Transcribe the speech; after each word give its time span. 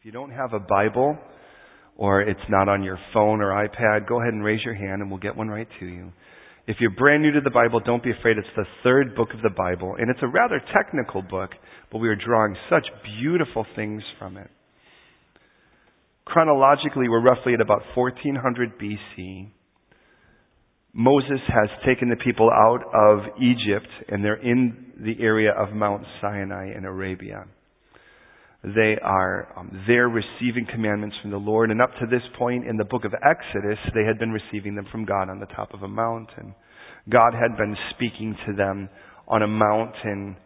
If 0.00 0.06
you 0.06 0.12
don't 0.12 0.30
have 0.30 0.54
a 0.54 0.58
Bible 0.58 1.18
or 1.98 2.22
it's 2.22 2.40
not 2.48 2.70
on 2.70 2.82
your 2.82 2.98
phone 3.12 3.42
or 3.42 3.50
iPad, 3.50 4.08
go 4.08 4.18
ahead 4.18 4.32
and 4.32 4.42
raise 4.42 4.60
your 4.64 4.72
hand 4.72 5.02
and 5.02 5.10
we'll 5.10 5.20
get 5.20 5.36
one 5.36 5.48
right 5.48 5.68
to 5.78 5.84
you. 5.84 6.10
If 6.66 6.78
you're 6.80 6.92
brand 6.96 7.22
new 7.22 7.32
to 7.32 7.42
the 7.42 7.50
Bible, 7.50 7.80
don't 7.84 8.02
be 8.02 8.10
afraid. 8.10 8.38
It's 8.38 8.48
the 8.56 8.64
third 8.82 9.14
book 9.14 9.28
of 9.34 9.42
the 9.42 9.50
Bible, 9.50 9.96
and 9.98 10.08
it's 10.08 10.22
a 10.22 10.26
rather 10.26 10.58
technical 10.74 11.20
book, 11.20 11.50
but 11.92 11.98
we 11.98 12.08
are 12.08 12.16
drawing 12.16 12.56
such 12.70 12.86
beautiful 13.20 13.66
things 13.76 14.02
from 14.18 14.38
it. 14.38 14.48
Chronologically, 16.24 17.10
we're 17.10 17.22
roughly 17.22 17.52
at 17.52 17.60
about 17.60 17.82
1400 17.94 18.78
BC. 18.78 19.48
Moses 20.94 21.40
has 21.48 21.68
taken 21.84 22.08
the 22.08 22.16
people 22.16 22.48
out 22.50 22.84
of 22.94 23.18
Egypt, 23.38 23.88
and 24.08 24.24
they're 24.24 24.42
in 24.42 24.94
the 24.98 25.22
area 25.22 25.50
of 25.52 25.74
Mount 25.74 26.04
Sinai 26.22 26.74
in 26.74 26.86
Arabia. 26.86 27.44
They 28.62 28.96
are 29.02 29.48
um, 29.56 29.84
there 29.86 30.08
receiving 30.08 30.66
commandments 30.70 31.16
from 31.22 31.30
the 31.30 31.38
Lord. 31.38 31.70
And 31.70 31.80
up 31.80 31.92
to 32.00 32.06
this 32.06 32.22
point 32.38 32.66
in 32.66 32.76
the 32.76 32.84
book 32.84 33.04
of 33.04 33.14
Exodus, 33.14 33.78
they 33.94 34.04
had 34.04 34.18
been 34.18 34.32
receiving 34.32 34.74
them 34.74 34.86
from 34.92 35.06
God 35.06 35.30
on 35.30 35.40
the 35.40 35.46
top 35.46 35.72
of 35.72 35.82
a 35.82 35.88
mountain. 35.88 36.54
God 37.08 37.32
had 37.32 37.56
been 37.56 37.74
speaking 37.94 38.36
to 38.46 38.52
them 38.52 38.90
on 39.26 39.42
a 39.42 39.46
mountain 39.46 40.36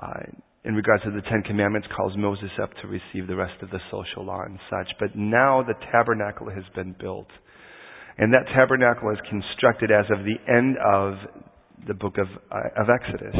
uh, 0.00 0.20
in 0.64 0.74
regards 0.74 1.02
to 1.04 1.10
the 1.10 1.22
Ten 1.22 1.42
Commandments, 1.42 1.88
calls 1.96 2.12
Moses 2.16 2.50
up 2.62 2.70
to 2.82 2.88
receive 2.88 3.26
the 3.26 3.34
rest 3.34 3.62
of 3.62 3.70
the 3.70 3.80
social 3.90 4.24
law 4.26 4.42
and 4.44 4.58
such. 4.68 4.92
But 5.00 5.16
now 5.16 5.62
the 5.66 5.74
tabernacle 5.90 6.50
has 6.50 6.64
been 6.74 6.94
built. 7.00 7.28
And 8.18 8.32
that 8.34 8.46
tabernacle 8.54 9.10
is 9.10 9.18
constructed 9.30 9.90
as 9.90 10.04
of 10.10 10.24
the 10.24 10.36
end 10.52 10.76
of 10.84 11.14
the 11.86 11.94
book 11.94 12.18
of, 12.18 12.26
uh, 12.52 12.82
of 12.82 12.88
Exodus. 12.90 13.34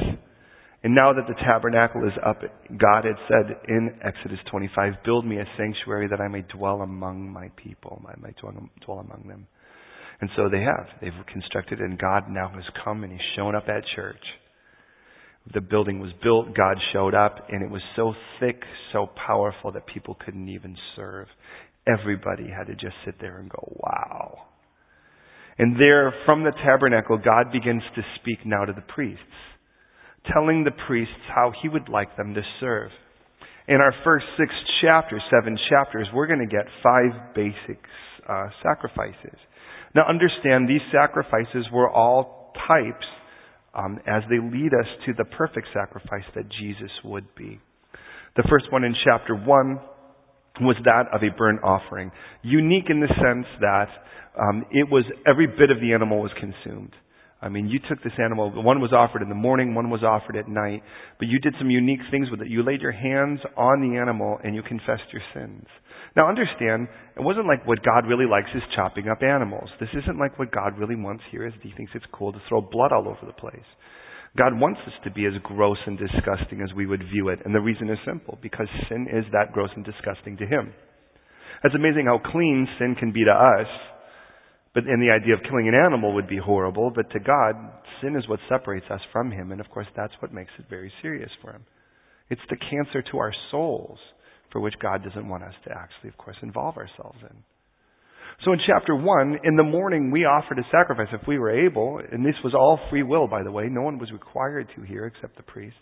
And 0.85 0.95
now 0.95 1.13
that 1.13 1.27
the 1.27 1.35
tabernacle 1.35 2.07
is 2.07 2.13
up, 2.25 2.41
God 2.79 3.05
had 3.05 3.17
said 3.27 3.57
in 3.69 3.99
Exodus 4.05 4.39
25, 4.51 4.93
build 5.05 5.27
me 5.27 5.39
a 5.39 5.45
sanctuary 5.57 6.07
that 6.09 6.21
I 6.21 6.29
may 6.29 6.43
dwell 6.43 6.83
among 6.83 7.31
my 7.31 7.51
people. 7.57 8.01
I 8.07 8.15
may 8.21 8.33
dwell, 8.41 9.01
among 9.01 9.25
them. 9.27 9.49
And 10.21 10.31
so 10.37 10.49
they 10.49 10.61
have. 10.61 10.87
They've 11.01 11.13
constructed 11.33 11.81
and 11.81 11.99
God 11.99 12.25
now 12.29 12.51
has 12.55 12.65
come 12.85 13.03
and 13.03 13.13
He's 13.13 13.21
shown 13.37 13.57
up 13.57 13.69
at 13.69 13.83
church. 13.97 14.23
The 15.53 15.61
building 15.61 15.99
was 15.99 16.13
built, 16.23 16.55
God 16.55 16.77
showed 16.93 17.15
up, 17.15 17.49
and 17.49 17.63
it 17.63 17.71
was 17.71 17.81
so 17.97 18.13
thick, 18.39 18.61
so 18.93 19.09
powerful 19.27 19.73
that 19.73 19.87
people 19.87 20.17
couldn't 20.25 20.49
even 20.49 20.77
serve. 20.95 21.27
Everybody 21.87 22.49
had 22.49 22.67
to 22.67 22.75
just 22.75 22.97
sit 23.05 23.15
there 23.19 23.39
and 23.39 23.49
go, 23.49 23.77
wow. 23.83 24.47
And 25.57 25.81
there, 25.81 26.13
from 26.27 26.45
the 26.45 26.53
tabernacle, 26.65 27.17
God 27.17 27.51
begins 27.51 27.83
to 27.97 28.03
speak 28.21 28.45
now 28.45 28.65
to 28.67 28.75
the 28.75 28.83
priests 28.83 29.25
telling 30.33 30.65
the 30.65 30.71
priests 30.87 31.15
how 31.35 31.53
he 31.63 31.69
would 31.69 31.89
like 31.89 32.17
them 32.17 32.35
to 32.35 32.43
serve. 32.61 32.91
In 33.67 33.77
our 33.77 33.93
first 34.05 34.25
six 34.39 34.51
chapters, 34.81 35.23
seven 35.31 35.59
chapters, 35.69 36.09
we're 36.15 36.27
going 36.27 36.41
to 36.41 36.47
get 36.47 36.65
five 36.83 37.35
basic 37.35 37.79
uh, 38.29 38.49
sacrifices. 38.63 39.39
Now 39.95 40.09
understand 40.09 40.69
these 40.69 40.81
sacrifices 40.93 41.67
were 41.73 41.91
all 41.91 42.53
types 42.67 43.07
um, 43.75 43.99
as 44.07 44.23
they 44.31 44.39
lead 44.39 44.73
us 44.73 44.87
to 45.07 45.13
the 45.13 45.25
perfect 45.25 45.69
sacrifice 45.75 46.25
that 46.35 46.45
Jesus 46.61 46.91
would 47.05 47.27
be. 47.37 47.61
The 48.37 48.47
first 48.49 48.73
one 48.73 48.85
in 48.85 48.95
chapter 49.05 49.35
one 49.35 49.81
was 50.61 50.77
that 50.85 51.05
of 51.13 51.23
a 51.23 51.37
burnt 51.37 51.61
offering. 51.63 52.11
Unique 52.43 52.89
in 52.89 53.01
the 53.01 53.09
sense 53.09 53.47
that 53.61 53.89
um, 54.41 54.65
it 54.71 54.89
was 54.91 55.05
every 55.27 55.47
bit 55.47 55.71
of 55.71 55.81
the 55.81 55.93
animal 55.93 56.21
was 56.21 56.33
consumed. 56.39 56.93
I 57.41 57.49
mean, 57.49 57.69
you 57.69 57.79
took 57.89 58.03
this 58.03 58.19
animal, 58.19 58.51
one 58.51 58.81
was 58.81 58.93
offered 58.93 59.23
in 59.23 59.29
the 59.29 59.35
morning, 59.35 59.75
one 59.75 59.91
was 59.91 60.03
offered 60.03 60.37
at 60.37 60.49
night, 60.49 60.83
but 61.21 61.29
you 61.29 61.39
did 61.39 61.55
some 61.59 61.71
unique 61.71 62.01
things 62.11 62.31
with 62.31 62.41
it. 62.41 62.49
You 62.49 62.65
laid 62.65 62.83
your 62.83 62.93
hands 62.93 63.39
on 63.57 63.81
the 63.81 63.97
animal 63.97 64.39
and 64.43 64.57
you 64.57 64.63
confessed 64.63 65.07
your 65.13 65.23
sins. 65.33 65.67
Now 66.17 66.29
understand, 66.29 66.89
it 67.15 67.23
wasn't 67.23 67.47
like 67.47 67.65
what 67.65 67.85
God 67.85 68.09
really 68.09 68.27
likes 68.27 68.51
is 68.55 68.63
chopping 68.75 69.09
up 69.09 69.23
animals. 69.23 69.71
This 69.79 69.95
isn't 70.03 70.19
like 70.19 70.37
what 70.39 70.51
God 70.51 70.79
really 70.79 70.97
wants 70.97 71.23
here 71.31 71.47
is 71.47 71.53
he 71.63 71.73
thinks 71.77 71.93
it's 71.95 72.05
cool 72.13 72.33
to 72.33 72.43
throw 72.49 72.61
blood 72.61 72.91
all 72.93 73.07
over 73.07 73.25
the 73.25 73.33
place. 73.33 73.67
God 74.37 74.59
wants 74.59 74.81
us 74.87 74.93
to 75.05 75.11
be 75.11 75.27
as 75.27 75.33
gross 75.43 75.79
and 75.87 75.99
disgusting 75.99 76.61
as 76.61 76.75
we 76.75 76.87
would 76.87 77.03
view 77.11 77.29
it. 77.29 77.39
And 77.45 77.55
the 77.55 77.61
reason 77.61 77.89
is 77.89 77.99
simple, 78.05 78.39
because 78.43 78.69
sin 78.89 79.07
is 79.11 79.25
that 79.33 79.53
gross 79.53 79.71
and 79.75 79.85
disgusting 79.85 80.37
to 80.39 80.47
Him. 80.47 80.75
It's 81.65 81.75
amazing 81.75 82.07
how 82.07 82.19
clean 82.19 82.69
sin 82.79 82.95
can 82.99 83.13
be 83.13 83.25
to 83.25 83.33
us, 83.33 83.67
but 84.79 84.87
and 84.87 85.03
the 85.03 85.11
idea 85.11 85.35
of 85.35 85.41
killing 85.43 85.67
an 85.67 85.75
animal 85.75 86.15
would 86.15 86.29
be 86.29 86.39
horrible, 86.39 86.93
but 86.95 87.11
to 87.11 87.19
God, 87.19 87.57
sin 88.01 88.15
is 88.15 88.29
what 88.29 88.39
separates 88.49 88.87
us 88.91 89.01
from 89.11 89.33
Him, 89.33 89.51
and 89.51 89.61
of 89.61 89.69
course 89.71 89.89
that's 89.97 90.13
what 90.21 90.33
makes 90.33 90.53
it 90.57 90.67
very 90.71 90.93
serious 91.03 91.31
for 91.43 91.51
Him. 91.51 91.65
It's 92.31 92.41
the 92.49 92.57
cancer 92.57 93.03
to 93.11 93.19
our 93.19 93.33
souls 93.51 93.99
for 94.53 94.61
which 94.61 94.75
God 94.81 95.03
doesn't 95.03 95.29
want 95.29 95.43
us 95.43 95.55
to 95.65 95.73
actually, 95.73 96.11
of 96.11 96.17
course, 96.17 96.37
involve 96.43 96.77
ourselves 96.77 97.19
in. 97.23 97.37
So 98.45 98.53
in 98.53 98.61
chapter 98.69 98.95
1, 98.95 99.41
in 99.43 99.57
the 99.57 99.65
morning 99.65 100.13
we 100.13 100.25
offered 100.25 100.61
a 100.61 100.71
sacrifice 100.71 101.13
if 101.13 101.27
we 101.27 101.41
were 101.41 101.67
able, 101.67 102.01
and 102.13 102.25
this 102.25 102.37
was 102.45 102.55
all 102.55 102.79
free 102.89 103.03
will, 103.03 103.27
by 103.27 103.43
the 103.43 103.51
way. 103.51 103.65
No 103.69 103.83
one 103.83 103.99
was 103.99 104.13
required 104.13 104.69
to 104.77 104.83
here 104.83 105.07
except 105.07 105.37
the 105.37 105.43
priests. 105.43 105.77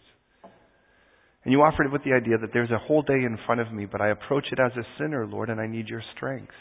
And 1.45 1.53
you 1.53 1.61
offered 1.61 1.84
it 1.84 1.93
with 1.93 2.03
the 2.03 2.15
idea 2.15 2.39
that 2.39 2.51
there's 2.55 2.71
a 2.71 2.78
whole 2.78 3.03
day 3.03 3.13
in 3.27 3.39
front 3.45 3.61
of 3.61 3.71
me, 3.75 3.84
but 3.84 4.01
I 4.01 4.09
approach 4.09 4.47
it 4.51 4.59
as 4.59 4.73
a 4.73 4.89
sinner, 4.99 5.27
Lord, 5.27 5.51
and 5.51 5.61
I 5.61 5.67
need 5.67 5.87
your 5.87 6.03
strength. 6.17 6.55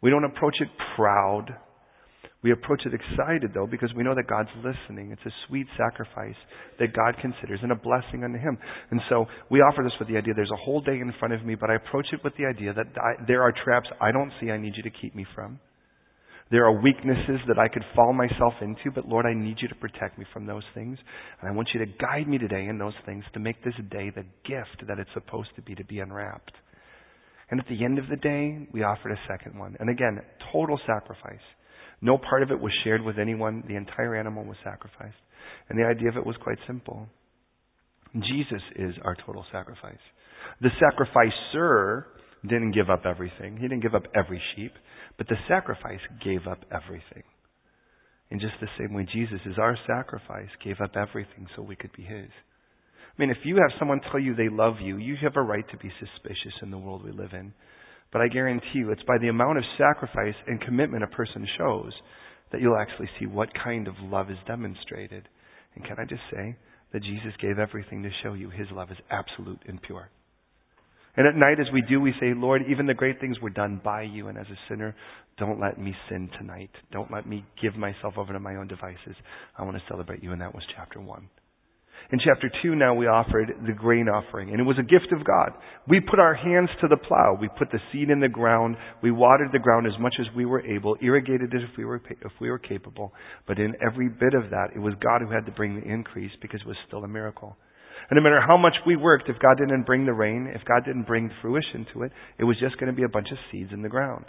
We 0.00 0.10
don't 0.10 0.24
approach 0.24 0.56
it 0.60 0.68
proud. 0.96 1.54
We 2.42 2.52
approach 2.52 2.82
it 2.86 2.94
excited, 2.94 3.50
though, 3.52 3.66
because 3.66 3.90
we 3.96 4.04
know 4.04 4.14
that 4.14 4.28
God's 4.28 4.50
listening. 4.58 5.10
It's 5.10 5.26
a 5.26 5.34
sweet 5.48 5.66
sacrifice 5.76 6.38
that 6.78 6.94
God 6.94 7.16
considers 7.20 7.58
and 7.62 7.72
a 7.72 7.74
blessing 7.74 8.22
unto 8.22 8.38
Him. 8.38 8.56
And 8.92 9.00
so 9.08 9.26
we 9.50 9.58
offer 9.58 9.82
this 9.82 9.92
with 9.98 10.08
the 10.08 10.16
idea 10.16 10.34
there's 10.34 10.50
a 10.52 10.64
whole 10.64 10.80
day 10.80 11.00
in 11.00 11.12
front 11.18 11.34
of 11.34 11.44
me, 11.44 11.56
but 11.56 11.68
I 11.68 11.74
approach 11.74 12.06
it 12.12 12.20
with 12.22 12.34
the 12.38 12.46
idea 12.46 12.72
that 12.74 12.86
I, 12.96 13.24
there 13.26 13.42
are 13.42 13.52
traps 13.64 13.88
I 14.00 14.12
don't 14.12 14.30
see 14.40 14.50
I 14.50 14.58
need 14.58 14.74
you 14.76 14.84
to 14.84 14.90
keep 14.90 15.16
me 15.16 15.26
from. 15.34 15.58
There 16.50 16.64
are 16.64 16.80
weaknesses 16.80 17.40
that 17.46 17.58
I 17.58 17.68
could 17.68 17.84
fall 17.94 18.14
myself 18.14 18.54
into, 18.62 18.90
but 18.94 19.06
Lord, 19.06 19.26
I 19.26 19.34
need 19.34 19.58
you 19.60 19.68
to 19.68 19.74
protect 19.74 20.16
me 20.18 20.24
from 20.32 20.46
those 20.46 20.62
things. 20.74 20.96
And 21.40 21.50
I 21.50 21.54
want 21.54 21.68
you 21.74 21.84
to 21.84 21.92
guide 22.00 22.26
me 22.26 22.38
today 22.38 22.66
in 22.66 22.78
those 22.78 22.94
things 23.04 23.24
to 23.34 23.40
make 23.40 23.62
this 23.62 23.74
day 23.90 24.10
the 24.14 24.24
gift 24.46 24.86
that 24.86 24.98
it's 24.98 25.10
supposed 25.12 25.50
to 25.56 25.62
be, 25.62 25.74
to 25.74 25.84
be 25.84 25.98
unwrapped. 25.98 26.52
And 27.50 27.60
at 27.60 27.66
the 27.68 27.84
end 27.84 27.98
of 27.98 28.08
the 28.08 28.16
day, 28.16 28.68
we 28.72 28.82
offered 28.82 29.12
a 29.12 29.20
second 29.28 29.58
one. 29.58 29.76
And 29.80 29.88
again, 29.88 30.20
total 30.52 30.78
sacrifice. 30.86 31.44
No 32.00 32.18
part 32.18 32.42
of 32.42 32.50
it 32.50 32.60
was 32.60 32.72
shared 32.84 33.02
with 33.02 33.18
anyone. 33.18 33.64
The 33.66 33.76
entire 33.76 34.14
animal 34.14 34.44
was 34.44 34.56
sacrificed. 34.62 35.16
And 35.68 35.78
the 35.78 35.86
idea 35.86 36.08
of 36.10 36.16
it 36.16 36.26
was 36.26 36.36
quite 36.42 36.58
simple. 36.66 37.08
Jesus 38.14 38.62
is 38.76 38.94
our 39.04 39.16
total 39.26 39.44
sacrifice. 39.52 39.98
The 40.60 40.70
sacrificer 40.78 42.06
didn't 42.42 42.72
give 42.72 42.90
up 42.90 43.02
everything. 43.04 43.56
He 43.56 43.62
didn't 43.62 43.82
give 43.82 43.94
up 43.94 44.04
every 44.14 44.40
sheep, 44.54 44.72
but 45.16 45.28
the 45.28 45.36
sacrifice 45.48 46.00
gave 46.24 46.46
up 46.46 46.64
everything. 46.72 47.24
In 48.30 48.38
just 48.38 48.54
the 48.60 48.68
same 48.78 48.94
way 48.94 49.06
Jesus 49.12 49.40
is 49.46 49.58
our 49.58 49.76
sacrifice, 49.86 50.48
gave 50.62 50.80
up 50.80 50.92
everything 50.96 51.46
so 51.56 51.62
we 51.62 51.76
could 51.76 51.92
be 51.96 52.02
his. 52.02 52.28
I 53.18 53.22
mean, 53.22 53.30
if 53.30 53.38
you 53.44 53.56
have 53.56 53.76
someone 53.78 54.00
tell 54.10 54.20
you 54.20 54.34
they 54.34 54.48
love 54.48 54.76
you, 54.80 54.96
you 54.98 55.16
have 55.22 55.36
a 55.36 55.42
right 55.42 55.68
to 55.70 55.76
be 55.78 55.90
suspicious 55.98 56.54
in 56.62 56.70
the 56.70 56.78
world 56.78 57.02
we 57.04 57.10
live 57.10 57.32
in. 57.32 57.52
But 58.12 58.22
I 58.22 58.28
guarantee 58.28 58.66
you, 58.74 58.92
it's 58.92 59.02
by 59.02 59.18
the 59.18 59.28
amount 59.28 59.58
of 59.58 59.64
sacrifice 59.76 60.36
and 60.46 60.60
commitment 60.60 61.02
a 61.02 61.08
person 61.08 61.46
shows 61.58 61.92
that 62.52 62.60
you'll 62.60 62.78
actually 62.78 63.10
see 63.18 63.26
what 63.26 63.48
kind 63.62 63.88
of 63.88 63.94
love 64.02 64.30
is 64.30 64.38
demonstrated. 64.46 65.28
And 65.74 65.84
can 65.84 65.96
I 65.98 66.04
just 66.04 66.22
say 66.32 66.56
that 66.92 67.02
Jesus 67.02 67.32
gave 67.42 67.58
everything 67.58 68.02
to 68.02 68.10
show 68.22 68.34
you 68.34 68.50
his 68.50 68.68
love 68.72 68.90
is 68.90 68.96
absolute 69.10 69.62
and 69.66 69.82
pure. 69.82 70.10
And 71.16 71.26
at 71.26 71.34
night, 71.34 71.58
as 71.60 71.66
we 71.72 71.82
do, 71.82 72.00
we 72.00 72.14
say, 72.20 72.32
Lord, 72.34 72.62
even 72.70 72.86
the 72.86 72.94
great 72.94 73.20
things 73.20 73.40
were 73.40 73.50
done 73.50 73.80
by 73.84 74.02
you, 74.02 74.28
and 74.28 74.38
as 74.38 74.46
a 74.46 74.58
sinner, 74.68 74.94
don't 75.36 75.60
let 75.60 75.76
me 75.76 75.92
sin 76.08 76.30
tonight. 76.38 76.70
Don't 76.92 77.10
let 77.10 77.26
me 77.26 77.44
give 77.60 77.74
myself 77.74 78.14
over 78.16 78.32
to 78.32 78.38
my 78.38 78.54
own 78.54 78.68
devices. 78.68 79.16
I 79.58 79.64
want 79.64 79.76
to 79.76 79.82
celebrate 79.88 80.22
you, 80.22 80.30
and 80.30 80.40
that 80.40 80.54
was 80.54 80.62
chapter 80.76 81.00
1. 81.00 81.28
In 82.10 82.18
chapter 82.24 82.50
2 82.62 82.74
now 82.74 82.94
we 82.94 83.06
offered 83.06 83.52
the 83.66 83.72
grain 83.72 84.08
offering, 84.08 84.50
and 84.50 84.60
it 84.60 84.64
was 84.64 84.78
a 84.78 84.82
gift 84.82 85.12
of 85.12 85.26
God. 85.26 85.50
We 85.86 86.00
put 86.00 86.18
our 86.18 86.34
hands 86.34 86.70
to 86.80 86.88
the 86.88 86.96
plow. 86.96 87.36
We 87.38 87.48
put 87.58 87.70
the 87.70 87.80
seed 87.92 88.10
in 88.10 88.20
the 88.20 88.28
ground. 88.28 88.76
We 89.02 89.10
watered 89.10 89.50
the 89.52 89.58
ground 89.58 89.86
as 89.86 89.98
much 90.00 90.14
as 90.18 90.26
we 90.34 90.46
were 90.46 90.64
able, 90.64 90.96
irrigated 91.02 91.52
it 91.52 91.62
if 91.62 91.76
we 91.76 91.84
were, 91.84 92.00
if 92.10 92.32
we 92.40 92.50
were 92.50 92.58
capable. 92.58 93.12
But 93.46 93.58
in 93.58 93.74
every 93.86 94.08
bit 94.08 94.34
of 94.34 94.50
that, 94.50 94.68
it 94.74 94.78
was 94.78 94.94
God 95.00 95.20
who 95.20 95.30
had 95.30 95.46
to 95.46 95.52
bring 95.52 95.78
the 95.78 95.86
increase 95.86 96.32
because 96.40 96.60
it 96.60 96.66
was 96.66 96.76
still 96.86 97.04
a 97.04 97.08
miracle. 97.08 97.56
And 98.10 98.16
no 98.16 98.22
matter 98.22 98.40
how 98.40 98.56
much 98.56 98.74
we 98.86 98.96
worked, 98.96 99.28
if 99.28 99.38
God 99.38 99.58
didn't 99.58 99.84
bring 99.84 100.06
the 100.06 100.12
rain, 100.12 100.50
if 100.54 100.64
God 100.64 100.84
didn't 100.86 101.06
bring 101.06 101.30
fruition 101.42 101.86
to 101.92 102.04
it, 102.04 102.12
it 102.38 102.44
was 102.44 102.56
just 102.58 102.78
going 102.78 102.90
to 102.90 102.96
be 102.96 103.04
a 103.04 103.08
bunch 103.08 103.28
of 103.30 103.38
seeds 103.52 103.70
in 103.72 103.82
the 103.82 103.88
ground. 103.88 104.24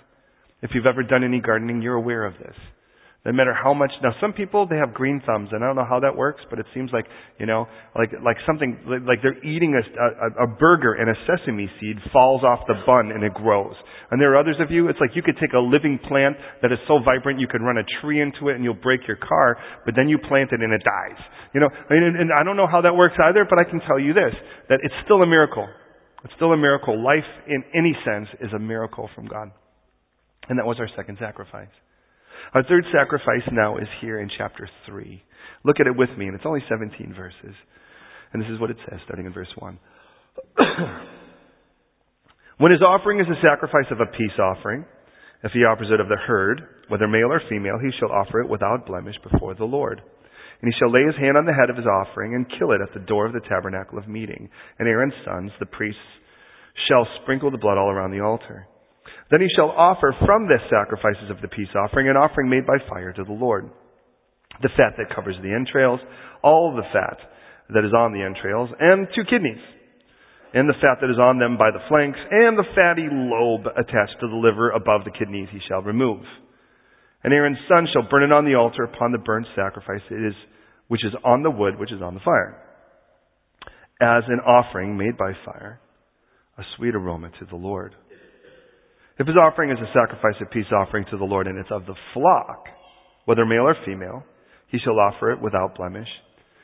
If 0.61 0.71
you've 0.73 0.85
ever 0.85 1.03
done 1.03 1.23
any 1.23 1.39
gardening, 1.39 1.81
you're 1.81 1.95
aware 1.95 2.25
of 2.25 2.33
this. 2.33 2.55
No 3.29 3.37
matter 3.37 3.53
how 3.53 3.77
much, 3.77 3.93
now 4.01 4.09
some 4.17 4.33
people, 4.33 4.65
they 4.65 4.81
have 4.81 4.89
green 4.91 5.21
thumbs, 5.21 5.49
and 5.53 5.61
I 5.63 5.67
don't 5.69 5.77
know 5.77 5.85
how 5.85 6.01
that 6.01 6.17
works, 6.17 6.41
but 6.49 6.57
it 6.57 6.65
seems 6.73 6.89
like, 6.89 7.05
you 7.37 7.45
know, 7.45 7.69
like, 7.93 8.09
like 8.25 8.41
something, 8.41 8.73
like 9.05 9.21
they're 9.21 9.37
eating 9.45 9.77
a, 9.77 9.85
a, 9.85 10.45
a 10.45 10.57
burger 10.57 10.97
and 10.97 11.05
a 11.05 11.17
sesame 11.29 11.69
seed 11.77 12.01
falls 12.11 12.41
off 12.41 12.65
the 12.65 12.73
bun 12.89 13.13
and 13.13 13.21
it 13.21 13.35
grows. 13.37 13.77
And 14.09 14.19
there 14.19 14.33
are 14.33 14.39
others 14.41 14.57
of 14.57 14.71
you, 14.73 14.89
it's 14.89 14.97
like 14.97 15.13
you 15.13 15.21
could 15.21 15.37
take 15.37 15.53
a 15.53 15.61
living 15.61 15.99
plant 16.09 16.41
that 16.65 16.73
is 16.73 16.81
so 16.87 17.05
vibrant 17.05 17.39
you 17.39 17.45
could 17.45 17.61
run 17.61 17.77
a 17.77 17.85
tree 18.01 18.17
into 18.17 18.49
it 18.49 18.57
and 18.57 18.63
you'll 18.63 18.81
break 18.81 19.05
your 19.05 19.21
car, 19.21 19.61
but 19.85 19.93
then 19.95 20.09
you 20.09 20.17
plant 20.17 20.49
it 20.49 20.65
and 20.65 20.73
it 20.73 20.81
dies. 20.81 21.21
You 21.53 21.61
know, 21.61 21.69
and, 21.69 22.17
and 22.17 22.31
I 22.33 22.41
don't 22.41 22.57
know 22.57 22.65
how 22.65 22.81
that 22.81 22.95
works 22.97 23.21
either, 23.21 23.45
but 23.45 23.61
I 23.61 23.69
can 23.69 23.79
tell 23.85 23.99
you 23.99 24.17
this, 24.17 24.33
that 24.73 24.79
it's 24.81 24.95
still 25.05 25.21
a 25.21 25.27
miracle. 25.29 25.69
It's 26.25 26.33
still 26.33 26.49
a 26.51 26.57
miracle. 26.57 26.97
Life, 26.97 27.29
in 27.45 27.61
any 27.77 27.93
sense, 28.01 28.27
is 28.41 28.49
a 28.57 28.59
miracle 28.59 29.07
from 29.13 29.27
God. 29.27 29.53
And 30.49 30.57
that 30.57 30.65
was 30.65 30.77
our 30.79 30.89
second 30.97 31.19
sacrifice. 31.21 31.69
Our 32.53 32.63
third 32.63 32.85
sacrifice 32.91 33.47
now 33.51 33.77
is 33.77 33.87
here 34.01 34.19
in 34.19 34.29
chapter 34.37 34.67
3. 34.87 35.23
Look 35.63 35.79
at 35.79 35.87
it 35.87 35.95
with 35.95 36.09
me, 36.17 36.25
and 36.25 36.35
it's 36.35 36.45
only 36.45 36.63
17 36.67 37.13
verses. 37.15 37.55
And 38.33 38.41
this 38.41 38.49
is 38.49 38.59
what 38.59 38.71
it 38.71 38.77
says, 38.89 38.99
starting 39.05 39.25
in 39.25 39.33
verse 39.33 39.51
1. 39.57 39.79
when 42.57 42.71
his 42.71 42.81
offering 42.81 43.19
is 43.19 43.27
a 43.27 43.41
sacrifice 43.41 43.91
of 43.91 43.99
a 43.99 44.11
peace 44.17 44.37
offering, 44.39 44.85
if 45.43 45.51
he 45.53 45.59
offers 45.59 45.89
it 45.93 45.99
of 45.99 46.09
the 46.09 46.17
herd, 46.17 46.61
whether 46.89 47.07
male 47.07 47.31
or 47.31 47.41
female, 47.49 47.77
he 47.81 47.91
shall 47.99 48.11
offer 48.11 48.41
it 48.41 48.49
without 48.49 48.85
blemish 48.85 49.15
before 49.23 49.55
the 49.55 49.65
Lord. 49.65 50.01
And 50.61 50.73
he 50.73 50.77
shall 50.77 50.91
lay 50.91 51.05
his 51.05 51.15
hand 51.15 51.37
on 51.37 51.45
the 51.45 51.53
head 51.53 51.69
of 51.69 51.77
his 51.77 51.85
offering 51.85 52.35
and 52.35 52.49
kill 52.59 52.71
it 52.71 52.81
at 52.81 52.93
the 52.93 53.05
door 53.05 53.25
of 53.25 53.33
the 53.33 53.47
tabernacle 53.47 53.97
of 53.97 54.07
meeting. 54.07 54.49
And 54.77 54.87
Aaron's 54.87 55.13
sons, 55.23 55.51
the 55.59 55.65
priests, 55.65 56.01
shall 56.89 57.07
sprinkle 57.21 57.51
the 57.51 57.57
blood 57.57 57.77
all 57.77 57.89
around 57.89 58.11
the 58.11 58.19
altar. 58.19 58.67
Then 59.29 59.41
he 59.41 59.49
shall 59.55 59.69
offer 59.69 60.15
from 60.25 60.47
this 60.47 60.61
sacrifices 60.69 61.29
of 61.29 61.41
the 61.41 61.47
peace 61.47 61.69
offering 61.75 62.09
an 62.09 62.17
offering 62.17 62.49
made 62.49 62.65
by 62.65 62.77
fire 62.89 63.13
to 63.13 63.23
the 63.23 63.31
Lord. 63.31 63.69
The 64.61 64.73
fat 64.75 64.97
that 64.97 65.13
covers 65.15 65.35
the 65.41 65.53
entrails, 65.53 65.99
all 66.43 66.75
the 66.75 66.87
fat 66.91 67.17
that 67.69 67.85
is 67.85 67.93
on 67.93 68.13
the 68.13 68.25
entrails, 68.25 68.69
and 68.79 69.07
two 69.15 69.23
kidneys, 69.29 69.61
and 70.53 70.67
the 70.67 70.81
fat 70.81 70.97
that 71.01 71.11
is 71.11 71.21
on 71.21 71.37
them 71.37 71.57
by 71.57 71.69
the 71.69 71.85
flanks, 71.87 72.17
and 72.31 72.57
the 72.57 72.65
fatty 72.73 73.05
lobe 73.07 73.67
attached 73.77 74.17
to 74.19 74.27
the 74.27 74.35
liver 74.35 74.71
above 74.71 75.05
the 75.05 75.13
kidneys 75.13 75.47
he 75.51 75.59
shall 75.69 75.81
remove. 75.81 76.25
And 77.23 77.31
Aaron's 77.31 77.61
son 77.67 77.87
shall 77.93 78.09
burn 78.09 78.23
it 78.23 78.33
on 78.33 78.45
the 78.45 78.55
altar 78.55 78.83
upon 78.83 79.11
the 79.11 79.19
burnt 79.19 79.45
sacrifice 79.55 80.01
it 80.09 80.25
is, 80.25 80.33
which 80.87 81.05
is 81.05 81.13
on 81.23 81.43
the 81.43 81.51
wood, 81.51 81.77
which 81.77 81.91
is 81.91 82.01
on 82.01 82.15
the 82.15 82.25
fire, 82.25 82.57
as 84.01 84.23
an 84.27 84.39
offering 84.39 84.97
made 84.97 85.17
by 85.17 85.33
fire, 85.45 85.79
a 86.57 86.63
sweet 86.75 86.95
aroma 86.95 87.29
to 87.39 87.45
the 87.45 87.55
Lord. 87.55 87.93
If 89.19 89.27
his 89.27 89.35
offering 89.35 89.69
is 89.69 89.77
a 89.83 89.91
sacrifice 89.91 90.39
of 90.41 90.49
peace 90.49 90.71
offering 90.71 91.03
to 91.11 91.17
the 91.17 91.25
Lord, 91.25 91.45
and 91.45 91.59
it's 91.59 91.71
of 91.71 91.85
the 91.85 91.95
flock, 92.13 92.63
whether 93.25 93.45
male 93.45 93.67
or 93.67 93.75
female, 93.85 94.23
he 94.71 94.79
shall 94.79 94.97
offer 94.97 95.31
it 95.31 95.41
without 95.41 95.75
blemish. 95.75 96.07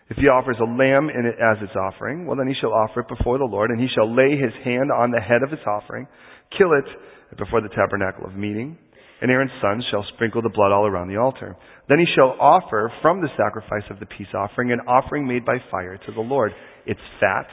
If 0.08 0.16
he 0.16 0.32
offers 0.32 0.56
a 0.62 0.64
lamb 0.64 1.10
in 1.10 1.26
it 1.26 1.36
as 1.36 1.58
its 1.62 1.76
offering, 1.76 2.26
well 2.26 2.38
then 2.38 2.48
he 2.48 2.56
shall 2.62 2.72
offer 2.72 3.02
it 3.02 3.10
before 3.10 3.38
the 3.38 3.44
Lord, 3.52 3.72
and 3.72 3.82
he 3.82 3.90
shall 3.94 4.08
lay 4.08 4.38
his 4.38 4.54
hand 4.64 4.90
on 4.90 5.12
the 5.12 5.20
head 5.20 5.44
of 5.44 5.52
its 5.52 5.68
offering, 5.68 6.08
kill 6.58 6.72
it 6.72 6.88
before 7.38 7.60
the 7.60 7.76
tabernacle 7.76 8.24
of 8.26 8.40
meeting, 8.40 8.78
and 9.20 9.30
Aaron's 9.30 9.52
sons 9.62 9.84
shall 9.92 10.06
sprinkle 10.16 10.42
the 10.42 10.54
blood 10.54 10.72
all 10.72 10.88
around 10.88 11.10
the 11.10 11.20
altar. 11.20 11.58
Then 11.90 12.00
he 12.00 12.08
shall 12.16 12.38
offer 12.40 12.90
from 13.02 13.20
the 13.20 13.36
sacrifice 13.36 13.90
of 13.92 14.00
the 14.00 14.06
peace 14.06 14.32
offering 14.34 14.72
an 14.72 14.88
offering 14.88 15.28
made 15.28 15.44
by 15.44 15.58
fire 15.70 15.98
to 15.98 16.12
the 16.14 16.22
Lord, 16.22 16.54
its 16.86 17.02
fat, 17.20 17.48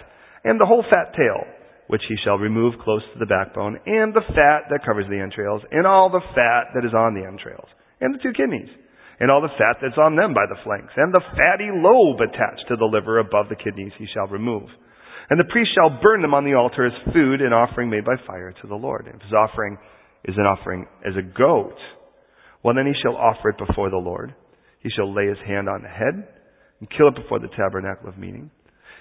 and 0.44 0.60
the 0.60 0.66
whole 0.66 0.84
fat 0.94 1.10
tail, 1.16 1.42
which 1.92 2.08
he 2.08 2.16
shall 2.24 2.40
remove 2.40 2.72
close 2.80 3.04
to 3.12 3.18
the 3.20 3.28
backbone, 3.28 3.76
and 3.84 4.16
the 4.16 4.24
fat 4.32 4.64
that 4.72 4.80
covers 4.80 5.04
the 5.12 5.20
entrails, 5.20 5.60
and 5.70 5.84
all 5.86 6.08
the 6.08 6.24
fat 6.32 6.72
that 6.72 6.88
is 6.88 6.96
on 6.96 7.12
the 7.12 7.20
entrails, 7.20 7.68
and 8.00 8.16
the 8.16 8.22
two 8.24 8.32
kidneys, 8.32 8.72
and 9.20 9.30
all 9.30 9.44
the 9.44 9.52
fat 9.60 9.76
that's 9.76 10.00
on 10.00 10.16
them 10.16 10.32
by 10.32 10.48
the 10.48 10.56
flanks, 10.64 10.96
and 10.96 11.12
the 11.12 11.20
fatty 11.36 11.68
lobe 11.68 12.16
attached 12.24 12.64
to 12.64 12.80
the 12.80 12.88
liver 12.88 13.20
above 13.20 13.52
the 13.52 13.60
kidneys 13.60 13.92
he 14.00 14.08
shall 14.08 14.24
remove. 14.32 14.72
And 15.28 15.36
the 15.36 15.52
priest 15.52 15.76
shall 15.76 16.00
burn 16.00 16.22
them 16.24 16.32
on 16.32 16.48
the 16.48 16.56
altar 16.56 16.88
as 16.88 17.12
food, 17.12 17.44
an 17.44 17.52
offering 17.52 17.90
made 17.92 18.08
by 18.08 18.16
fire 18.26 18.56
to 18.56 18.66
the 18.66 18.74
Lord. 18.74 19.04
If 19.12 19.20
his 19.20 19.36
offering 19.36 19.76
is 20.24 20.34
an 20.40 20.48
offering 20.48 20.88
as 21.04 21.12
a 21.20 21.28
goat, 21.36 21.76
well 22.64 22.74
then 22.74 22.88
he 22.88 22.96
shall 23.04 23.20
offer 23.20 23.50
it 23.50 23.60
before 23.60 23.90
the 23.90 24.00
Lord. 24.00 24.34
He 24.80 24.88
shall 24.88 25.12
lay 25.12 25.28
his 25.28 25.44
hand 25.44 25.68
on 25.68 25.82
the 25.84 25.92
head 25.92 26.24
and 26.80 26.88
kill 26.88 27.08
it 27.12 27.20
before 27.20 27.38
the 27.38 27.52
tabernacle 27.52 28.08
of 28.08 28.16
meeting. 28.16 28.50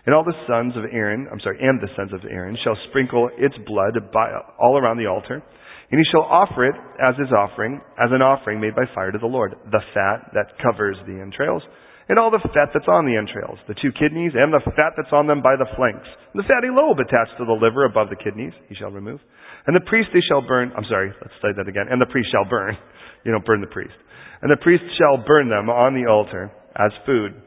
And 0.06 0.16
all 0.16 0.24
the 0.24 0.38
sons 0.48 0.74
of 0.76 0.90
Aaron, 0.92 1.28
I'm 1.32 1.40
sorry, 1.42 1.60
and 1.62 1.80
the 1.80 1.94
sons 1.96 2.14
of 2.14 2.26
Aaron 2.26 2.58
shall 2.64 2.78
sprinkle 2.90 3.30
its 3.38 3.56
blood 3.68 3.94
by, 4.12 4.34
all 4.60 4.78
around 4.78 4.98
the 4.98 5.06
altar. 5.06 5.44
And 5.92 6.00
he 6.00 6.08
shall 6.10 6.24
offer 6.24 6.66
it 6.66 6.76
as 7.04 7.20
his 7.20 7.30
offering, 7.36 7.82
as 8.00 8.10
an 8.10 8.22
offering 8.24 8.62
made 8.62 8.76
by 8.76 8.88
fire 8.96 9.12
to 9.12 9.20
the 9.20 9.30
Lord. 9.30 9.54
The 9.70 9.84
fat 9.94 10.32
that 10.34 10.58
covers 10.64 10.98
the 11.06 11.20
entrails, 11.20 11.62
and 12.10 12.18
all 12.18 12.32
the 12.32 12.42
fat 12.42 12.74
that's 12.74 12.88
on 12.88 13.06
the 13.06 13.16
entrails, 13.16 13.60
the 13.68 13.78
two 13.78 13.92
kidneys, 13.94 14.34
and 14.34 14.52
the 14.52 14.64
fat 14.76 14.98
that's 14.98 15.14
on 15.14 15.28
them 15.28 15.44
by 15.44 15.56
the 15.56 15.70
flanks. 15.78 16.08
The 16.34 16.48
fatty 16.48 16.68
lobe 16.68 17.00
attached 17.00 17.38
to 17.38 17.46
the 17.46 17.56
liver 17.56 17.86
above 17.86 18.10
the 18.10 18.18
kidneys, 18.18 18.56
he 18.68 18.76
shall 18.76 18.90
remove. 18.90 19.20
And 19.68 19.76
the 19.76 19.86
priest 19.86 20.10
they 20.12 20.24
shall 20.26 20.42
burn, 20.42 20.74
I'm 20.76 20.88
sorry, 20.90 21.14
let's 21.22 21.38
say 21.40 21.54
that 21.56 21.70
again. 21.70 21.88
And 21.92 22.02
the 22.02 22.10
priest 22.10 22.30
shall 22.32 22.48
burn. 22.50 22.76
You 23.24 23.32
don't 23.32 23.46
burn 23.46 23.62
the 23.62 23.70
priest. 23.70 23.94
And 24.42 24.50
the 24.50 24.58
priest 24.58 24.82
shall 24.98 25.24
burn 25.24 25.48
them 25.48 25.70
on 25.70 25.94
the 25.94 26.10
altar 26.10 26.50
as 26.74 26.90
food. 27.06 27.38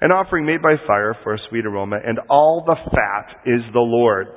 An 0.00 0.12
offering 0.12 0.44
made 0.44 0.60
by 0.60 0.74
fire 0.86 1.16
for 1.22 1.34
a 1.34 1.38
sweet 1.48 1.64
aroma, 1.64 1.96
and 2.04 2.18
all 2.28 2.62
the 2.66 2.76
fat 2.90 3.40
is 3.46 3.62
the 3.72 3.80
Lord's. 3.80 4.36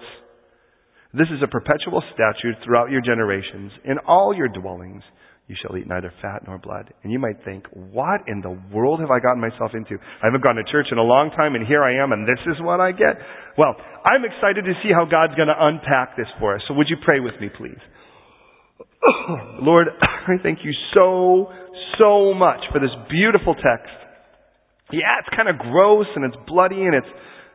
This 1.13 1.27
is 1.33 1.41
a 1.43 1.47
perpetual 1.47 2.03
statute 2.13 2.55
throughout 2.63 2.91
your 2.91 3.01
generations. 3.01 3.71
In 3.83 3.97
all 4.07 4.33
your 4.35 4.47
dwellings, 4.47 5.03
you 5.49 5.55
shall 5.59 5.75
eat 5.75 5.87
neither 5.87 6.13
fat 6.21 6.45
nor 6.45 6.59
blood. 6.59 6.93
And 7.03 7.11
you 7.11 7.17
might 7.17 7.43
think, 7.43 7.65
what 7.73 8.21
in 8.27 8.39
the 8.41 8.55
world 8.71 9.01
have 9.01 9.09
I 9.09 9.19
gotten 9.19 9.41
myself 9.41 9.71
into? 9.73 9.97
I 9.97 10.29
haven't 10.29 10.45
gone 10.45 10.55
to 10.55 10.71
church 10.71 10.87
in 10.91 10.99
a 10.99 11.03
long 11.03 11.31
time, 11.31 11.55
and 11.55 11.65
here 11.65 11.83
I 11.83 11.97
am, 11.97 12.13
and 12.13 12.27
this 12.27 12.39
is 12.45 12.61
what 12.61 12.79
I 12.79 12.91
get? 12.91 13.17
Well, 13.57 13.75
I'm 14.05 14.23
excited 14.23 14.63
to 14.63 14.73
see 14.85 14.93
how 14.93 15.09
God's 15.09 15.33
going 15.33 15.49
to 15.49 15.57
unpack 15.57 16.15
this 16.15 16.29
for 16.39 16.55
us. 16.55 16.61
So 16.67 16.75
would 16.75 16.87
you 16.87 16.97
pray 17.03 17.19
with 17.19 17.33
me, 17.41 17.49
please? 17.49 17.81
Lord, 19.61 19.87
I 20.01 20.37
thank 20.43 20.59
you 20.63 20.71
so, 20.95 21.49
so 21.97 22.33
much 22.35 22.61
for 22.71 22.79
this 22.79 22.93
beautiful 23.09 23.55
text. 23.55 23.98
Yeah, 24.91 25.21
it's 25.21 25.29
kind 25.35 25.49
of 25.49 25.57
gross 25.57 26.07
and 26.15 26.25
it's 26.25 26.37
bloody 26.47 26.81
and 26.81 26.95
it's 26.95 27.09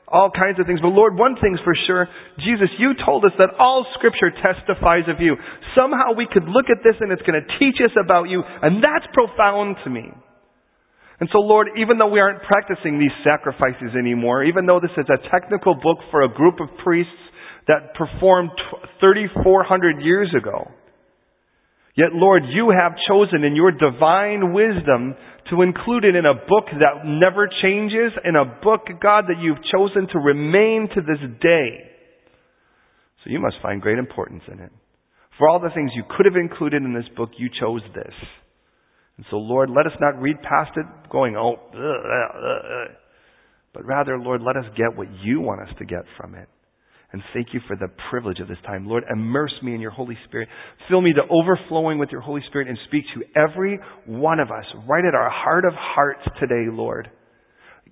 all 0.07 0.31
kinds 0.31 0.61
of 0.61 0.67
things. 0.67 0.79
But 0.79 0.95
Lord, 0.95 1.19
one 1.19 1.35
thing's 1.43 1.59
for 1.65 1.75
sure. 1.87 2.07
Jesus, 2.39 2.71
you 2.79 2.95
told 3.05 3.25
us 3.25 3.33
that 3.39 3.59
all 3.59 3.87
scripture 3.99 4.31
testifies 4.31 5.11
of 5.11 5.19
you. 5.19 5.35
Somehow 5.75 6.15
we 6.15 6.29
could 6.31 6.47
look 6.47 6.71
at 6.71 6.85
this 6.85 6.95
and 7.01 7.11
it's 7.11 7.23
going 7.27 7.41
to 7.41 7.47
teach 7.59 7.83
us 7.83 7.91
about 7.99 8.31
you. 8.31 8.43
And 8.43 8.79
that's 8.79 9.07
profound 9.13 9.77
to 9.85 9.91
me. 9.91 10.13
And 11.21 11.29
so, 11.33 11.39
Lord, 11.39 11.69
even 11.79 11.99
though 11.99 12.11
we 12.11 12.21
aren't 12.21 12.43
practicing 12.43 12.99
these 12.99 13.15
sacrifices 13.23 13.95
anymore, 13.99 14.45
even 14.45 14.67
though 14.67 14.79
this 14.79 14.95
is 14.99 15.07
a 15.11 15.19
technical 15.31 15.75
book 15.75 15.99
for 16.11 16.23
a 16.23 16.29
group 16.29 16.61
of 16.61 16.69
priests 16.83 17.13
that 17.67 17.95
performed 17.95 18.51
3,400 19.01 20.03
years 20.03 20.29
ago, 20.37 20.71
yet, 21.97 22.13
Lord, 22.13 22.43
you 22.49 22.73
have 22.79 22.93
chosen 23.09 23.45
in 23.45 23.57
your 23.57 23.73
divine 23.73 24.53
wisdom 24.53 25.15
to 25.51 25.63
include 25.63 26.05
it 26.05 26.17
in 26.17 26.25
a 26.25 26.35
book 26.35 26.67
that 26.73 27.05
never 27.05 27.49
changes, 27.63 28.13
in 28.25 28.37
a 28.37 28.45
book, 28.45 28.87
God, 29.03 29.25
that 29.29 29.41
you've 29.41 29.63
chosen 29.73 30.09
to 30.13 30.19
remain 30.19 30.89
to 30.95 31.01
this 31.01 31.21
day. 31.41 31.91
So 33.23 33.31
you 33.31 33.41
must 33.41 33.57
find 33.63 33.81
great 33.81 33.99
importance 33.99 34.43
in 34.51 34.61
it. 34.61 34.73
For 35.39 35.49
all 35.49 35.59
the 35.59 35.71
things 35.75 35.91
you 35.95 36.05
could 36.17 36.27
have 36.27 36.37
included 36.37 36.83
in 36.83 36.95
this 36.95 37.09
book, 37.17 37.31
you 37.37 37.49
chose 37.61 37.83
this. 37.95 38.15
And 39.17 39.27
so, 39.31 39.37
Lord, 39.37 39.71
let 39.71 39.87
us 39.87 39.99
not 40.01 40.21
read 40.21 40.37
past 40.43 40.73
it 40.77 40.87
going, 41.11 41.37
oh, 41.37 41.55
uh, 41.75 41.79
uh, 41.79 42.39
uh, 42.45 42.95
but 43.73 43.85
rather, 43.85 44.19
Lord, 44.19 44.43
let 44.43 44.57
us 44.57 44.65
get 44.77 44.97
what 44.97 45.09
you 45.23 45.41
want 45.41 45.69
us 45.69 45.75
to 45.79 45.85
get 45.85 46.05
from 46.17 46.35
it. 46.35 46.49
And 47.15 47.23
thank 47.33 47.55
you 47.55 47.61
for 47.69 47.77
the 47.77 47.87
privilege 48.11 48.41
of 48.41 48.49
this 48.49 48.59
time. 48.67 48.89
Lord, 48.89 49.05
immerse 49.09 49.55
me 49.63 49.73
in 49.73 49.81
your 49.81 49.93
Holy 49.93 50.19
Spirit. 50.27 50.49
Fill 50.89 51.01
me 51.01 51.13
to 51.13 51.21
overflowing 51.31 52.01
with 52.01 52.09
your 52.11 52.21
Holy 52.21 52.41
Spirit 52.49 52.67
and 52.67 52.77
speak 52.89 53.05
to 53.15 53.41
every 53.41 53.79
one 54.05 54.41
of 54.41 54.51
us 54.51 54.65
right 54.89 55.05
at 55.05 55.15
our 55.15 55.31
heart 55.31 55.65
of 55.65 55.75
hearts 55.77 56.23
today, 56.41 56.67
Lord. 56.69 57.09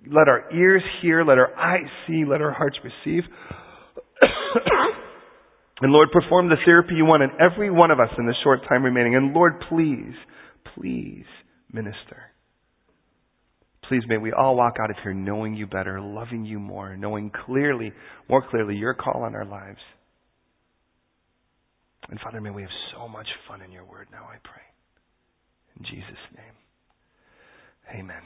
Let 0.08 0.28
our 0.28 0.52
ears 0.52 0.82
hear, 1.00 1.24
let 1.24 1.38
our 1.38 1.56
eyes 1.56 1.86
see, 2.08 2.24
let 2.28 2.40
our 2.40 2.50
hearts 2.50 2.76
receive. 2.82 3.22
and 5.80 5.92
Lord, 5.92 6.08
perform 6.12 6.48
the 6.48 6.56
therapy 6.64 6.94
you 6.96 7.04
want 7.04 7.22
in 7.22 7.30
every 7.40 7.70
one 7.70 7.92
of 7.92 8.00
us 8.00 8.10
in 8.18 8.26
the 8.26 8.34
short 8.42 8.62
time 8.68 8.82
remaining. 8.82 9.14
And 9.14 9.32
Lord, 9.32 9.52
please 9.68 10.14
please 10.74 11.26
minister. 11.72 12.31
Please 13.88 14.02
may 14.08 14.16
we 14.16 14.32
all 14.32 14.56
walk 14.56 14.76
out 14.82 14.90
of 14.90 14.96
here 15.02 15.12
knowing 15.12 15.54
you 15.54 15.66
better, 15.66 16.00
loving 16.00 16.44
you 16.44 16.58
more, 16.58 16.96
knowing 16.96 17.30
clearly, 17.46 17.92
more 18.28 18.44
clearly, 18.48 18.76
your 18.76 18.94
call 18.94 19.22
on 19.24 19.34
our 19.34 19.44
lives. 19.44 19.80
And 22.08 22.18
Father, 22.20 22.40
may 22.40 22.50
we 22.50 22.62
have 22.62 22.70
so 22.94 23.08
much 23.08 23.26
fun 23.48 23.60
in 23.62 23.72
your 23.72 23.84
word 23.84 24.08
now, 24.10 24.24
I 24.24 24.36
pray. 24.42 24.62
In 25.78 25.84
Jesus' 25.84 26.22
name. 26.36 28.00
Amen. 28.00 28.22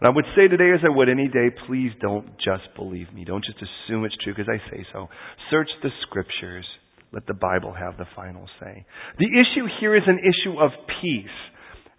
And 0.00 0.08
I 0.08 0.14
would 0.14 0.24
say 0.34 0.48
today, 0.48 0.72
as 0.74 0.80
I 0.84 0.94
would 0.94 1.08
any 1.08 1.28
day, 1.28 1.48
please 1.66 1.92
don't 2.00 2.26
just 2.38 2.74
believe 2.74 3.12
me. 3.12 3.24
Don't 3.24 3.44
just 3.44 3.58
assume 3.58 4.04
it's 4.04 4.16
true 4.24 4.34
because 4.34 4.50
I 4.50 4.58
say 4.70 4.84
so. 4.92 5.08
Search 5.50 5.68
the 5.82 5.90
scriptures. 6.02 6.66
Let 7.12 7.26
the 7.26 7.34
Bible 7.34 7.72
have 7.72 7.98
the 7.98 8.06
final 8.16 8.48
say. 8.58 8.84
The 9.18 9.26
issue 9.28 9.66
here 9.80 9.94
is 9.94 10.02
an 10.06 10.18
issue 10.18 10.58
of 10.58 10.70
peace. 11.00 11.38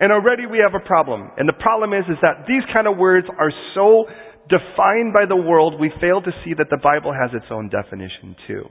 And 0.04 0.12
already 0.12 0.46
we 0.46 0.60
have 0.60 0.76
a 0.76 0.86
problem. 0.86 1.32
And 1.38 1.48
the 1.48 1.56
problem 1.64 1.94
is, 1.94 2.04
is 2.12 2.20
that 2.24 2.44
these 2.46 2.64
kind 2.76 2.92
of 2.92 2.98
words 2.98 3.26
are 3.40 3.56
so 3.74 4.04
defined 4.52 5.16
by 5.16 5.24
the 5.24 5.40
world, 5.40 5.80
we 5.80 5.94
fail 6.02 6.20
to 6.20 6.32
see 6.44 6.52
that 6.58 6.68
the 6.70 6.84
Bible 6.84 7.16
has 7.16 7.32
its 7.32 7.48
own 7.50 7.70
definition 7.70 8.36
too. 8.46 8.68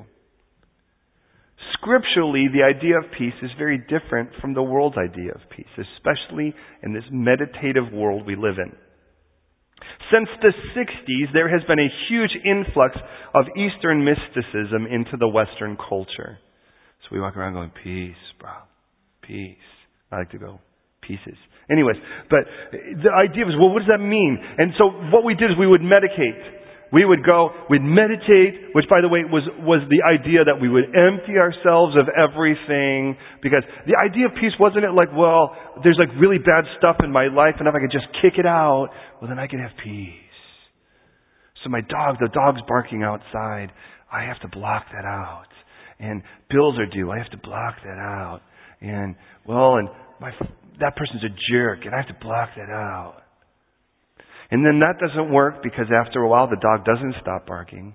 Scripturally, 1.72 2.52
the 2.52 2.60
idea 2.60 2.98
of 2.98 3.16
peace 3.16 3.32
is 3.40 3.48
very 3.56 3.78
different 3.78 4.28
from 4.42 4.52
the 4.52 4.62
world's 4.62 4.98
idea 4.98 5.32
of 5.32 5.40
peace, 5.48 5.72
especially 5.72 6.52
in 6.82 6.92
this 6.92 7.08
meditative 7.10 7.90
world 7.90 8.26
we 8.26 8.36
live 8.36 8.60
in. 8.60 8.76
Since 10.12 10.28
the 10.42 10.52
60s, 10.76 11.32
there 11.32 11.48
has 11.48 11.66
been 11.66 11.80
a 11.80 11.94
huge 12.10 12.36
influx 12.44 12.92
of 13.32 13.46
Eastern 13.56 14.04
mysticism 14.04 14.84
into 14.84 15.16
the 15.18 15.28
Western 15.28 15.78
culture. 15.78 16.36
So 17.00 17.08
we 17.10 17.20
walk 17.22 17.38
around 17.38 17.54
going, 17.54 17.72
peace, 17.82 18.20
bro. 18.38 18.52
Peace. 19.22 19.56
I 20.10 20.18
like 20.18 20.30
to 20.32 20.38
go, 20.38 20.60
pieces. 21.02 21.36
Anyways, 21.70 21.96
but 22.30 22.46
the 22.72 23.12
idea 23.14 23.46
was, 23.46 23.54
well, 23.58 23.70
what 23.70 23.86
does 23.86 23.92
that 23.92 24.02
mean? 24.02 24.38
And 24.58 24.72
so 24.78 24.90
what 25.14 25.24
we 25.24 25.34
did 25.34 25.50
is 25.50 25.56
we 25.58 25.66
would 25.66 25.82
medicate. 25.82 26.62
We 26.92 27.08
would 27.08 27.24
go, 27.24 27.48
we'd 27.70 27.80
meditate, 27.80 28.76
which 28.76 28.84
by 28.92 29.00
the 29.00 29.08
way 29.08 29.24
was, 29.24 29.48
was 29.64 29.80
the 29.88 30.04
idea 30.04 30.44
that 30.44 30.60
we 30.60 30.68
would 30.68 30.92
empty 30.92 31.40
ourselves 31.40 31.96
of 31.96 32.12
everything. 32.12 33.16
Because 33.40 33.64
the 33.88 33.96
idea 34.04 34.28
of 34.28 34.36
peace 34.36 34.52
wasn't 34.60 34.84
it 34.84 34.92
like, 34.92 35.08
well, 35.16 35.56
there's 35.80 35.96
like 35.96 36.12
really 36.20 36.36
bad 36.36 36.68
stuff 36.76 37.00
in 37.00 37.08
my 37.08 37.32
life 37.32 37.56
and 37.58 37.64
if 37.64 37.72
I 37.72 37.80
could 37.80 37.94
just 37.94 38.12
kick 38.20 38.36
it 38.36 38.44
out, 38.44 38.92
well 39.18 39.32
then 39.32 39.40
I 39.40 39.48
could 39.48 39.60
have 39.60 39.72
peace. 39.80 40.20
So 41.64 41.70
my 41.70 41.80
dog, 41.80 42.20
the 42.20 42.28
dog's 42.28 42.60
barking 42.68 43.02
outside, 43.02 43.72
I 44.12 44.28
have 44.28 44.40
to 44.44 44.48
block 44.48 44.84
that 44.92 45.06
out. 45.06 45.48
And 45.98 46.22
bills 46.50 46.76
are 46.78 46.86
due, 46.86 47.10
I 47.10 47.16
have 47.16 47.30
to 47.30 47.40
block 47.40 47.76
that 47.84 47.98
out. 47.98 48.40
And, 48.82 49.16
well, 49.46 49.76
and 49.76 49.88
my, 50.20 50.30
that 50.80 50.96
person's 50.96 51.24
a 51.24 51.34
jerk 51.52 51.84
and 51.84 51.94
I 51.94 51.98
have 51.98 52.08
to 52.08 52.24
block 52.24 52.50
that 52.56 52.70
out. 52.70 53.22
And 54.50 54.64
then 54.64 54.80
that 54.80 55.00
doesn't 55.00 55.32
work 55.32 55.62
because 55.62 55.86
after 55.88 56.20
a 56.20 56.28
while 56.28 56.48
the 56.48 56.60
dog 56.60 56.84
doesn't 56.84 57.14
stop 57.20 57.46
barking. 57.46 57.94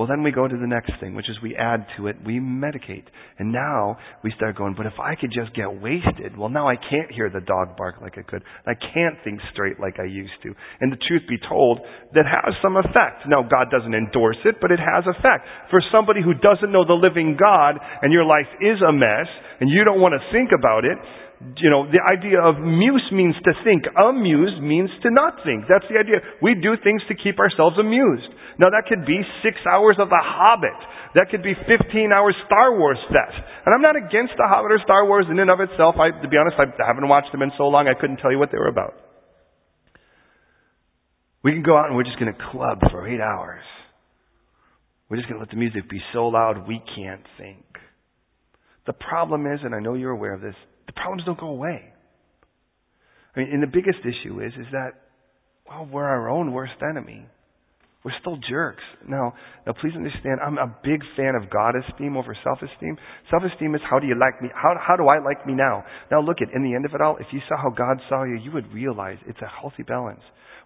Well, 0.00 0.08
then 0.08 0.22
we 0.22 0.32
go 0.32 0.48
to 0.48 0.56
the 0.56 0.70
next 0.70 0.92
thing, 0.98 1.14
which 1.14 1.28
is 1.28 1.36
we 1.42 1.54
add 1.56 1.84
to 1.98 2.06
it, 2.06 2.16
we 2.24 2.40
medicate. 2.40 3.04
And 3.38 3.52
now 3.52 3.98
we 4.24 4.32
start 4.34 4.56
going, 4.56 4.72
but 4.72 4.86
if 4.86 4.96
I 4.96 5.12
could 5.14 5.28
just 5.28 5.52
get 5.52 5.68
wasted, 5.82 6.38
well, 6.38 6.48
now 6.48 6.68
I 6.68 6.76
can't 6.76 7.12
hear 7.12 7.28
the 7.28 7.44
dog 7.44 7.76
bark 7.76 8.00
like 8.00 8.16
I 8.16 8.22
could. 8.22 8.40
I 8.64 8.72
can't 8.72 9.20
think 9.24 9.40
straight 9.52 9.76
like 9.78 10.00
I 10.00 10.08
used 10.08 10.40
to. 10.44 10.54
And 10.80 10.90
the 10.90 10.96
truth 11.04 11.28
be 11.28 11.36
told, 11.36 11.80
that 12.14 12.24
has 12.24 12.54
some 12.62 12.78
effect. 12.78 13.28
Now, 13.28 13.42
God 13.42 13.68
doesn't 13.68 13.92
endorse 13.92 14.40
it, 14.46 14.56
but 14.62 14.70
it 14.70 14.80
has 14.80 15.04
effect. 15.04 15.44
For 15.68 15.82
somebody 15.92 16.22
who 16.24 16.32
doesn't 16.32 16.72
know 16.72 16.86
the 16.86 16.96
living 16.96 17.36
God 17.36 17.76
and 18.00 18.10
your 18.10 18.24
life 18.24 18.48
is 18.62 18.80
a 18.80 18.96
mess 18.96 19.28
and 19.60 19.68
you 19.68 19.84
don't 19.84 20.00
want 20.00 20.14
to 20.16 20.32
think 20.32 20.48
about 20.56 20.86
it, 20.86 20.96
you 21.40 21.72
know, 21.72 21.88
the 21.88 22.04
idea 22.04 22.36
of 22.36 22.60
muse 22.60 23.08
means 23.12 23.32
to 23.48 23.52
think. 23.64 23.88
Amuse 23.96 24.60
means 24.60 24.92
to 25.00 25.08
not 25.08 25.40
think. 25.40 25.64
That's 25.64 25.88
the 25.88 25.96
idea. 25.96 26.20
We 26.44 26.52
do 26.52 26.76
things 26.84 27.00
to 27.08 27.16
keep 27.16 27.40
ourselves 27.40 27.80
amused. 27.80 28.28
Now 28.60 28.68
that 28.68 28.84
could 28.84 29.08
be 29.08 29.24
six 29.40 29.56
hours 29.64 29.96
of 29.96 30.12
The 30.12 30.20
Hobbit. 30.20 30.76
That 31.16 31.32
could 31.32 31.42
be 31.42 31.56
15 31.64 32.12
hours 32.12 32.36
Star 32.44 32.76
Wars 32.76 33.00
fest. 33.08 33.40
And 33.64 33.72
I'm 33.72 33.80
not 33.80 33.96
against 33.96 34.36
The 34.36 34.44
Hobbit 34.44 34.68
or 34.68 34.80
Star 34.84 35.08
Wars 35.08 35.32
in 35.32 35.40
and 35.40 35.48
of 35.48 35.64
itself. 35.64 35.96
I, 35.96 36.12
to 36.12 36.28
be 36.28 36.36
honest, 36.36 36.60
I 36.60 36.68
haven't 36.84 37.08
watched 37.08 37.32
them 37.32 37.40
in 37.40 37.50
so 37.56 37.72
long 37.72 37.88
I 37.88 37.96
couldn't 37.96 38.20
tell 38.20 38.30
you 38.30 38.38
what 38.38 38.52
they 38.52 38.60
were 38.60 38.68
about. 38.68 39.00
We 41.42 41.56
can 41.56 41.64
go 41.64 41.72
out 41.72 41.88
and 41.88 41.96
we're 41.96 42.04
just 42.04 42.20
going 42.20 42.32
to 42.32 42.40
club 42.52 42.84
for 42.92 43.08
eight 43.08 43.20
hours. 43.20 43.64
We're 45.08 45.16
just 45.16 45.28
going 45.28 45.40
to 45.40 45.42
let 45.42 45.50
the 45.50 45.56
music 45.56 45.88
be 45.88 46.04
so 46.12 46.28
loud 46.28 46.68
we 46.68 46.84
can't 46.94 47.24
think. 47.40 47.64
The 48.86 48.92
problem 48.92 49.46
is, 49.46 49.60
and 49.64 49.74
I 49.74 49.80
know 49.80 49.94
you're 49.94 50.12
aware 50.12 50.34
of 50.34 50.42
this, 50.42 50.54
the 50.90 51.00
problems 51.00 51.22
don't 51.24 51.38
go 51.38 51.46
away. 51.46 51.84
I 53.34 53.38
mean, 53.38 53.50
and 53.52 53.62
the 53.62 53.68
biggest 53.70 54.00
issue 54.02 54.40
is, 54.40 54.52
is 54.58 54.66
that, 54.72 54.90
well, 55.68 55.86
we're 55.86 56.04
our 56.04 56.28
own 56.28 56.52
worst 56.52 56.82
enemy. 56.82 57.24
We're 58.02 58.18
still 58.20 58.38
jerks. 58.48 58.82
Now, 59.06 59.34
now 59.66 59.74
please 59.80 59.92
understand, 59.94 60.40
I'm 60.44 60.58
a 60.58 60.74
big 60.82 61.00
fan 61.16 61.34
of 61.40 61.48
God 61.48 61.74
esteem 61.76 62.16
over 62.16 62.36
self-esteem. 62.42 62.96
Self-esteem 63.30 63.74
is 63.76 63.80
how 63.88 64.00
do 64.00 64.08
you 64.08 64.18
like 64.18 64.42
me? 64.42 64.48
How, 64.52 64.74
how 64.84 64.96
do 64.96 65.06
I 65.06 65.22
like 65.22 65.46
me 65.46 65.52
now? 65.52 65.84
Now 66.10 66.20
look 66.20 66.38
at, 66.42 66.52
in 66.52 66.64
the 66.64 66.74
end 66.74 66.86
of 66.86 66.94
it 66.94 67.00
all, 67.00 67.18
if 67.20 67.26
you 67.30 67.40
saw 67.48 67.56
how 67.56 67.70
God 67.70 68.00
saw 68.08 68.24
you, 68.24 68.34
you 68.42 68.50
would 68.52 68.72
realize 68.72 69.18
it's 69.28 69.42
a 69.42 69.60
healthy 69.60 69.84
balance. 69.84 70.22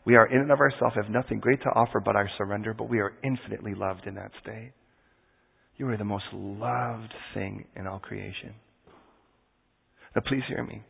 We 0.07 0.17
are 0.17 0.27
in 0.27 0.41
and 0.41 0.51
of 0.51 0.61
ourselves, 0.61 0.95
have 0.97 1.11
nothing 1.11 1.41
great 1.41 1.61
to 1.63 1.69
offer 1.71 2.01
but 2.01 2.17
our 2.17 2.31
surrender, 2.39 2.73
but 2.73 2.89
we 2.89 3.01
are 3.01 3.13
infinitely 3.23 3.75
loved 3.75 4.07
in 4.07 4.15
that 4.15 4.31
state. 4.41 4.73
You 5.77 5.89
are 5.89 5.99
the 5.99 6.05
most 6.05 6.27
loved 6.33 7.13
thing 7.35 7.67
in 7.77 7.87
all 7.87 7.99
creation. 7.99 8.55
Now 10.15 10.23
please 10.27 10.43
hear 10.49 10.65
me. 10.65 10.83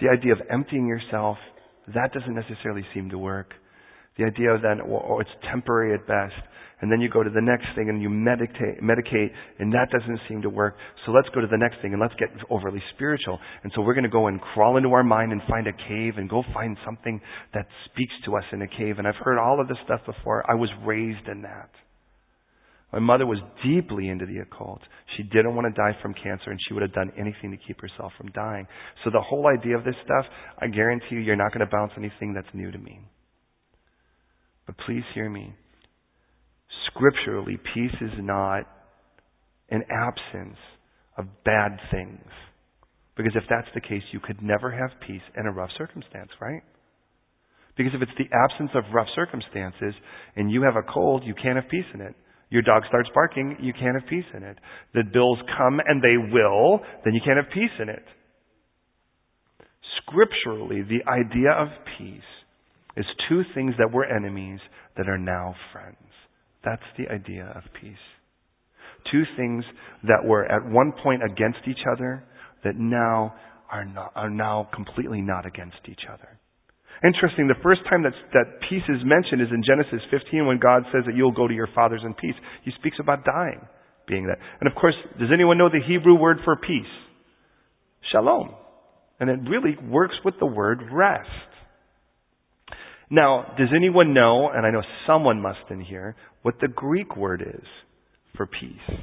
The 0.00 0.08
idea 0.08 0.32
of 0.32 0.38
emptying 0.50 0.86
yourself, 0.86 1.38
that 1.94 2.12
doesn't 2.12 2.34
necessarily 2.34 2.84
seem 2.94 3.10
to 3.10 3.18
work. 3.18 3.52
The 4.16 4.24
idea 4.24 4.50
of 4.50 4.62
then, 4.62 4.80
or, 4.80 5.04
oh, 5.08 5.20
it's 5.20 5.30
temporary 5.50 5.94
at 5.94 6.06
best, 6.06 6.34
and 6.80 6.90
then 6.92 7.00
you 7.00 7.08
go 7.08 7.22
to 7.22 7.30
the 7.30 7.40
next 7.40 7.66
thing 7.74 7.88
and 7.88 8.00
you 8.00 8.08
meditate, 8.08 8.80
medicate, 8.82 9.30
and 9.58 9.72
that 9.72 9.90
doesn't 9.90 10.20
seem 10.28 10.42
to 10.42 10.50
work. 10.50 10.76
So 11.04 11.12
let's 11.12 11.28
go 11.34 11.40
to 11.40 11.46
the 11.48 11.56
next 11.56 11.82
thing 11.82 11.92
and 11.92 12.00
let's 12.00 12.14
get 12.14 12.28
overly 12.50 12.82
spiritual. 12.94 13.40
And 13.64 13.72
so 13.74 13.82
we're 13.82 13.94
going 13.94 14.04
to 14.04 14.10
go 14.10 14.28
and 14.28 14.40
crawl 14.40 14.76
into 14.76 14.90
our 14.90 15.02
mind 15.02 15.32
and 15.32 15.40
find 15.48 15.66
a 15.66 15.72
cave 15.72 16.14
and 16.18 16.30
go 16.30 16.44
find 16.54 16.76
something 16.84 17.20
that 17.52 17.66
speaks 17.86 18.12
to 18.26 18.36
us 18.36 18.44
in 18.52 18.62
a 18.62 18.68
cave. 18.68 18.98
And 18.98 19.08
I've 19.08 19.18
heard 19.22 19.38
all 19.38 19.60
of 19.60 19.66
this 19.66 19.78
stuff 19.84 20.00
before. 20.06 20.48
I 20.48 20.54
was 20.54 20.70
raised 20.84 21.26
in 21.26 21.42
that. 21.42 21.70
My 22.92 22.98
mother 22.98 23.26
was 23.26 23.38
deeply 23.62 24.08
into 24.08 24.24
the 24.24 24.38
occult. 24.38 24.80
She 25.16 25.22
didn't 25.22 25.54
want 25.54 25.66
to 25.66 25.80
die 25.80 25.96
from 26.00 26.14
cancer 26.14 26.50
and 26.50 26.58
she 26.66 26.74
would 26.74 26.82
have 26.82 26.94
done 26.94 27.12
anything 27.18 27.50
to 27.50 27.58
keep 27.58 27.80
herself 27.80 28.12
from 28.16 28.30
dying. 28.30 28.66
So 29.04 29.10
the 29.10 29.20
whole 29.20 29.46
idea 29.46 29.76
of 29.76 29.84
this 29.84 29.94
stuff, 30.04 30.24
I 30.58 30.68
guarantee 30.68 31.16
you, 31.16 31.20
you're 31.20 31.36
not 31.36 31.52
going 31.52 31.66
to 31.66 31.70
bounce 31.70 31.92
anything 31.98 32.32
that's 32.32 32.48
new 32.54 32.70
to 32.70 32.78
me. 32.78 33.00
But 34.66 34.76
please 34.86 35.04
hear 35.14 35.28
me. 35.28 35.54
Scripturally, 36.86 37.58
peace 37.74 37.94
is 38.00 38.12
not 38.18 38.64
an 39.68 39.82
absence 39.90 40.56
of 41.18 41.26
bad 41.44 41.78
things. 41.90 42.24
Because 43.16 43.32
if 43.34 43.44
that's 43.50 43.68
the 43.74 43.80
case, 43.80 44.02
you 44.12 44.20
could 44.20 44.40
never 44.42 44.70
have 44.70 44.90
peace 45.06 45.22
in 45.36 45.46
a 45.46 45.52
rough 45.52 45.70
circumstance, 45.76 46.30
right? 46.40 46.62
Because 47.76 47.92
if 47.94 48.02
it's 48.02 48.16
the 48.16 48.34
absence 48.34 48.70
of 48.74 48.84
rough 48.94 49.08
circumstances 49.14 49.94
and 50.36 50.50
you 50.50 50.62
have 50.62 50.76
a 50.76 50.82
cold, 50.82 51.24
you 51.24 51.34
can't 51.34 51.56
have 51.56 51.68
peace 51.68 51.86
in 51.92 52.00
it. 52.00 52.14
Your 52.50 52.62
dog 52.62 52.82
starts 52.88 53.08
barking, 53.14 53.56
you 53.60 53.72
can't 53.72 54.00
have 54.00 54.08
peace 54.08 54.24
in 54.34 54.42
it. 54.42 54.56
The 54.94 55.02
bills 55.12 55.38
come 55.56 55.80
and 55.86 56.02
they 56.02 56.16
will, 56.16 56.80
then 57.04 57.14
you 57.14 57.20
can't 57.24 57.36
have 57.36 57.52
peace 57.52 57.76
in 57.80 57.88
it. 57.88 58.04
Scripturally, 60.02 60.82
the 60.82 61.08
idea 61.10 61.50
of 61.50 61.68
peace 61.98 62.22
is 62.96 63.04
two 63.28 63.42
things 63.54 63.74
that 63.78 63.92
were 63.92 64.04
enemies 64.04 64.60
that 64.96 65.08
are 65.08 65.18
now 65.18 65.54
friends. 65.72 65.96
That's 66.64 66.82
the 66.96 67.12
idea 67.12 67.52
of 67.54 67.62
peace. 67.80 67.94
Two 69.12 69.24
things 69.36 69.64
that 70.04 70.24
were 70.24 70.44
at 70.44 70.64
one 70.64 70.92
point 71.02 71.22
against 71.22 71.60
each 71.68 71.84
other 71.90 72.24
that 72.64 72.76
now 72.76 73.34
are, 73.70 73.84
not, 73.84 74.12
are 74.16 74.30
now 74.30 74.68
completely 74.74 75.20
not 75.20 75.46
against 75.46 75.76
each 75.86 76.02
other. 76.12 76.37
Interesting, 77.04 77.46
the 77.46 77.62
first 77.62 77.80
time 77.88 78.02
that, 78.02 78.14
that 78.34 78.58
peace 78.68 78.82
is 78.88 78.98
mentioned 79.04 79.40
is 79.40 79.48
in 79.54 79.62
Genesis 79.62 80.02
15 80.10 80.46
when 80.46 80.58
God 80.58 80.82
says 80.92 81.04
that 81.06 81.14
you'll 81.14 81.32
go 81.32 81.46
to 81.46 81.54
your 81.54 81.68
fathers 81.74 82.02
in 82.04 82.14
peace. 82.14 82.34
He 82.64 82.72
speaks 82.78 82.96
about 83.00 83.24
dying 83.24 83.60
being 84.08 84.26
that. 84.26 84.38
And 84.60 84.68
of 84.68 84.74
course, 84.74 84.94
does 85.18 85.28
anyone 85.32 85.58
know 85.58 85.68
the 85.68 85.80
Hebrew 85.86 86.14
word 86.14 86.38
for 86.44 86.56
peace? 86.56 86.90
Shalom. 88.10 88.54
And 89.20 89.30
it 89.30 89.48
really 89.48 89.76
works 89.88 90.14
with 90.24 90.34
the 90.40 90.46
word 90.46 90.80
rest. 90.90 91.28
Now, 93.10 93.54
does 93.58 93.68
anyone 93.74 94.14
know, 94.14 94.48
and 94.48 94.66
I 94.66 94.70
know 94.70 94.82
someone 95.06 95.40
must 95.40 95.70
in 95.70 95.80
here, 95.80 96.16
what 96.42 96.54
the 96.60 96.68
Greek 96.68 97.16
word 97.16 97.42
is 97.42 97.66
for 98.36 98.46
peace? 98.46 98.98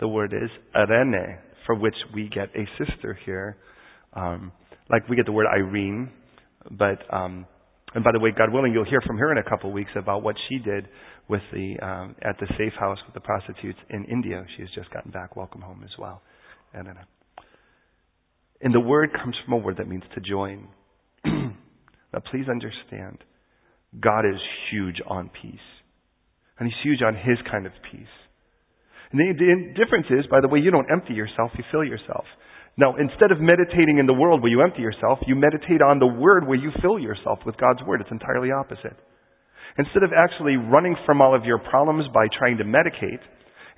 The 0.00 0.08
word 0.08 0.32
is 0.32 0.50
eirene, 0.74 1.38
for 1.66 1.74
which 1.74 1.94
we 2.14 2.28
get 2.28 2.48
a 2.56 2.66
sister 2.84 3.18
here. 3.24 3.56
Um, 4.14 4.52
like 4.92 5.08
we 5.08 5.16
get 5.16 5.26
the 5.26 5.32
word 5.32 5.46
Irene, 5.46 6.10
but 6.70 6.98
um, 7.12 7.46
and 7.94 8.04
by 8.04 8.12
the 8.12 8.20
way, 8.20 8.30
God 8.36 8.52
willing, 8.52 8.72
you'll 8.72 8.84
hear 8.88 9.02
from 9.06 9.18
her 9.18 9.32
in 9.32 9.38
a 9.38 9.48
couple 9.48 9.68
of 9.68 9.74
weeks 9.74 9.90
about 9.96 10.22
what 10.22 10.36
she 10.48 10.58
did 10.58 10.88
with 11.28 11.42
the 11.52 11.76
um, 11.82 12.14
at 12.22 12.38
the 12.38 12.46
safe 12.58 12.72
house 12.78 12.98
with 13.06 13.14
the 13.14 13.20
prostitutes 13.20 13.78
in 13.90 14.04
India. 14.04 14.44
She 14.56 14.62
has 14.62 14.70
just 14.74 14.90
gotten 14.92 15.10
back. 15.10 15.36
Welcome 15.36 15.60
home 15.60 15.82
as 15.84 15.90
well. 15.98 16.22
And, 16.72 16.88
and 18.60 18.74
the 18.74 18.80
word 18.80 19.10
comes 19.12 19.34
from 19.44 19.54
a 19.54 19.56
word 19.58 19.76
that 19.78 19.88
means 19.88 20.04
to 20.14 20.20
join. 20.20 20.68
now, 21.24 22.22
please 22.30 22.46
understand, 22.48 23.18
God 24.00 24.20
is 24.20 24.40
huge 24.70 25.02
on 25.06 25.30
peace, 25.42 25.66
and 26.58 26.68
He's 26.68 26.82
huge 26.82 27.02
on 27.02 27.14
His 27.14 27.38
kind 27.50 27.66
of 27.66 27.72
peace. 27.90 28.06
And 29.10 29.20
the 29.20 29.74
difference 29.76 30.06
is, 30.08 30.24
by 30.30 30.40
the 30.40 30.48
way, 30.48 30.60
you 30.60 30.70
don't 30.70 30.90
empty 30.90 31.12
yourself; 31.12 31.50
you 31.58 31.64
fill 31.70 31.84
yourself. 31.84 32.24
Now, 32.76 32.96
instead 32.96 33.30
of 33.32 33.40
meditating 33.40 33.98
in 33.98 34.06
the 34.06 34.14
world 34.14 34.40
where 34.40 34.50
you 34.50 34.62
empty 34.62 34.80
yourself, 34.80 35.18
you 35.26 35.34
meditate 35.34 35.82
on 35.82 35.98
the 35.98 36.06
Word 36.06 36.46
where 36.46 36.58
you 36.58 36.70
fill 36.80 36.98
yourself 36.98 37.38
with 37.44 37.56
God's 37.58 37.82
Word. 37.86 38.00
It's 38.00 38.10
entirely 38.10 38.50
opposite. 38.50 38.96
Instead 39.76 40.02
of 40.02 40.10
actually 40.16 40.56
running 40.56 40.96
from 41.04 41.20
all 41.20 41.34
of 41.34 41.44
your 41.44 41.58
problems 41.58 42.06
by 42.14 42.26
trying 42.38 42.58
to 42.58 42.64
medicate, 42.64 43.20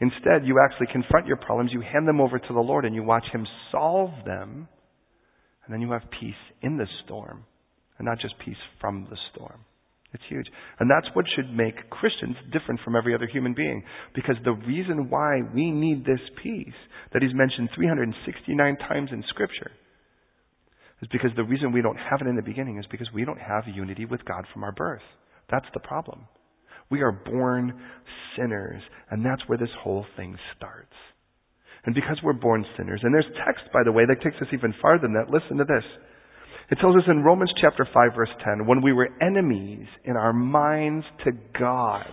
instead 0.01 0.47
you 0.47 0.63
actually 0.63 0.89
confront 0.93 1.27
your 1.27 1.37
problems, 1.37 1.71
you 1.73 1.81
hand 1.81 2.07
them 2.07 2.21
over 2.21 2.39
to 2.39 2.53
the 2.53 2.61
Lord 2.61 2.85
and 2.85 2.95
you 2.95 3.03
watch 3.03 3.25
Him 3.33 3.47
solve 3.73 4.11
them, 4.25 4.69
and 5.65 5.75
then 5.75 5.81
you 5.81 5.91
have 5.93 6.03
peace 6.21 6.35
in 6.63 6.77
the 6.77 6.87
storm, 7.05 7.45
and 7.99 8.07
not 8.07 8.21
just 8.21 8.35
peace 8.45 8.57
from 8.81 9.07
the 9.11 9.17
storm. 9.33 9.61
It's 10.15 10.23
huge. 10.29 10.47
And 10.79 10.89
that's 10.89 11.13
what 11.15 11.27
should 11.35 11.53
make 11.53 11.91
Christians 11.91 12.37
different 12.53 12.81
from 12.85 12.95
every 12.95 13.15
other 13.15 13.27
human 13.27 13.53
being. 13.53 13.83
Because 14.15 14.37
the 14.45 14.53
reason 14.53 15.11
why 15.11 15.41
we 15.53 15.73
need 15.73 16.07
this 16.07 16.21
peace 16.41 16.79
that 17.13 17.25
is 17.25 17.35
mentioned 17.35 17.71
369 17.75 18.77
times 18.89 19.11
in 19.13 19.25
Scripture 19.29 19.73
is 21.03 21.09
because 21.11 21.33
the 21.37 21.43
reason 21.43 21.73
we 21.73 21.83
don't 21.83 21.99
have 21.99 22.21
it 22.21 22.29
in 22.29 22.37
the 22.37 22.43
beginning 22.43 22.79
is 22.79 22.87
because 22.91 23.09
we 23.13 23.25
don't 23.25 23.41
have 23.41 23.65
unity 23.67 24.05
with 24.05 24.25
God 24.25 24.47
from 24.53 24.63
our 24.63 24.73
birth. 24.73 25.03
That's 25.51 25.67
the 25.75 25.81
problem. 25.81 26.29
We 26.91 27.03
are 27.03 27.13
born 27.13 27.81
sinners, 28.37 28.83
and 29.11 29.27
that's 29.27 29.43
where 29.49 29.59
this 29.59 29.75
whole 29.83 30.07
thing 30.17 30.37
starts. 30.57 30.95
And 31.87 31.95
because 31.95 32.19
we're 32.23 32.35
born 32.35 32.65
sinners, 32.77 33.01
and 33.03 33.13
there's 33.13 33.27
text, 33.45 33.65
by 33.73 33.83
the 33.85 33.93
way, 33.93 34.05
that 34.07 34.23
takes 34.23 34.41
us 34.41 34.49
even 34.53 34.75
farther 34.81 35.03
than 35.03 35.15
that. 35.15 35.29
Listen 35.29 35.57
to 35.59 35.65
this. 35.65 35.85
It 36.71 36.79
tells 36.81 36.97
us 36.97 37.03
in 37.09 37.23
Romans 37.23 37.53
chapter 37.61 37.87
5 37.93 38.11
verse 38.17 38.31
10, 38.45 38.67
when 38.67 38.83
we 38.83 38.93
were 38.93 39.09
enemies 39.21 39.87
in 40.05 40.17
our 40.17 40.33
minds 40.33 41.05
to 41.25 41.33
God, 41.59 42.07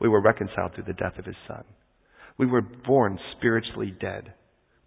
we 0.00 0.08
were 0.08 0.22
reconciled 0.22 0.74
through 0.74 0.84
the 0.84 0.94
death 0.94 1.18
of 1.18 1.26
his 1.26 1.36
son. 1.46 1.64
We 2.38 2.46
were 2.46 2.62
born 2.62 3.18
spiritually 3.36 3.94
dead. 4.00 4.32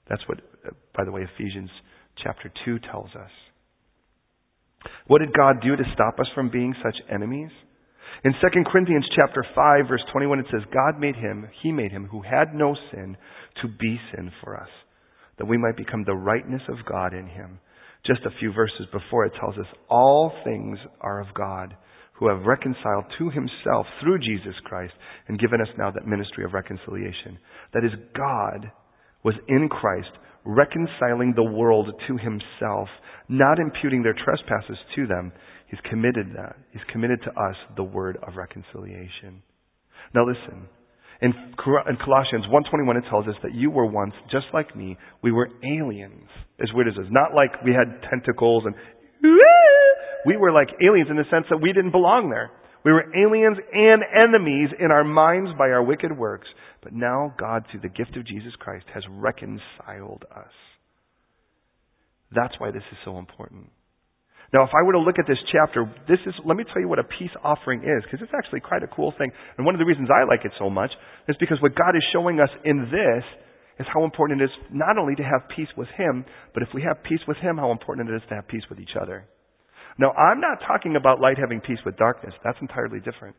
That's 0.10 0.22
what, 0.28 0.40
by 0.96 1.06
the 1.06 1.12
way, 1.12 1.22
Ephesians 1.22 1.70
chapter 2.24 2.52
2 2.66 2.80
tells 2.92 3.10
us. 3.16 3.32
What 5.08 5.20
did 5.20 5.34
God 5.34 5.62
do 5.62 5.76
to 5.76 5.84
stop 5.94 6.20
us 6.20 6.28
from 6.34 6.50
being 6.50 6.74
such 6.84 6.96
enemies? 7.12 7.52
In 8.24 8.34
2 8.34 8.64
Corinthians 8.72 9.06
chapter 9.20 9.46
5 9.56 9.88
verse 9.88 10.02
21 10.12 10.40
it 10.40 10.46
says, 10.52 10.62
God 10.74 11.00
made 11.00 11.16
him, 11.16 11.48
he 11.62 11.72
made 11.72 11.92
him 11.92 12.08
who 12.08 12.22
had 12.22 12.54
no 12.54 12.76
sin 12.92 13.16
to 13.62 13.68
be 13.68 14.00
sin 14.12 14.32
for 14.44 14.60
us, 14.60 14.70
that 15.38 15.48
we 15.48 15.58
might 15.58 15.78
become 15.78 16.04
the 16.04 16.16
rightness 16.16 16.64
of 16.68 16.86
God 16.90 17.14
in 17.14 17.28
him. 17.28 17.60
Just 18.08 18.22
a 18.26 18.40
few 18.40 18.54
verses 18.54 18.88
before 18.94 19.26
it 19.26 19.34
tells 19.40 19.58
us, 19.58 19.66
all 19.90 20.32
things 20.46 20.80
are 21.02 21.20
of 21.20 21.34
God 21.34 21.76
who 22.14 22.30
have 22.30 22.46
reconciled 22.46 23.06
to 23.20 23.30
himself 23.30 23.86
through 24.02 24.20
Jesus 24.20 24.56
Christ 24.64 24.94
and 25.28 25.40
given 25.40 25.62
us 25.62 25.68
now 25.78 25.92
that 25.92 26.08
ministry 26.08 26.46
of 26.46 26.54
reconciliation. 26.54 27.38
That 27.74 27.84
is, 27.84 27.92
God 28.16 28.72
was 29.24 29.36
in 29.50 29.68
Christ 29.70 30.10
reconciling 30.46 31.34
the 31.36 31.44
world 31.44 31.92
to 32.08 32.18
himself, 32.18 32.88
not 33.28 33.60
imputing 33.60 34.02
their 34.02 34.16
trespasses 34.24 34.78
to 34.96 35.06
them. 35.06 35.34
He's 35.70 35.80
committed 35.90 36.28
that. 36.36 36.56
He's 36.72 36.82
committed 36.92 37.20
to 37.24 37.32
us 37.32 37.56
the 37.76 37.84
word 37.84 38.18
of 38.26 38.36
reconciliation. 38.38 39.44
Now 40.16 40.26
listen. 40.26 40.70
In, 41.22 41.34
Colossians 41.58 42.46
1.21 42.46 42.98
it 42.98 43.04
tells 43.10 43.28
us 43.28 43.36
that 43.44 43.54
you 43.54 43.72
were 43.72 43.86
once, 43.86 44.14
just 44.32 44.46
like 44.54 44.76
me, 44.76 44.98
we 45.24 45.32
were 45.32 45.50
aliens. 45.64 46.30
As 46.62 46.70
weird 46.74 46.88
as 46.88 46.96
this. 46.96 47.08
Not 47.10 47.34
like 47.34 47.64
we 47.64 47.72
had 47.72 48.02
tentacles 48.10 48.64
and 48.66 48.76
we 50.26 50.38
were 50.38 50.52
like 50.52 50.70
aliens 50.82 51.10
in 51.10 51.18
the 51.18 51.26
sense 51.32 51.46
that 51.50 51.62
we 51.62 51.74
didn't 51.74 51.92
belong 51.92 52.30
there. 52.30 52.52
We 52.84 52.92
were 52.92 53.06
aliens 53.16 53.58
and 53.74 54.04
enemies 54.16 54.70
in 54.80 54.92
our 54.92 55.04
minds 55.04 55.52
by 55.58 55.70
our 55.70 55.84
wicked 55.84 56.16
works. 56.18 56.48
But 56.84 56.94
now 56.94 57.34
God, 57.40 57.66
through 57.70 57.82
the 57.82 57.90
gift 57.90 58.16
of 58.16 58.26
Jesus 58.26 58.54
Christ, 58.60 58.86
has 58.94 59.04
reconciled 59.10 60.26
us. 60.36 60.52
That's 62.32 62.54
why 62.60 62.72
this 62.72 62.84
is 62.92 62.98
so 63.06 63.18
important. 63.18 63.70
Now, 64.54 64.64
if 64.64 64.72
I 64.72 64.84
were 64.84 64.94
to 64.94 65.04
look 65.04 65.20
at 65.20 65.28
this 65.28 65.42
chapter, 65.52 65.84
this 66.08 66.20
is, 66.26 66.34
let 66.46 66.56
me 66.56 66.64
tell 66.64 66.82
you 66.82 66.88
what 66.88 67.00
a 67.00 67.08
peace 67.20 67.34
offering 67.44 67.84
is, 67.84 68.04
because 68.04 68.24
it's 68.24 68.32
actually 68.32 68.62
quite 68.62 68.82
a 68.82 68.88
cool 68.88 69.14
thing. 69.18 69.32
And 69.58 69.66
one 69.66 69.76
of 69.76 69.80
the 69.80 69.86
reasons 69.86 70.08
I 70.08 70.24
like 70.24 70.46
it 70.46 70.56
so 70.58 70.70
much 70.70 70.92
is 71.28 71.36
because 71.40 71.60
what 71.62 71.76
God 71.76 71.96
is 71.96 72.04
showing 72.14 72.40
us 72.40 72.50
in 72.64 72.88
this 72.88 73.24
is 73.80 73.88
how 73.94 74.06
important 74.06 74.42
it 74.42 74.46
is 74.46 74.56
not 74.72 74.98
only 74.98 75.16
to 75.16 75.24
have 75.24 75.52
peace 75.54 75.68
with 75.76 75.90
Him, 75.98 76.26
but 76.54 76.64
if 76.64 76.70
we 76.74 76.82
have 76.82 77.04
peace 77.04 77.20
with 77.28 77.38
Him, 77.38 77.58
how 77.58 77.72
important 77.72 78.10
it 78.10 78.16
is 78.16 78.24
to 78.30 78.36
have 78.36 78.48
peace 78.48 78.64
with 78.70 78.80
each 78.80 78.96
other. 79.00 79.28
Now, 80.00 80.12
I'm 80.14 80.40
not 80.40 80.64
talking 80.66 80.96
about 80.96 81.20
light 81.20 81.38
having 81.38 81.60
peace 81.60 81.84
with 81.86 81.98
darkness. 81.98 82.34
That's 82.44 82.58
entirely 82.62 83.00
different. 83.00 83.36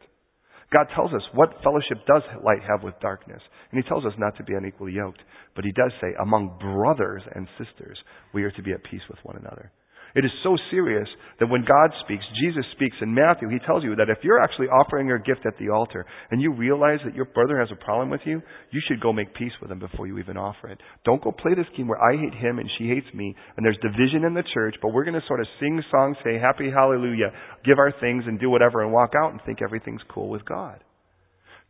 God 0.77 0.87
tells 0.95 1.15
us 1.15 1.23
what 1.33 1.57
fellowship 1.65 2.05
does 2.07 2.23
light 2.45 2.61
have 2.69 2.83
with 2.83 3.01
darkness. 3.01 3.41
And 3.73 3.83
He 3.83 3.89
tells 3.89 4.05
us 4.05 4.13
not 4.19 4.37
to 4.37 4.45
be 4.45 4.53
unequally 4.55 4.93
yoked. 4.93 5.21
But 5.57 5.65
He 5.65 5.73
does 5.73 5.93
say, 6.01 6.09
among 6.21 6.59
brothers 6.61 7.23
and 7.35 7.49
sisters, 7.57 7.99
we 8.35 8.45
are 8.45 8.51
to 8.53 8.63
be 8.63 8.73
at 8.73 8.85
peace 8.85 9.01
with 9.09 9.19
one 9.23 9.39
another. 9.39 9.73
It 10.15 10.25
is 10.25 10.31
so 10.43 10.57
serious 10.71 11.09
that 11.39 11.49
when 11.49 11.65
God 11.65 11.91
speaks, 12.05 12.25
Jesus 12.43 12.65
speaks 12.73 12.97
in 13.01 13.15
Matthew, 13.15 13.49
he 13.49 13.59
tells 13.67 13.85
you 13.85 13.95
that 13.97 14.09
if 14.09 14.19
you're 14.23 14.43
actually 14.43 14.67
offering 14.69 15.07
your 15.07 15.19
gift 15.19 15.47
at 15.47 15.57
the 15.59 15.71
altar 15.71 16.07
and 16.31 16.41
you 16.41 16.53
realize 16.53 16.99
that 17.05 17.15
your 17.15 17.27
brother 17.27 17.59
has 17.61 17.69
a 17.71 17.85
problem 17.85 18.11
with 18.11 18.23
you, 18.25 18.41
you 18.71 18.81
should 18.89 19.01
go 19.01 19.13
make 19.13 19.35
peace 19.35 19.53
with 19.61 19.71
him 19.71 19.79
before 19.79 20.07
you 20.07 20.19
even 20.19 20.37
offer 20.37 20.69
it. 20.69 20.81
Don't 21.05 21.23
go 21.23 21.33
play 21.33 21.55
this 21.55 21.67
game 21.77 21.89
where 21.89 22.03
I 22.03 22.17
hate 22.17 22.35
him 22.35 22.59
and 22.59 22.71
she 22.79 22.89
hates 22.89 23.07
me 23.15 23.35
and 23.57 23.65
there's 23.65 23.79
division 23.83 24.25
in 24.25 24.35
the 24.35 24.45
church, 24.55 24.77
but 24.83 24.93
we're 24.93 25.05
going 25.05 25.21
to 25.21 25.27
sort 25.29 25.41
of 25.41 25.47
sing 25.61 25.83
songs, 25.91 26.17
say 26.25 26.39
happy 26.39 26.71
hallelujah, 26.71 27.33
give 27.65 27.79
our 27.79 27.93
things 28.01 28.25
and 28.27 28.41
do 28.41 28.51
whatever 28.51 28.83
and 28.83 28.93
walk 28.93 29.13
out 29.23 29.33
and 29.33 29.41
think 29.45 29.61
everything's 29.63 30.03
cool 30.09 30.29
with 30.29 30.45
God. 30.45 30.83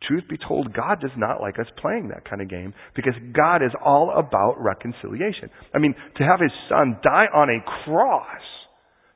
Truth 0.07 0.23
be 0.29 0.37
told, 0.37 0.73
God 0.73 1.01
does 1.01 1.11
not 1.17 1.41
like 1.41 1.59
us 1.59 1.67
playing 1.81 2.07
that 2.09 2.27
kind 2.27 2.41
of 2.41 2.49
game 2.49 2.73
because 2.95 3.13
God 3.35 3.57
is 3.57 3.71
all 3.83 4.13
about 4.15 4.55
reconciliation. 4.57 5.49
I 5.75 5.79
mean, 5.79 5.93
to 6.17 6.23
have 6.23 6.39
His 6.39 6.51
Son 6.69 6.97
die 7.03 7.27
on 7.33 7.49
a 7.49 7.59
cross 7.83 8.41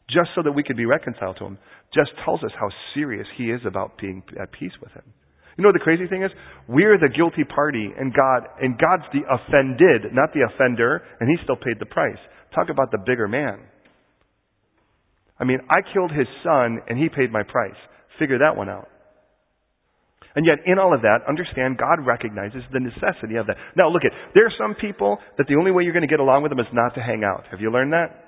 just 0.10 0.30
so 0.36 0.44
that 0.44 0.52
we 0.52 0.64
could 0.64 0.76
be 0.76 0.86
reconciled 0.86 1.38
to 1.40 1.46
Him 1.46 1.58
just 1.96 2.12
tells 2.26 2.44
us 2.44 2.52
how 2.60 2.68
serious 2.94 3.28
He 3.38 3.46
is 3.46 3.62
about 3.66 3.98
being 3.98 4.24
at 4.42 4.52
peace 4.52 4.74
with 4.82 4.92
Him. 4.92 5.04
You 5.58 5.64
know 5.64 5.70
what 5.70 5.80
the 5.80 5.86
crazy 5.86 6.08
thing 6.08 6.24
is? 6.24 6.32
We're 6.68 6.98
the 6.98 7.14
guilty 7.16 7.44
party 7.44 7.88
and 7.98 8.14
God, 8.14 8.50
and 8.60 8.78
God's 8.78 9.04
the 9.14 9.22
offended, 9.30 10.12
not 10.12 10.34
the 10.34 10.50
offender, 10.52 11.02
and 11.20 11.30
He 11.30 11.38
still 11.44 11.56
paid 11.56 11.80
the 11.80 11.86
price. 11.86 12.20
Talk 12.54 12.70
about 12.70 12.92
the 12.92 12.98
bigger 12.98 13.28
man. 13.28 13.60
I 15.40 15.46
mean, 15.46 15.60
I 15.70 15.80
killed 15.94 16.12
His 16.12 16.28
Son 16.44 16.80
and 16.90 17.00
He 17.00 17.08
paid 17.08 17.32
my 17.32 17.44
price. 17.44 17.78
Figure 18.20 18.40
that 18.40 18.58
one 18.58 18.68
out. 18.68 18.90
And 20.36 20.46
yet, 20.46 20.66
in 20.66 20.80
all 20.80 20.94
of 20.94 21.02
that, 21.06 21.22
understand 21.30 21.78
God 21.78 22.02
recognizes 22.02 22.66
the 22.74 22.82
necessity 22.82 23.38
of 23.38 23.46
that. 23.48 23.58
Now, 23.78 23.90
look 23.90 24.02
at, 24.02 24.12
there 24.34 24.46
are 24.50 24.58
some 24.58 24.74
people 24.74 25.20
that 25.38 25.46
the 25.46 25.56
only 25.56 25.70
way 25.70 25.84
you're 25.84 25.94
going 25.94 26.08
to 26.08 26.12
get 26.12 26.20
along 26.20 26.42
with 26.42 26.50
them 26.50 26.60
is 26.60 26.72
not 26.74 26.96
to 26.96 27.02
hang 27.02 27.22
out. 27.22 27.46
Have 27.52 27.62
you 27.62 27.70
learned 27.70 27.94
that? 27.94 28.24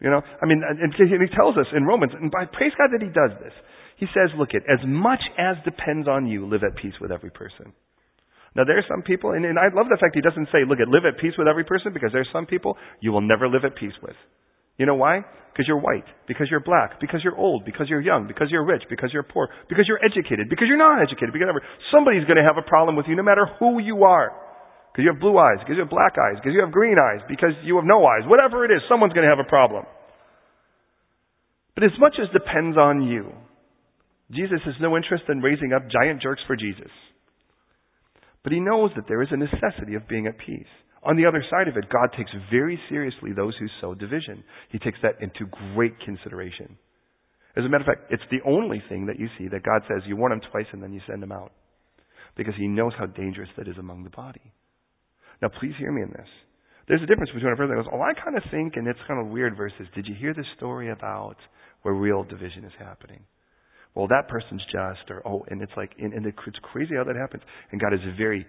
You 0.00 0.10
know, 0.10 0.20
I 0.20 0.44
mean, 0.44 0.60
and 0.64 0.92
he 0.96 1.36
tells 1.36 1.56
us 1.56 1.66
in 1.76 1.84
Romans, 1.84 2.12
and 2.12 2.30
by 2.30 2.44
praise 2.44 2.72
God 2.76 2.92
that 2.92 3.04
he 3.04 3.12
does 3.12 3.36
this. 3.40 3.52
He 3.96 4.06
says, 4.12 4.32
look 4.36 4.50
at, 4.52 4.64
as 4.68 4.82
much 4.84 5.22
as 5.38 5.56
depends 5.64 6.08
on 6.08 6.26
you, 6.26 6.48
live 6.48 6.64
at 6.64 6.76
peace 6.76 6.96
with 7.00 7.12
every 7.12 7.30
person. 7.30 7.72
Now 8.56 8.64
there 8.64 8.76
are 8.76 8.88
some 8.88 9.02
people, 9.02 9.32
and, 9.32 9.44
and 9.44 9.58
I 9.58 9.70
love 9.72 9.86
the 9.88 9.96
fact 10.00 10.14
he 10.14 10.20
doesn't 10.20 10.48
say, 10.52 10.66
look 10.66 10.80
at, 10.80 10.88
live 10.88 11.04
at 11.06 11.20
peace 11.20 11.34
with 11.38 11.48
every 11.48 11.64
person, 11.64 11.92
because 11.92 12.10
there 12.12 12.20
are 12.20 12.32
some 12.32 12.46
people 12.46 12.76
you 13.00 13.12
will 13.12 13.22
never 13.22 13.48
live 13.48 13.64
at 13.64 13.76
peace 13.76 13.96
with. 14.02 14.16
You 14.78 14.86
know 14.86 14.96
why? 14.96 15.22
Because 15.54 15.70
you're 15.70 15.78
white, 15.78 16.02
because 16.26 16.50
you're 16.50 16.58
black, 16.58 16.98
because 16.98 17.22
you're 17.22 17.38
old, 17.38 17.62
because 17.62 17.86
you're 17.86 18.02
young, 18.02 18.26
because 18.26 18.50
you're 18.50 18.66
rich, 18.66 18.82
because 18.90 19.14
you're 19.14 19.22
poor, 19.22 19.46
because 19.70 19.86
you're 19.86 20.02
educated, 20.02 20.50
because 20.50 20.66
you're 20.66 20.82
not 20.82 20.98
educated, 20.98 21.30
because 21.30 21.46
somebody's 21.94 22.26
going 22.26 22.42
to 22.42 22.42
have 22.42 22.58
a 22.58 22.66
problem 22.66 22.98
with 22.98 23.06
you 23.06 23.14
no 23.14 23.22
matter 23.22 23.46
who 23.62 23.78
you 23.78 24.02
are. 24.02 24.34
Because 24.90 25.06
you 25.06 25.12
have 25.14 25.22
blue 25.22 25.38
eyes, 25.38 25.62
because 25.62 25.78
you 25.78 25.86
have 25.86 25.94
black 25.94 26.18
eyes, 26.18 26.42
because 26.42 26.58
you 26.58 26.62
have 26.62 26.74
green 26.74 26.98
eyes, 26.98 27.22
because 27.30 27.54
you 27.62 27.78
have 27.78 27.86
no 27.86 28.02
eyes. 28.02 28.26
Whatever 28.26 28.66
it 28.66 28.74
is, 28.74 28.82
someone's 28.90 29.14
going 29.14 29.26
to 29.26 29.30
have 29.30 29.38
a 29.38 29.46
problem. 29.46 29.86
But 31.78 31.84
as 31.86 31.94
much 31.98 32.18
as 32.18 32.26
depends 32.34 32.74
on 32.74 33.06
you, 33.06 33.30
Jesus 34.34 34.58
has 34.66 34.74
no 34.82 34.96
interest 34.96 35.24
in 35.30 35.38
raising 35.38 35.72
up 35.72 35.86
giant 35.86 36.22
jerks 36.22 36.42
for 36.46 36.56
Jesus. 36.56 36.90
But 38.42 38.52
he 38.52 38.58
knows 38.58 38.90
that 38.96 39.06
there 39.06 39.22
is 39.22 39.30
a 39.30 39.36
necessity 39.36 39.94
of 39.94 40.08
being 40.08 40.26
at 40.26 40.38
peace. 40.38 40.70
On 41.04 41.16
the 41.16 41.26
other 41.26 41.44
side 41.50 41.68
of 41.68 41.76
it, 41.76 41.84
God 41.92 42.16
takes 42.16 42.30
very 42.50 42.80
seriously 42.88 43.32
those 43.36 43.54
who 43.58 43.66
sow 43.80 43.94
division. 43.94 44.42
He 44.70 44.78
takes 44.78 44.98
that 45.02 45.20
into 45.20 45.46
great 45.74 45.92
consideration. 46.00 46.78
As 47.56 47.64
a 47.64 47.68
matter 47.68 47.84
of 47.84 47.86
fact, 47.86 48.10
it's 48.10 48.22
the 48.30 48.42
only 48.48 48.82
thing 48.88 49.06
that 49.06 49.20
you 49.20 49.28
see 49.38 49.48
that 49.48 49.62
God 49.62 49.82
says 49.86 50.02
you 50.06 50.16
warn 50.16 50.30
them 50.32 50.40
twice 50.50 50.66
and 50.72 50.82
then 50.82 50.92
you 50.92 51.00
send 51.06 51.22
them 51.22 51.30
out. 51.30 51.52
Because 52.36 52.54
he 52.56 52.66
knows 52.66 52.92
how 52.98 53.06
dangerous 53.06 53.50
that 53.56 53.68
is 53.68 53.76
among 53.78 54.02
the 54.02 54.10
body. 54.10 54.52
Now 55.40 55.50
please 55.60 55.74
hear 55.78 55.92
me 55.92 56.02
in 56.02 56.08
this. 56.08 56.28
There's 56.88 57.02
a 57.02 57.06
difference 57.06 57.30
between 57.32 57.52
a 57.52 57.56
person 57.56 57.76
that 57.76 57.82
goes, 57.82 57.92
oh, 57.92 58.02
I 58.02 58.12
kind 58.12 58.36
of 58.36 58.42
think, 58.50 58.76
and 58.76 58.88
it's 58.88 58.98
kind 59.06 59.20
of 59.20 59.32
weird 59.32 59.56
versus, 59.56 59.86
did 59.94 60.06
you 60.06 60.14
hear 60.18 60.34
the 60.34 60.44
story 60.56 60.90
about 60.90 61.36
where 61.82 61.94
real 61.94 62.24
division 62.24 62.64
is 62.64 62.72
happening? 62.78 63.24
Well, 63.94 64.08
that 64.08 64.28
person's 64.28 64.62
just, 64.72 65.08
or, 65.08 65.26
oh, 65.26 65.44
and 65.48 65.62
it's 65.62 65.72
like, 65.76 65.92
and, 65.98 66.12
and 66.12 66.26
it's 66.26 66.58
crazy 66.62 66.94
how 66.96 67.04
that 67.04 67.16
happens. 67.16 67.42
And 67.70 67.80
God 67.80 67.94
is 67.94 68.00
very 68.18 68.44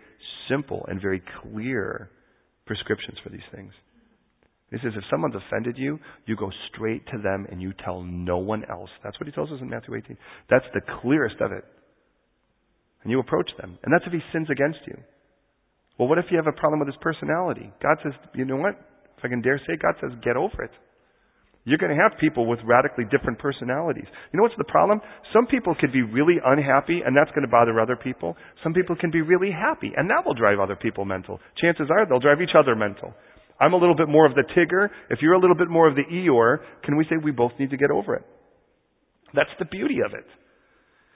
simple 0.49 0.85
and 0.89 0.99
very 1.01 1.21
clear 1.43 2.09
prescriptions 2.65 3.17
for 3.23 3.29
these 3.29 3.45
things. 3.53 3.71
He 4.71 4.77
says, 4.77 4.93
if 4.95 5.03
someone's 5.09 5.35
offended 5.35 5.77
you, 5.77 5.99
you 6.25 6.35
go 6.35 6.49
straight 6.73 7.05
to 7.07 7.17
them 7.21 7.45
and 7.51 7.61
you 7.61 7.71
tell 7.85 8.01
no 8.01 8.39
one 8.39 8.63
else. 8.69 8.89
That's 9.03 9.19
what 9.19 9.27
he 9.27 9.31
tells 9.31 9.51
us 9.51 9.59
in 9.61 9.69
Matthew 9.69 9.95
18. 9.95 10.17
That's 10.49 10.65
the 10.73 10.81
clearest 11.01 11.37
of 11.39 11.51
it. 11.51 11.63
And 13.03 13.11
you 13.11 13.19
approach 13.19 13.49
them. 13.59 13.77
And 13.83 13.93
that's 13.93 14.05
if 14.07 14.11
he 14.11 14.19
sins 14.33 14.47
against 14.49 14.79
you. 14.87 14.97
Well, 15.97 16.09
what 16.09 16.17
if 16.17 16.25
you 16.31 16.37
have 16.37 16.47
a 16.47 16.59
problem 16.59 16.79
with 16.79 16.89
his 16.89 16.97
personality? 16.99 17.71
God 17.81 17.97
says, 18.03 18.13
you 18.33 18.43
know 18.43 18.57
what? 18.57 18.73
If 19.17 19.23
I 19.23 19.27
can 19.29 19.41
dare 19.41 19.59
say, 19.59 19.77
God 19.81 19.93
says, 20.01 20.11
get 20.23 20.35
over 20.35 20.63
it. 20.63 20.71
You're 21.65 21.79
going 21.79 21.95
to 21.95 22.01
have 22.01 22.19
people 22.21 22.45
with 22.45 22.59
radically 22.63 23.05
different 23.09 23.39
personalities. 23.39 24.05
You 24.31 24.37
know 24.37 24.43
what's 24.43 24.57
the 24.57 24.69
problem? 24.69 25.01
Some 25.33 25.47
people 25.47 25.73
could 25.73 25.91
be 25.91 26.03
really 26.03 26.37
unhappy, 26.45 27.01
and 27.03 27.17
that's 27.17 27.31
going 27.31 27.41
to 27.41 27.49
bother 27.49 27.81
other 27.81 27.95
people. 27.95 28.37
Some 28.63 28.73
people 28.73 28.95
can 28.95 29.09
be 29.09 29.21
really 29.21 29.49
happy, 29.49 29.91
and 29.97 30.07
that 30.11 30.21
will 30.25 30.35
drive 30.35 30.59
other 30.59 30.75
people 30.75 31.05
mental. 31.05 31.39
Chances 31.59 31.87
are 31.89 32.05
they'll 32.05 32.19
drive 32.19 32.39
each 32.39 32.53
other 32.57 32.75
mental. 32.75 33.13
I'm 33.59 33.73
a 33.73 33.77
little 33.77 33.95
bit 33.95 34.07
more 34.07 34.27
of 34.27 34.35
the 34.35 34.43
Tigger. 34.55 34.89
If 35.09 35.19
you're 35.21 35.33
a 35.33 35.39
little 35.39 35.55
bit 35.55 35.69
more 35.69 35.87
of 35.87 35.95
the 35.95 36.03
Eeyore, 36.03 36.59
can 36.83 36.97
we 36.97 37.05
say 37.05 37.15
we 37.17 37.31
both 37.31 37.53
need 37.57 37.71
to 37.71 37.77
get 37.77 37.89
over 37.89 38.15
it? 38.15 38.23
That's 39.33 39.49
the 39.57 39.65
beauty 39.65 39.99
of 40.05 40.13
it. 40.13 40.25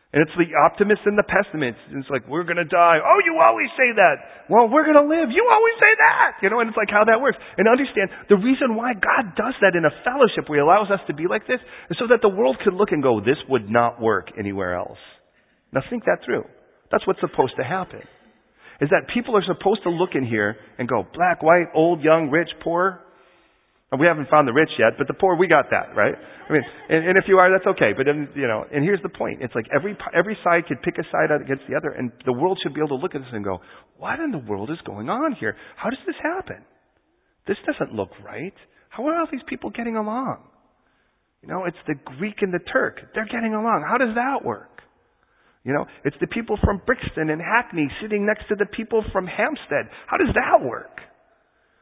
And 0.10 0.26
it's 0.26 0.34
the 0.34 0.50
optimists 0.58 1.06
and 1.06 1.14
the 1.14 1.28
pessimists. 1.28 1.86
And 1.94 2.02
it's 2.02 2.10
like, 2.10 2.26
we're 2.26 2.48
going 2.48 2.58
to 2.58 2.66
die. 2.66 2.98
Oh, 2.98 3.22
you 3.22 3.38
always 3.38 3.70
say 3.78 3.94
that. 3.94 4.50
Well, 4.50 4.66
we're 4.66 4.82
going 4.82 4.98
to 4.98 5.06
live. 5.06 5.30
You 5.30 5.46
always 5.46 5.78
say 5.78 5.94
that. 6.02 6.42
You 6.42 6.50
know, 6.50 6.66
and 6.66 6.74
it's 6.74 6.78
like 6.82 6.90
how 6.90 7.06
that 7.06 7.22
works. 7.22 7.38
And 7.62 7.70
understand 7.70 8.10
the 8.26 8.42
reason 8.42 8.74
why 8.74 8.98
God 8.98 9.38
does 9.38 9.54
that 9.62 9.78
in 9.78 9.86
a 9.86 9.94
fellowship 10.02 10.50
where 10.50 10.58
He 10.58 10.66
allows 10.66 10.90
us 10.90 11.00
to 11.06 11.14
be 11.14 11.30
like 11.30 11.46
this 11.46 11.62
is 11.94 11.98
so 12.02 12.10
that 12.10 12.26
the 12.26 12.34
world 12.34 12.58
can 12.58 12.74
look 12.74 12.90
and 12.90 13.06
go, 13.06 13.22
this 13.22 13.38
would 13.54 13.70
not 13.70 14.02
work 14.02 14.34
anywhere 14.34 14.74
else. 14.74 14.98
Now 15.70 15.86
think 15.86 16.10
that 16.10 16.26
through. 16.26 16.50
That's 16.90 17.06
what's 17.06 17.22
supposed 17.22 17.54
to 17.62 17.64
happen. 17.64 18.02
Is 18.82 18.90
that 18.90 19.14
people 19.14 19.38
are 19.38 19.46
supposed 19.46 19.84
to 19.84 19.94
look 19.94 20.18
in 20.18 20.26
here 20.26 20.58
and 20.82 20.90
go, 20.90 21.06
black, 21.14 21.44
white, 21.44 21.70
old, 21.76 22.02
young, 22.02 22.32
rich, 22.34 22.50
poor, 22.64 23.06
we 23.98 24.06
haven't 24.06 24.30
found 24.30 24.48
the 24.48 24.54
rich 24.54 24.70
yet, 24.78 24.94
but 25.00 25.08
the 25.08 25.18
poor, 25.18 25.36
we 25.36 25.48
got 25.48 25.66
that, 25.72 25.98
right? 25.98 26.14
I 26.14 26.54
mean, 26.54 26.62
and, 26.90 27.10
and 27.10 27.18
if 27.18 27.26
you 27.28 27.38
are, 27.38 27.50
that's 27.50 27.66
okay. 27.66 27.98
But 27.98 28.06
then, 28.06 28.30
you 28.36 28.46
know, 28.46 28.64
and 28.72 28.84
here's 28.84 29.02
the 29.02 29.10
point: 29.10 29.42
it's 29.42 29.56
like 29.56 29.66
every 29.74 29.98
every 30.14 30.38
side 30.44 30.68
could 30.68 30.82
pick 30.84 30.98
a 31.00 31.06
side 31.10 31.34
against 31.34 31.64
the 31.68 31.76
other, 31.76 31.90
and 31.98 32.12
the 32.26 32.34
world 32.34 32.60
should 32.62 32.74
be 32.74 32.82
able 32.82 33.00
to 33.00 33.02
look 33.02 33.16
at 33.16 33.22
this 33.22 33.34
and 33.34 33.44
go, 33.44 33.58
"What 33.98 34.20
in 34.20 34.30
the 34.30 34.46
world 34.46 34.70
is 34.70 34.78
going 34.86 35.10
on 35.10 35.34
here? 35.40 35.56
How 35.76 35.90
does 35.90 36.00
this 36.06 36.16
happen? 36.22 36.62
This 37.48 37.58
doesn't 37.66 37.96
look 37.96 38.12
right. 38.24 38.54
How 38.90 39.08
are 39.08 39.20
all 39.20 39.28
these 39.32 39.46
people 39.48 39.72
getting 39.72 39.96
along? 39.96 40.38
You 41.42 41.50
know, 41.50 41.66
it's 41.66 41.78
the 41.88 41.96
Greek 42.18 42.42
and 42.42 42.54
the 42.54 42.62
Turk; 42.72 43.02
they're 43.16 43.26
getting 43.26 43.56
along. 43.56 43.86
How 43.90 43.98
does 43.98 44.14
that 44.14 44.46
work? 44.46 44.70
You 45.64 45.74
know, 45.74 45.86
it's 46.06 46.16
the 46.22 46.28
people 46.28 46.58
from 46.64 46.82
Brixton 46.86 47.30
and 47.30 47.42
Hackney 47.42 47.90
sitting 48.02 48.26
next 48.26 48.48
to 48.50 48.56
the 48.56 48.66
people 48.66 49.04
from 49.12 49.26
Hampstead. 49.26 49.90
How 50.08 50.18
does 50.18 50.34
that 50.36 50.66
work? 50.66 51.02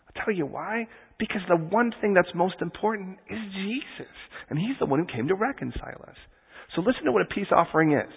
I'll 0.08 0.24
tell 0.24 0.34
you 0.34 0.46
why. 0.46 0.88
Because 1.20 1.42
the 1.50 1.58
one 1.58 1.92
thing 2.00 2.14
that's 2.14 2.30
most 2.36 2.62
important 2.62 3.18
is 3.30 3.40
Jesus. 3.54 4.14
And 4.50 4.60
He's 4.60 4.78
the 4.80 4.86
one 4.86 5.00
who 5.00 5.06
came 5.06 5.28
to 5.28 5.36
reconcile 5.36 6.02
us. 6.08 6.18
So 6.76 6.82
listen 6.82 7.06
to 7.06 7.12
what 7.12 7.22
a 7.22 7.34
peace 7.34 7.50
offering 7.52 7.94
is. 7.94 8.12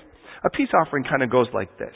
A 0.44 0.50
peace 0.50 0.68
offering 0.74 1.04
kind 1.04 1.22
of 1.22 1.30
goes 1.30 1.48
like 1.54 1.78
this. 1.78 1.94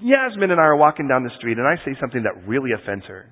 Yasmin 0.00 0.50
and 0.50 0.60
I 0.60 0.64
are 0.64 0.76
walking 0.76 1.06
down 1.06 1.22
the 1.22 1.34
street 1.38 1.58
and 1.58 1.66
I 1.66 1.76
say 1.84 1.96
something 2.00 2.22
that 2.24 2.48
really 2.48 2.70
offends 2.72 3.04
her. 3.06 3.30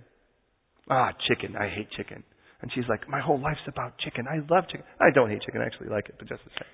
Ah, 0.91 1.11
chicken. 1.29 1.57
I 1.57 1.69
hate 1.69 1.89
chicken. 1.97 2.23
And 2.61 2.71
she's 2.75 2.85
like, 2.89 3.09
my 3.09 3.21
whole 3.21 3.41
life's 3.41 3.65
about 3.67 3.99
chicken. 3.99 4.27
I 4.29 4.37
love 4.53 4.69
chicken. 4.69 4.85
I 5.01 5.11
don't 5.15 5.31
hate 5.31 5.43
chicken. 5.43 5.61
I 5.61 5.67
actually 5.67 5.89
like 5.89 6.09
it, 6.09 6.17
but 6.19 6.29
just 6.29 6.45
the 6.45 6.51
same. 6.51 6.69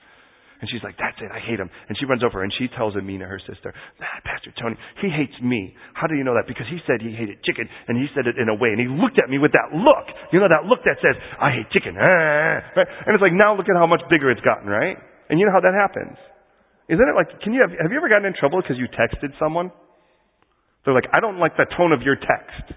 And 0.60 0.68
she's 0.68 0.84
like, 0.84 1.00
that's 1.00 1.16
it. 1.24 1.32
I 1.32 1.40
hate 1.40 1.56
him. 1.56 1.72
And 1.88 1.96
she 1.96 2.04
runs 2.04 2.20
over 2.20 2.44
and 2.44 2.52
she 2.52 2.68
tells 2.76 2.92
Amina, 2.92 3.24
her 3.24 3.40
sister, 3.48 3.72
ah, 3.72 4.18
Pastor 4.28 4.52
Tony, 4.60 4.76
he 5.00 5.08
hates 5.08 5.32
me. 5.40 5.72
How 5.96 6.04
do 6.06 6.14
you 6.14 6.24
know 6.24 6.36
that? 6.36 6.44
Because 6.44 6.68
he 6.68 6.76
said 6.84 7.00
he 7.00 7.16
hated 7.16 7.40
chicken 7.48 7.64
and 7.88 7.96
he 7.96 8.12
said 8.12 8.28
it 8.28 8.36
in 8.36 8.52
a 8.52 8.56
way 8.56 8.68
and 8.68 8.80
he 8.80 8.84
looked 8.84 9.16
at 9.16 9.32
me 9.32 9.40
with 9.40 9.56
that 9.56 9.72
look. 9.72 10.06
You 10.36 10.40
know 10.40 10.52
that 10.52 10.68
look 10.68 10.84
that 10.84 11.00
says, 11.00 11.16
I 11.40 11.56
hate 11.56 11.72
chicken. 11.72 11.96
Ah, 11.96 12.76
right? 12.76 12.88
And 13.08 13.16
it's 13.16 13.24
like, 13.24 13.32
now 13.32 13.56
look 13.56 13.72
at 13.72 13.76
how 13.76 13.88
much 13.88 14.04
bigger 14.12 14.28
it's 14.28 14.44
gotten, 14.44 14.68
right? 14.68 15.00
And 15.32 15.40
you 15.40 15.48
know 15.48 15.52
how 15.56 15.64
that 15.64 15.72
happens. 15.72 16.20
Isn't 16.92 17.08
it 17.08 17.16
like, 17.16 17.40
can 17.40 17.56
you 17.56 17.64
have, 17.64 17.72
have 17.80 17.88
you 17.88 17.96
ever 17.96 18.12
gotten 18.12 18.28
in 18.28 18.36
trouble 18.36 18.60
because 18.60 18.76
you 18.76 18.84
texted 18.92 19.32
someone? 19.40 19.72
They're 20.84 20.94
like, 20.94 21.08
I 21.14 21.20
don't 21.20 21.38
like 21.38 21.56
the 21.56 21.64
tone 21.72 21.92
of 21.92 22.02
your 22.02 22.16
text. 22.16 22.76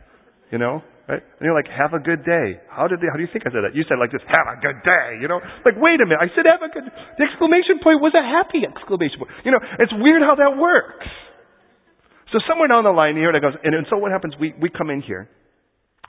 You 0.52 0.60
know? 0.60 0.84
Right? 1.04 1.20
And 1.20 1.44
you're 1.44 1.56
like, 1.56 1.68
have 1.68 1.92
a 1.92 2.00
good 2.00 2.24
day. 2.24 2.64
How 2.72 2.88
did 2.88 3.04
they, 3.04 3.12
how 3.12 3.20
do 3.20 3.24
you 3.28 3.32
think 3.32 3.44
I 3.44 3.52
said 3.52 3.68
that? 3.68 3.76
You 3.76 3.84
said 3.92 4.00
like 4.00 4.16
this, 4.16 4.24
have 4.24 4.48
a 4.48 4.58
good 4.64 4.80
day, 4.88 5.20
you 5.20 5.28
know? 5.28 5.44
Like, 5.68 5.76
wait 5.76 6.00
a 6.00 6.08
minute, 6.08 6.24
I 6.24 6.32
said 6.32 6.48
have 6.48 6.64
a 6.64 6.72
good, 6.72 6.88
the 6.88 7.24
exclamation 7.28 7.84
point 7.84 8.00
was 8.00 8.16
a 8.16 8.24
happy 8.24 8.64
exclamation 8.64 9.20
point. 9.20 9.36
You 9.44 9.52
know, 9.52 9.60
it's 9.84 9.92
weird 9.92 10.24
how 10.24 10.40
that 10.40 10.56
works. 10.56 11.08
So 12.32 12.40
somewhere 12.48 12.72
down 12.72 12.88
the 12.88 12.96
line 12.96 13.20
here, 13.20 13.36
that 13.36 13.44
goes, 13.44 13.54
and, 13.68 13.76
and 13.76 13.86
so 13.92 14.00
what 14.00 14.16
happens, 14.16 14.34
we, 14.40 14.56
we 14.56 14.72
come 14.72 14.90
in 14.90 15.04
here, 15.04 15.28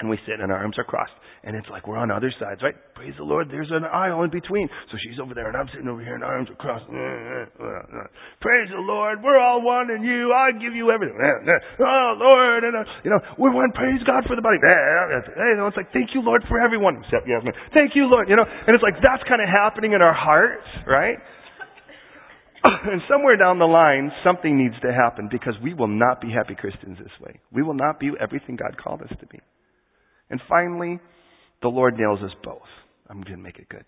and 0.01 0.11
we 0.11 0.19
sit 0.27 0.43
and 0.43 0.51
our 0.51 0.59
arms 0.59 0.75
are 0.79 0.85
crossed. 0.85 1.15
And 1.45 1.55
it's 1.55 1.69
like 1.71 1.87
we're 1.87 2.01
on 2.01 2.11
other 2.11 2.33
sides, 2.41 2.65
right? 2.67 2.75
Praise 2.99 3.15
the 3.15 3.23
Lord, 3.23 3.47
there's 3.47 3.71
an 3.71 3.85
aisle 3.85 4.25
in 4.25 4.31
between. 4.31 4.67
So 4.91 4.99
she's 4.99 5.21
over 5.23 5.39
there 5.39 5.47
and 5.47 5.55
I'm 5.55 5.69
sitting 5.71 5.87
over 5.87 6.03
here 6.03 6.19
and 6.19 6.25
our 6.25 6.35
arms 6.35 6.51
are 6.51 6.59
crossed. 6.59 6.89
Praise 8.41 8.69
the 8.75 8.83
Lord, 8.83 9.23
we're 9.23 9.39
all 9.39 9.63
one 9.63 9.95
in 9.95 10.03
you. 10.03 10.33
I 10.35 10.51
give 10.57 10.75
you 10.75 10.91
everything. 10.91 11.15
Oh 11.85 12.15
Lord, 12.19 12.65
and 12.65 12.75
uh, 12.75 12.85
you 13.05 13.11
know, 13.11 13.21
we're 13.39 13.53
one. 13.53 13.71
Praise 13.73 14.01
God 14.07 14.25
for 14.27 14.35
the 14.37 14.43
body. 14.43 14.59
You 14.65 15.67
it's 15.67 15.77
like, 15.77 15.93
thank 15.93 16.11
you 16.15 16.23
Lord 16.23 16.43
for 16.49 16.59
everyone. 16.59 17.03
Except. 17.05 17.29
Thank 17.73 17.95
you 17.95 18.07
Lord. 18.07 18.29
You 18.29 18.37
know, 18.37 18.45
and 18.45 18.75
it's 18.75 18.83
like 18.83 18.95
that's 19.03 19.23
kind 19.29 19.43
of 19.43 19.49
happening 19.49 19.93
in 19.93 20.03
our 20.03 20.15
hearts, 20.15 20.67
right? 20.87 21.19
and 22.65 23.03
somewhere 23.11 23.37
down 23.37 23.59
the 23.59 23.69
line, 23.69 24.11
something 24.25 24.57
needs 24.57 24.75
to 24.83 24.93
happen 24.93 25.29
because 25.31 25.55
we 25.63 25.75
will 25.75 25.89
not 25.89 26.21
be 26.21 26.31
happy 26.33 26.55
Christians 26.55 26.97
this 26.99 27.13
way. 27.21 27.41
We 27.53 27.63
will 27.63 27.75
not 27.75 28.01
be 28.01 28.13
everything 28.19 28.57
God 28.57 28.77
called 28.83 29.03
us 29.03 29.13
to 29.21 29.27
be. 29.27 29.39
And 30.31 30.41
finally, 30.49 30.99
the 31.63 31.69
Lord 31.69 31.97
nails 31.99 32.21
us 32.23 32.33
both. 32.43 32.63
I'm 33.09 33.21
going 33.23 33.37
to 33.37 33.43
make 33.43 33.59
it 33.59 33.69
good. 33.69 33.85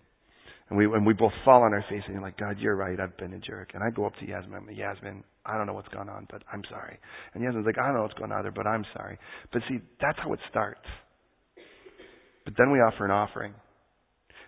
And 0.69 0.77
we, 0.77 0.85
and 0.85 1.05
we 1.05 1.13
both 1.13 1.31
fall 1.45 1.63
on 1.63 1.73
our 1.73 1.85
face 1.89 2.01
and 2.05 2.13
you're 2.13 2.21
like, 2.21 2.37
God, 2.37 2.57
you're 2.59 2.75
right. 2.75 2.99
I've 2.99 3.15
been 3.17 3.33
a 3.33 3.39
jerk. 3.39 3.71
And 3.73 3.83
I 3.83 3.89
go 3.89 4.05
up 4.05 4.13
to 4.19 4.27
Yasmin. 4.27 4.53
I'm 4.53 4.67
like, 4.67 4.77
Yasmin, 4.77 5.23
I 5.45 5.57
don't 5.57 5.65
know 5.65 5.73
what's 5.73 5.87
going 5.89 6.09
on, 6.09 6.27
but 6.29 6.43
I'm 6.51 6.63
sorry. 6.69 6.99
And 7.33 7.43
Yasmin's 7.43 7.65
like, 7.65 7.77
I 7.79 7.87
don't 7.87 7.95
know 7.95 8.01
what's 8.01 8.15
going 8.15 8.31
on 8.31 8.39
either, 8.39 8.51
but 8.51 8.67
I'm 8.67 8.85
sorry. 8.93 9.17
But 9.53 9.61
see, 9.69 9.79
that's 10.01 10.19
how 10.21 10.33
it 10.33 10.39
starts. 10.49 10.85
But 12.43 12.55
then 12.57 12.71
we 12.71 12.79
offer 12.79 13.05
an 13.05 13.11
offering. 13.11 13.53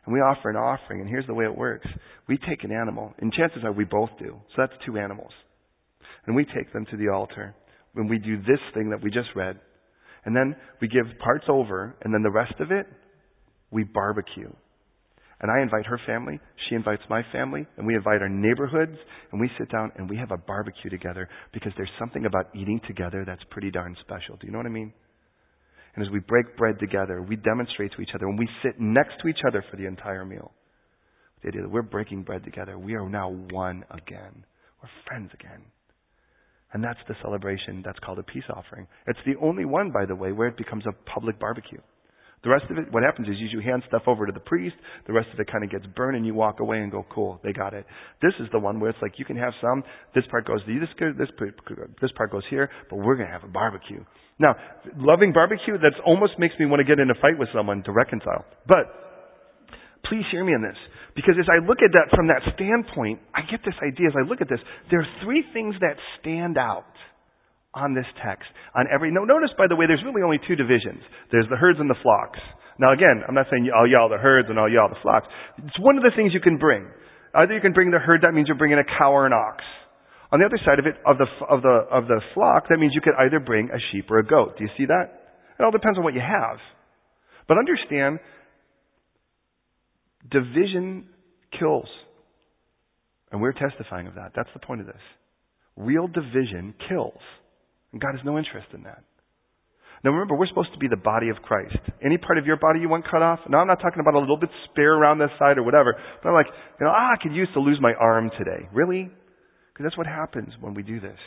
And 0.05 0.13
we 0.13 0.21
offer 0.21 0.49
an 0.49 0.55
offering, 0.55 1.01
and 1.01 1.09
here's 1.09 1.27
the 1.27 1.33
way 1.33 1.45
it 1.45 1.55
works. 1.55 1.87
We 2.27 2.37
take 2.37 2.63
an 2.63 2.71
animal, 2.71 3.13
and 3.19 3.31
chances 3.33 3.63
are 3.63 3.71
we 3.71 3.83
both 3.83 4.09
do. 4.17 4.39
So 4.49 4.55
that's 4.57 4.73
two 4.85 4.97
animals. 4.97 5.31
And 6.25 6.35
we 6.35 6.45
take 6.45 6.71
them 6.73 6.85
to 6.89 6.97
the 6.97 7.09
altar. 7.09 7.53
When 7.93 8.07
we 8.07 8.17
do 8.17 8.37
this 8.37 8.59
thing 8.73 8.89
that 8.91 9.03
we 9.03 9.11
just 9.11 9.29
read, 9.35 9.59
and 10.25 10.35
then 10.35 10.55
we 10.81 10.87
give 10.87 11.05
parts 11.19 11.45
over, 11.47 11.95
and 12.01 12.13
then 12.13 12.23
the 12.23 12.31
rest 12.31 12.55
of 12.59 12.71
it, 12.71 12.87
we 13.71 13.83
barbecue. 13.83 14.51
And 15.41 15.49
I 15.49 15.61
invite 15.61 15.85
her 15.85 15.99
family, 16.05 16.39
she 16.67 16.75
invites 16.75 17.03
my 17.09 17.21
family, 17.31 17.65
and 17.77 17.87
we 17.87 17.95
invite 17.95 18.21
our 18.21 18.27
neighborhoods, 18.27 18.97
and 19.31 19.39
we 19.39 19.49
sit 19.57 19.71
down 19.71 19.91
and 19.95 20.09
we 20.09 20.17
have 20.17 20.31
a 20.31 20.37
barbecue 20.37 20.89
together 20.89 21.29
because 21.53 21.71
there's 21.77 21.89
something 21.97 22.25
about 22.25 22.47
eating 22.53 22.81
together 22.85 23.23
that's 23.25 23.43
pretty 23.49 23.71
darn 23.71 23.95
special. 24.01 24.35
Do 24.35 24.47
you 24.47 24.51
know 24.51 24.59
what 24.59 24.65
I 24.65 24.71
mean? 24.71 24.91
And 25.95 26.05
as 26.05 26.11
we 26.11 26.19
break 26.19 26.57
bread 26.57 26.77
together, 26.79 27.21
we 27.21 27.37
demonstrate 27.37 27.93
to 27.93 28.01
each 28.01 28.11
other, 28.13 28.27
and 28.27 28.37
we 28.37 28.49
sit 28.63 28.79
next 28.79 29.13
to 29.21 29.29
each 29.29 29.39
other 29.47 29.63
for 29.71 29.77
the 29.77 29.85
entire 29.85 30.25
meal. 30.25 30.51
The 31.41 31.49
idea 31.49 31.61
that 31.61 31.71
we're 31.71 31.83
breaking 31.83 32.23
bread 32.23 32.43
together, 32.43 32.77
we 32.77 32.95
are 32.95 33.07
now 33.07 33.29
one 33.29 33.85
again. 33.91 34.45
We're 34.83 34.89
friends 35.07 35.31
again. 35.33 35.63
And 36.73 36.83
that's 36.83 36.99
the 37.07 37.15
celebration 37.21 37.81
that's 37.83 37.99
called 37.99 38.19
a 38.19 38.23
peace 38.23 38.43
offering. 38.55 38.87
It's 39.07 39.19
the 39.25 39.35
only 39.41 39.65
one, 39.65 39.91
by 39.91 40.05
the 40.05 40.15
way, 40.15 40.31
where 40.31 40.47
it 40.47 40.57
becomes 40.57 40.83
a 40.85 40.93
public 41.09 41.39
barbecue. 41.39 41.79
The 42.41 42.49
rest 42.49 42.65
of 42.69 42.77
it, 42.77 42.85
what 42.91 43.03
happens 43.03 43.27
is 43.27 43.35
you 43.37 43.59
hand 43.59 43.83
stuff 43.87 44.03
over 44.07 44.25
to 44.25 44.31
the 44.31 44.39
priest, 44.39 44.75
the 45.07 45.11
rest 45.11 45.27
of 45.33 45.39
it 45.39 45.51
kind 45.51 45.61
of 45.61 45.69
gets 45.69 45.85
burned, 45.87 46.15
and 46.15 46.25
you 46.25 46.33
walk 46.33 46.61
away 46.61 46.77
and 46.77 46.89
go, 46.89 47.05
cool, 47.13 47.39
they 47.43 47.51
got 47.51 47.73
it. 47.73 47.85
This 48.21 48.31
is 48.39 48.47
the 48.53 48.59
one 48.59 48.79
where 48.79 48.91
it's 48.91 48.99
like 49.01 49.19
you 49.19 49.25
can 49.25 49.35
have 49.35 49.51
some, 49.59 49.83
this 50.15 50.23
part 50.31 50.47
goes 50.47 50.63
to 50.63 50.79
this, 50.79 50.87
this, 51.17 51.27
this 52.01 52.11
part 52.15 52.31
goes 52.31 52.43
here, 52.49 52.69
but 52.89 52.95
we're 52.95 53.15
going 53.15 53.27
to 53.27 53.33
have 53.33 53.43
a 53.43 53.51
barbecue. 53.51 54.01
Now, 54.39 54.55
loving 54.95 55.33
barbecue, 55.33 55.77
that 55.79 55.91
almost 56.05 56.33
makes 56.39 56.55
me 56.59 56.65
want 56.65 56.79
to 56.79 56.85
get 56.85 56.99
in 56.99 57.09
a 57.09 57.15
fight 57.19 57.37
with 57.37 57.49
someone 57.53 57.83
to 57.83 57.91
reconcile. 57.91 58.45
But, 58.67 59.08
please 60.05 60.23
hear 60.31 60.43
me 60.43 60.53
on 60.53 60.61
this. 60.61 60.77
Because 61.15 61.35
as 61.35 61.49
I 61.51 61.59
look 61.59 61.83
at 61.83 61.91
that 61.91 62.13
from 62.15 62.27
that 62.31 62.39
standpoint, 62.55 63.19
I 63.35 63.43
get 63.49 63.59
this 63.65 63.75
idea 63.83 64.07
as 64.07 64.15
I 64.15 64.23
look 64.23 64.39
at 64.39 64.47
this. 64.47 64.61
There 64.91 65.01
are 65.01 65.11
three 65.23 65.43
things 65.51 65.75
that 65.81 65.99
stand 66.21 66.57
out 66.57 66.87
on 67.73 67.93
this 67.93 68.07
text. 68.23 68.47
On 68.73 68.85
every 68.87 69.11
no, 69.11 69.25
notice 69.25 69.51
by 69.57 69.67
the 69.67 69.75
way, 69.75 69.85
there's 69.85 70.03
really 70.05 70.23
only 70.23 70.39
two 70.47 70.55
divisions. 70.55 71.03
There's 71.31 71.49
the 71.49 71.57
herds 71.57 71.79
and 71.79 71.89
the 71.89 71.99
flocks. 72.01 72.39
Now 72.79 72.93
again, 72.93 73.21
I'm 73.27 73.35
not 73.35 73.51
saying 73.51 73.67
all 73.75 73.85
y'all 73.85 74.09
the 74.09 74.21
herds 74.21 74.47
and 74.49 74.57
all 74.57 74.71
y'all 74.71 74.89
the 74.89 75.01
flocks. 75.03 75.27
It's 75.59 75.79
one 75.79 75.97
of 75.97 76.03
the 76.03 76.15
things 76.15 76.31
you 76.33 76.39
can 76.39 76.57
bring. 76.57 76.87
Either 77.35 77.53
you 77.53 77.61
can 77.61 77.73
bring 77.73 77.91
the 77.91 77.99
herd, 77.99 78.23
that 78.25 78.33
means 78.33 78.47
you're 78.47 78.57
bringing 78.57 78.79
a 78.79 78.87
cow 78.97 79.13
or 79.13 79.27
an 79.27 79.33
ox. 79.33 79.61
On 80.31 80.39
the 80.39 80.45
other 80.45 80.61
side 80.63 80.77
of 80.77 80.85
it, 80.85 80.95
of 81.05 81.17
the 81.17 81.27
of 81.45 81.61
the 81.61 81.77
of 81.89 82.07
the 82.07 82.21
flock, 82.33 82.69
that 82.69 82.77
means 82.77 82.93
you 82.93 83.01
could 83.01 83.17
either 83.17 83.39
bring 83.39 83.69
a 83.69 83.81
sheep 83.91 84.09
or 84.09 84.19
a 84.19 84.25
goat. 84.25 84.57
Do 84.57 84.63
you 84.63 84.69
see 84.77 84.85
that? 84.85 85.35
It 85.57 85.63
all 85.63 85.71
depends 85.73 85.97
on 85.97 86.03
what 86.03 86.13
you 86.13 86.21
have. 86.21 86.57
But 87.47 87.57
understand 87.57 88.19
Division 90.29 91.07
kills. 91.57 91.87
And 93.31 93.41
we're 93.41 93.53
testifying 93.53 94.07
of 94.07 94.15
that. 94.15 94.31
That's 94.35 94.49
the 94.53 94.59
point 94.59 94.81
of 94.81 94.87
this. 94.87 95.01
Real 95.75 96.07
division 96.07 96.73
kills. 96.89 97.21
And 97.91 98.01
God 98.01 98.15
has 98.15 98.25
no 98.25 98.37
interest 98.37 98.67
in 98.73 98.83
that. 98.83 99.03
Now 100.03 100.11
remember, 100.11 100.35
we're 100.35 100.47
supposed 100.47 100.71
to 100.73 100.79
be 100.79 100.87
the 100.87 100.97
body 100.97 101.29
of 101.29 101.37
Christ. 101.43 101.77
Any 102.03 102.17
part 102.17 102.37
of 102.37 102.45
your 102.45 102.57
body 102.57 102.79
you 102.79 102.87
want 102.87 103.05
cut 103.09 103.21
off? 103.21 103.39
Now 103.49 103.59
I'm 103.59 103.67
not 103.67 103.81
talking 103.81 103.99
about 103.99 104.15
a 104.15 104.19
little 104.19 104.37
bit 104.37 104.49
spare 104.69 104.93
around 104.93 105.19
this 105.19 105.31
side 105.37 105.57
or 105.57 105.63
whatever. 105.63 105.95
But 106.23 106.29
I'm 106.29 106.35
like, 106.35 106.47
you 106.79 106.85
know, 106.85 106.91
ah, 106.95 107.13
I 107.13 107.21
could 107.21 107.33
use 107.33 107.49
to 107.53 107.59
lose 107.59 107.79
my 107.81 107.93
arm 107.99 108.31
today. 108.37 108.67
Really? 108.73 109.11
Because 109.73 109.83
that's 109.83 109.97
what 109.97 110.07
happens 110.07 110.53
when 110.61 110.73
we 110.73 110.83
do 110.83 110.99
this. 110.99 111.19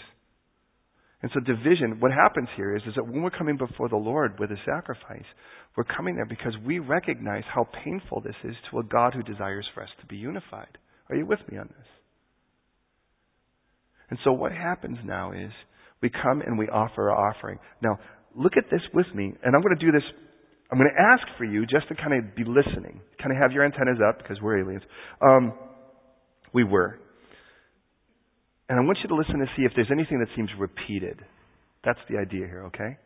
And 1.23 1.31
so 1.33 1.41
division, 1.41 2.01
what 2.01 2.11
happens 2.11 2.49
here 2.57 2.75
is, 2.75 2.83
is 2.87 2.95
that 2.97 3.07
when 3.07 3.23
we're 3.23 3.31
coming 3.31 3.57
before 3.57 3.89
the 3.89 3.97
Lord 3.97 4.41
with 4.41 4.51
a 4.51 4.57
sacrifice, 4.67 5.25
we're 5.77 5.85
coming 5.85 6.17
there 6.17 6.27
because 6.27 6.55
we 6.67 6.81
recognize 6.81 7.45
how 7.53 7.69
painful 7.85 8.21
this 8.21 8.35
is 8.45 8.57
to 8.71 8.81
a 8.81 8.83
God 8.83 9.15
who 9.15 9.23
desires 9.23 9.67
for 9.73 9.83
us 9.85 9.89
to 10.01 10.07
be 10.07 10.17
unified. 10.17 10.79
Are 11.09 11.17
you 11.17 11.25
with 11.25 11.39
me 11.51 11.59
on 11.59 11.69
this? 11.69 11.87
And 14.11 14.19
so 14.25 14.33
what 14.33 14.53
happens 14.53 14.99
now 15.05 15.33
is 15.33 15.51
we 16.03 16.11
come 16.11 16.43
and 16.45 16.59
we 16.59 16.67
offer 16.69 17.11
our 17.11 17.31
offering. 17.31 17.59
Now, 17.81 17.99
look 18.35 18.55
at 18.57 18.65
this 18.71 18.83
with 18.93 19.07
me, 19.15 19.33
and 19.45 19.55
I'm 19.55 19.63
going 19.63 19.79
to 19.79 19.85
do 19.85 19.93
this. 19.93 20.03
I'm 20.71 20.79
going 20.79 20.91
to 20.91 21.03
ask 21.03 21.23
for 21.39 21.45
you 21.45 21.67
just 21.67 21.89
to 21.89 21.95
kind 21.95 22.15
of 22.15 22.35
be 22.35 22.45
listening, 22.45 23.01
kind 23.19 23.31
of 23.31 23.39
have 23.41 23.53
your 23.53 23.65
antennas 23.65 23.99
up 24.07 24.19
because 24.19 24.39
we're 24.43 24.61
aliens. 24.61 24.83
Um, 25.21 25.53
we 26.53 26.65
were. 26.65 26.99
And 28.69 28.79
I 28.79 28.83
want 28.83 28.99
you 29.03 29.09
to 29.09 29.15
listen 29.15 29.39
to 29.41 29.47
see 29.57 29.63
if 29.63 29.73
there's 29.75 29.91
anything 29.91 30.21
that 30.21 30.29
seems 30.37 30.51
repeated. 30.59 31.19
That's 31.85 31.99
the 32.09 32.19
idea 32.19 32.47
here, 32.47 32.65
okay? 32.67 32.97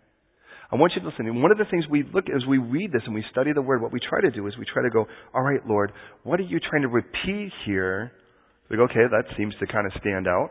I 0.71 0.77
want 0.77 0.92
you 0.95 1.03
to 1.03 1.09
listen. 1.09 1.27
And 1.27 1.42
one 1.42 1.53
of 1.53 1.59
the 1.59 1.64
things 1.71 1.85
we 1.88 2.05
look 2.12 2.27
as 2.29 2.45
we 2.47 2.59
read 2.59 2.92
this 2.92 3.03
and 3.07 3.14
we 3.14 3.25
study 3.31 3.53
the 3.53 3.62
word, 3.62 3.81
what 3.81 3.92
we 3.92 4.01
try 4.01 4.21
to 4.21 4.31
do 4.31 4.47
is 4.47 4.55
we 4.59 4.66
try 4.66 4.83
to 4.83 4.90
go, 4.90 5.07
all 5.35 5.42
right, 5.42 5.61
Lord, 5.66 5.92
what 6.25 6.40
are 6.40 6.45
you 6.45 6.61
trying 6.61 6.83
to 6.83 6.88
repeat 6.88 7.53
here? 7.64 8.12
We 8.69 8.77
go, 8.77 8.85
okay, 8.85 9.07
that 9.11 9.25
seems 9.37 9.55
to 9.61 9.66
kind 9.66 9.87
of 9.87 9.92
stand 10.01 10.27
out 10.27 10.51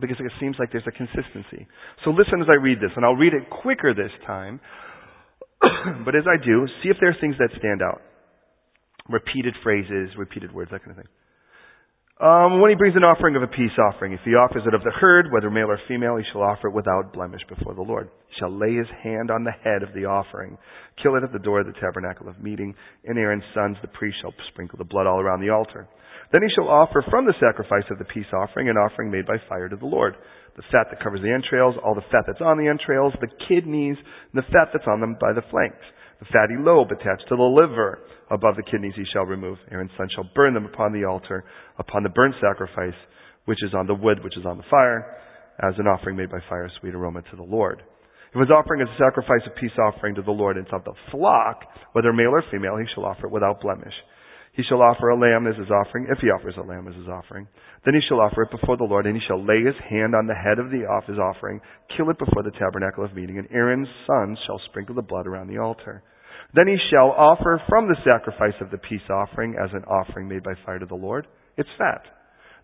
because 0.00 0.16
it 0.20 0.32
seems 0.40 0.56
like 0.58 0.72
there's 0.72 0.86
a 0.86 0.92
consistency. 0.92 1.66
So 2.04 2.10
listen 2.10 2.40
as 2.40 2.48
I 2.48 2.56
read 2.56 2.78
this, 2.78 2.90
and 2.96 3.04
I'll 3.04 3.16
read 3.16 3.34
it 3.34 3.50
quicker 3.50 3.94
this 3.94 4.12
time. 4.26 4.60
but 6.04 6.14
as 6.14 6.24
I 6.28 6.42
do, 6.42 6.66
see 6.82 6.88
if 6.88 6.96
there 7.00 7.10
are 7.10 7.16
things 7.20 7.36
that 7.38 7.50
stand 7.58 7.82
out. 7.82 8.00
Repeated 9.08 9.54
phrases, 9.62 10.10
repeated 10.16 10.52
words, 10.52 10.70
that 10.70 10.80
kind 10.84 10.92
of 10.92 10.96
thing. 10.96 11.12
Um, 12.18 12.58
when 12.58 12.70
he 12.70 12.74
brings 12.74 12.98
an 12.98 13.06
offering 13.06 13.38
of 13.38 13.46
a 13.46 13.54
peace 13.54 13.78
offering, 13.78 14.10
if 14.10 14.18
he 14.26 14.34
offers 14.34 14.66
it 14.66 14.74
of 14.74 14.82
the 14.82 14.90
herd, 14.90 15.30
whether 15.30 15.54
male 15.54 15.70
or 15.70 15.78
female, 15.86 16.18
he 16.18 16.26
shall 16.32 16.42
offer 16.42 16.66
it 16.66 16.74
without 16.74 17.14
blemish 17.14 17.42
before 17.48 17.78
the 17.78 17.86
Lord. 17.86 18.10
He 18.26 18.34
shall 18.42 18.50
lay 18.50 18.74
his 18.74 18.90
hand 19.06 19.30
on 19.30 19.46
the 19.46 19.54
head 19.54 19.86
of 19.86 19.94
the 19.94 20.10
offering, 20.10 20.58
kill 21.00 21.14
it 21.14 21.22
at 21.22 21.30
the 21.30 21.38
door 21.38 21.60
of 21.62 21.70
the 21.70 21.78
tabernacle 21.78 22.26
of 22.26 22.42
meeting, 22.42 22.74
and 23.06 23.16
Aaron's 23.16 23.46
sons, 23.54 23.76
the 23.82 23.94
priest, 23.94 24.18
shall 24.20 24.34
sprinkle 24.50 24.78
the 24.78 24.90
blood 24.90 25.06
all 25.06 25.22
around 25.22 25.46
the 25.46 25.54
altar. 25.54 25.86
Then 26.32 26.42
he 26.42 26.50
shall 26.58 26.66
offer 26.66 27.06
from 27.08 27.24
the 27.24 27.38
sacrifice 27.38 27.86
of 27.88 28.02
the 28.02 28.10
peace 28.10 28.26
offering 28.34 28.68
an 28.68 28.74
offering 28.74 29.12
made 29.12 29.24
by 29.24 29.38
fire 29.48 29.68
to 29.68 29.76
the 29.76 29.86
Lord. 29.86 30.16
The 30.56 30.66
fat 30.74 30.90
that 30.90 30.98
covers 30.98 31.22
the 31.22 31.30
entrails, 31.30 31.76
all 31.86 31.94
the 31.94 32.10
fat 32.10 32.26
that's 32.26 32.42
on 32.42 32.58
the 32.58 32.66
entrails, 32.66 33.14
the 33.22 33.30
kidneys, 33.46 33.96
and 33.96 34.42
the 34.42 34.50
fat 34.50 34.74
that's 34.74 34.90
on 34.90 34.98
them 34.98 35.14
by 35.22 35.32
the 35.32 35.46
flanks 35.54 35.86
the 36.20 36.26
fatty 36.32 36.56
lobe 36.58 36.90
attached 36.90 37.28
to 37.28 37.36
the 37.36 37.42
liver 37.42 38.00
above 38.30 38.56
the 38.56 38.62
kidneys 38.62 38.94
he 38.96 39.04
shall 39.12 39.24
remove. 39.24 39.58
Aaron's 39.70 39.90
son 39.96 40.08
shall 40.14 40.28
burn 40.34 40.54
them 40.54 40.66
upon 40.66 40.92
the 40.92 41.04
altar, 41.04 41.44
upon 41.78 42.02
the 42.02 42.08
burnt 42.08 42.34
sacrifice, 42.40 42.96
which 43.44 43.62
is 43.62 43.74
on 43.74 43.86
the 43.86 43.94
wood, 43.94 44.22
which 44.24 44.36
is 44.36 44.44
on 44.44 44.58
the 44.58 44.68
fire, 44.70 45.06
as 45.62 45.74
an 45.78 45.86
offering 45.86 46.16
made 46.16 46.30
by 46.30 46.40
fire, 46.48 46.70
sweet 46.80 46.94
aroma 46.94 47.22
to 47.22 47.36
the 47.36 47.42
Lord. 47.42 47.82
If 48.34 48.40
his 48.40 48.50
offering 48.50 48.82
is 48.82 48.88
a 48.88 49.02
sacrifice 49.02 49.40
of 49.46 49.56
peace 49.56 49.72
offering 49.78 50.14
to 50.16 50.22
the 50.22 50.30
Lord, 50.30 50.56
and 50.56 50.66
it's 50.66 50.74
of 50.74 50.84
the 50.84 50.92
flock, 51.10 51.64
whether 51.92 52.12
male 52.12 52.30
or 52.34 52.44
female, 52.50 52.76
he 52.76 52.84
shall 52.94 53.06
offer 53.06 53.26
it 53.26 53.32
without 53.32 53.60
blemish. 53.60 53.94
He 54.52 54.62
shall 54.64 54.82
offer 54.82 55.08
a 55.08 55.18
lamb 55.18 55.46
as 55.46 55.56
his 55.56 55.70
offering, 55.70 56.06
if 56.10 56.18
he 56.18 56.28
offers 56.28 56.54
a 56.58 56.66
lamb 56.66 56.88
as 56.88 56.96
his 56.96 57.08
offering. 57.08 57.46
Then 57.84 57.94
he 57.94 58.00
shall 58.08 58.20
offer 58.20 58.42
it 58.42 58.50
before 58.50 58.76
the 58.76 58.84
Lord, 58.84 59.06
and 59.06 59.16
he 59.16 59.22
shall 59.26 59.44
lay 59.44 59.62
his 59.62 59.78
hand 59.88 60.14
on 60.14 60.26
the 60.26 60.34
head 60.34 60.58
of 60.58 60.70
the 60.70 60.86
off 60.86 61.06
his 61.06 61.18
offering, 61.18 61.60
kill 61.96 62.10
it 62.10 62.18
before 62.18 62.42
the 62.42 62.56
tabernacle 62.58 63.04
of 63.04 63.14
meeting, 63.14 63.38
and 63.38 63.48
Aaron's 63.50 63.88
sons 64.06 64.38
shall 64.46 64.60
sprinkle 64.68 64.94
the 64.94 65.02
blood 65.02 65.26
around 65.26 65.48
the 65.48 65.58
altar. 65.58 66.02
Then 66.54 66.66
he 66.66 66.76
shall 66.90 67.12
offer 67.12 67.60
from 67.68 67.88
the 67.88 68.00
sacrifice 68.10 68.56
of 68.60 68.70
the 68.70 68.78
peace 68.78 69.04
offering 69.10 69.54
as 69.62 69.70
an 69.72 69.84
offering 69.84 70.28
made 70.28 70.42
by 70.42 70.54
fire 70.64 70.78
to 70.78 70.86
the 70.86 70.94
Lord. 70.94 71.26
It's 71.56 71.68
fat. 71.76 72.02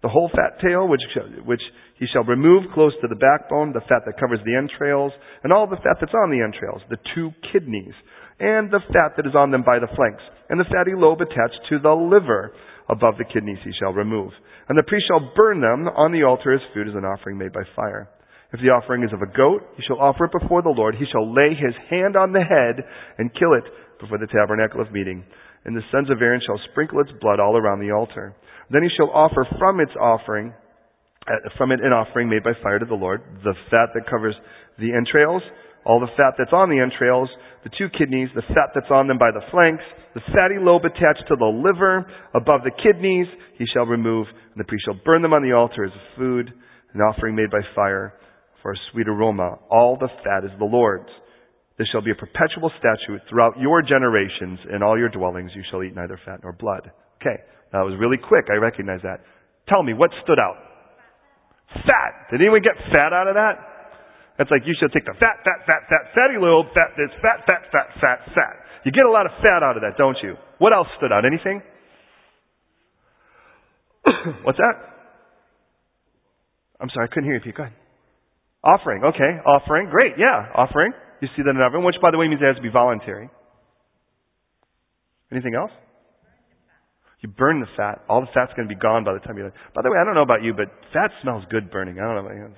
The 0.02 0.08
whole 0.08 0.28
fat 0.28 0.60
tail, 0.60 0.88
which, 0.88 1.00
which 1.44 1.62
he 1.98 2.06
shall 2.12 2.24
remove 2.24 2.64
close 2.74 2.92
to 3.00 3.08
the 3.08 3.16
backbone, 3.16 3.72
the 3.72 3.80
fat 3.88 4.04
that 4.04 4.20
covers 4.20 4.40
the 4.44 4.56
entrails, 4.56 5.12
and 5.42 5.52
all 5.52 5.66
the 5.66 5.76
fat 5.76 5.96
that's 6.00 6.12
on 6.12 6.30
the 6.30 6.44
entrails, 6.44 6.82
the 6.90 7.00
two 7.14 7.30
kidneys, 7.52 7.94
and 8.40 8.70
the 8.70 8.82
fat 8.92 9.14
that 9.16 9.26
is 9.26 9.34
on 9.34 9.50
them 9.50 9.62
by 9.62 9.78
the 9.78 9.90
flanks, 9.94 10.22
and 10.48 10.58
the 10.58 10.68
fatty 10.70 10.92
lobe 10.94 11.20
attached 11.20 11.60
to 11.70 11.78
the 11.78 11.94
liver 11.94 12.52
above 12.88 13.16
the 13.16 13.24
kidneys 13.24 13.62
he 13.64 13.72
shall 13.80 13.92
remove. 13.92 14.32
And 14.68 14.76
the 14.76 14.86
priest 14.86 15.06
shall 15.08 15.32
burn 15.36 15.60
them 15.60 15.88
on 15.88 16.12
the 16.12 16.24
altar 16.24 16.52
as 16.52 16.60
food 16.72 16.88
as 16.88 16.94
an 16.94 17.04
offering 17.04 17.38
made 17.38 17.52
by 17.52 17.64
fire. 17.76 18.08
If 18.52 18.60
the 18.60 18.70
offering 18.70 19.02
is 19.02 19.12
of 19.12 19.22
a 19.22 19.26
goat, 19.34 19.66
he 19.76 19.82
shall 19.82 19.98
offer 19.98 20.26
it 20.26 20.38
before 20.38 20.62
the 20.62 20.70
Lord. 20.70 20.94
He 20.94 21.10
shall 21.10 21.26
lay 21.26 21.58
his 21.58 21.74
hand 21.90 22.16
on 22.16 22.32
the 22.32 22.44
head 22.44 22.86
and 23.18 23.34
kill 23.34 23.52
it 23.54 23.66
before 23.98 24.18
the 24.18 24.30
tabernacle 24.30 24.80
of 24.80 24.92
meeting. 24.92 25.24
And 25.64 25.74
the 25.76 25.82
sons 25.90 26.10
of 26.10 26.22
Aaron 26.22 26.40
shall 26.44 26.60
sprinkle 26.70 27.00
its 27.00 27.10
blood 27.20 27.40
all 27.40 27.56
around 27.56 27.80
the 27.80 27.90
altar. 27.90 28.34
Then 28.70 28.82
he 28.82 28.94
shall 28.96 29.10
offer 29.10 29.46
from 29.58 29.80
its 29.80 29.92
offering, 29.98 30.54
uh, 31.26 31.50
from 31.58 31.72
it 31.72 31.80
an 31.80 31.92
offering 31.92 32.28
made 32.28 32.44
by 32.44 32.52
fire 32.62 32.78
to 32.78 32.86
the 32.86 32.94
Lord, 32.94 33.22
the 33.42 33.54
fat 33.70 33.90
that 33.94 34.08
covers 34.08 34.36
the 34.78 34.92
entrails, 34.94 35.42
all 35.84 36.00
the 36.00 36.12
fat 36.16 36.38
that's 36.38 36.52
on 36.52 36.70
the 36.70 36.78
entrails, 36.78 37.28
the 37.64 37.72
two 37.76 37.88
kidneys, 37.96 38.28
the 38.34 38.44
fat 38.52 38.76
that's 38.76 38.92
on 38.92 39.08
them 39.08 39.16
by 39.18 39.32
the 39.32 39.40
flanks, 39.50 39.82
the 40.12 40.20
fatty 40.36 40.60
lobe 40.60 40.84
attached 40.84 41.24
to 41.28 41.36
the 41.36 41.48
liver, 41.48 42.04
above 42.36 42.60
the 42.62 42.70
kidneys, 42.70 43.26
he 43.56 43.64
shall 43.72 43.88
remove, 43.88 44.28
and 44.28 44.60
the 44.60 44.68
priest 44.68 44.84
shall 44.84 45.00
burn 45.04 45.22
them 45.22 45.32
on 45.32 45.42
the 45.42 45.56
altar 45.56 45.84
as 45.84 45.90
a 45.90 46.04
food, 46.16 46.52
an 46.92 47.00
offering 47.00 47.34
made 47.34 47.50
by 47.50 47.64
fire 47.74 48.14
for 48.62 48.72
a 48.72 48.82
sweet 48.92 49.08
aroma. 49.08 49.58
All 49.70 49.96
the 49.98 50.12
fat 50.22 50.44
is 50.44 50.52
the 50.58 50.68
Lord's. 50.68 51.08
This 51.78 51.88
shall 51.90 52.04
be 52.04 52.12
a 52.12 52.14
perpetual 52.14 52.70
statute 52.78 53.20
throughout 53.28 53.58
your 53.58 53.82
generations. 53.82 54.60
In 54.70 54.82
all 54.82 54.96
your 54.96 55.08
dwellings 55.08 55.50
you 55.56 55.64
shall 55.70 55.82
eat 55.82 55.96
neither 55.96 56.20
fat 56.24 56.40
nor 56.44 56.52
blood. 56.52 56.92
Okay, 57.20 57.42
that 57.72 57.82
was 57.82 57.98
really 57.98 58.18
quick. 58.20 58.46
I 58.52 58.60
recognize 58.60 59.00
that. 59.02 59.24
Tell 59.72 59.82
me, 59.82 59.92
what 59.92 60.10
stood 60.22 60.38
out? 60.38 60.60
Fat. 61.72 62.30
Did 62.30 62.40
anyone 62.40 62.62
get 62.62 62.76
fat 62.94 63.12
out 63.12 63.26
of 63.26 63.34
that? 63.34 63.73
That's 64.36 64.50
like 64.50 64.66
you 64.66 64.74
should 64.74 64.90
take 64.90 65.06
the 65.06 65.14
fat, 65.14 65.46
fat, 65.46 65.62
fat, 65.66 65.86
fat, 65.86 66.10
fatty 66.10 66.34
little 66.34 66.66
fat 66.74 66.98
this, 66.98 67.10
fat, 67.22 67.46
fat, 67.46 67.70
fat, 67.70 67.88
fat, 68.02 68.18
fat. 68.34 68.54
You 68.82 68.90
get 68.90 69.06
a 69.06 69.10
lot 69.10 69.26
of 69.26 69.32
fat 69.38 69.62
out 69.62 69.78
of 69.78 69.82
that, 69.86 69.96
don't 69.96 70.18
you? 70.22 70.34
What 70.58 70.72
else 70.72 70.88
stood 70.98 71.12
out? 71.12 71.24
Anything? 71.24 71.62
What's 74.42 74.58
that? 74.58 74.76
I'm 76.80 76.90
sorry, 76.90 77.08
I 77.08 77.14
couldn't 77.14 77.30
hear 77.30 77.38
you. 77.38 77.52
Go 77.52 77.62
ahead. 77.62 77.76
Offering. 78.64 79.04
Okay, 79.04 79.38
offering. 79.46 79.88
Great. 79.88 80.14
Yeah, 80.18 80.50
offering. 80.54 80.92
You 81.20 81.28
see 81.36 81.42
that 81.42 81.50
in 81.50 81.56
offering, 81.56 81.84
which 81.84 81.96
by 82.02 82.10
the 82.10 82.18
way 82.18 82.28
means 82.28 82.42
it 82.42 82.46
has 82.46 82.56
to 82.56 82.62
be 82.62 82.72
voluntary. 82.72 83.30
Anything 85.30 85.54
else? 85.54 85.70
You 87.20 87.28
burn 87.28 87.60
the 87.60 87.66
fat. 87.76 88.04
All 88.08 88.20
the 88.20 88.28
fat's 88.34 88.52
going 88.52 88.68
to 88.68 88.74
be 88.74 88.78
gone 88.78 89.04
by 89.04 89.14
the 89.14 89.20
time 89.20 89.36
done. 89.36 89.52
By 89.74 89.80
the 89.80 89.90
way, 89.90 89.96
I 89.96 90.04
don't 90.04 90.14
know 90.14 90.26
about 90.26 90.42
you, 90.42 90.52
but 90.52 90.68
fat 90.92 91.10
smells 91.22 91.44
good 91.50 91.70
burning. 91.70 91.98
I 91.98 92.04
don't 92.04 92.24
know 92.24 92.30
you. 92.30 92.52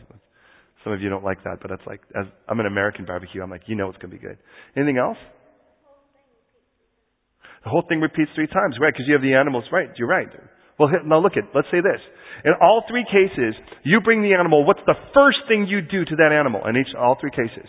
Some 0.87 0.92
of 0.92 1.03
you 1.03 1.11
don't 1.11 1.25
like 1.25 1.42
that, 1.42 1.59
but 1.59 1.66
that's 1.66 1.83
like, 1.83 1.99
as 2.14 2.31
I'm 2.46 2.61
an 2.61 2.66
American 2.66 3.07
barbecue, 3.07 3.42
I'm 3.42 3.51
like, 3.51 3.66
you 3.66 3.75
know 3.75 3.90
it's 3.90 3.99
going 3.99 4.14
to 4.14 4.16
be 4.16 4.22
good. 4.22 4.38
Anything 4.77 4.99
else? 5.03 5.18
The 7.64 7.70
whole 7.70 7.83
thing 7.88 7.99
repeats 7.99 8.31
three 8.37 8.46
times, 8.46 8.79
right? 8.81 8.94
Because 8.94 9.11
you 9.11 9.14
have 9.18 9.22
the 9.27 9.35
animals, 9.35 9.64
right? 9.72 9.90
You're 9.99 10.07
right. 10.07 10.29
Well, 10.79 10.88
now 11.05 11.18
look 11.18 11.33
at, 11.35 11.51
let's 11.57 11.66
say 11.72 11.83
this. 11.83 11.99
In 12.44 12.53
all 12.62 12.85
three 12.87 13.03
cases, 13.03 13.59
you 13.83 13.99
bring 14.01 14.22
the 14.22 14.38
animal, 14.38 14.64
what's 14.64 14.87
the 14.87 14.94
first 15.12 15.38
thing 15.49 15.66
you 15.66 15.83
do 15.83 16.05
to 16.05 16.16
that 16.22 16.31
animal? 16.31 16.62
In 16.70 16.77
each, 16.77 16.94
all 16.96 17.18
three 17.20 17.35
cases. 17.35 17.66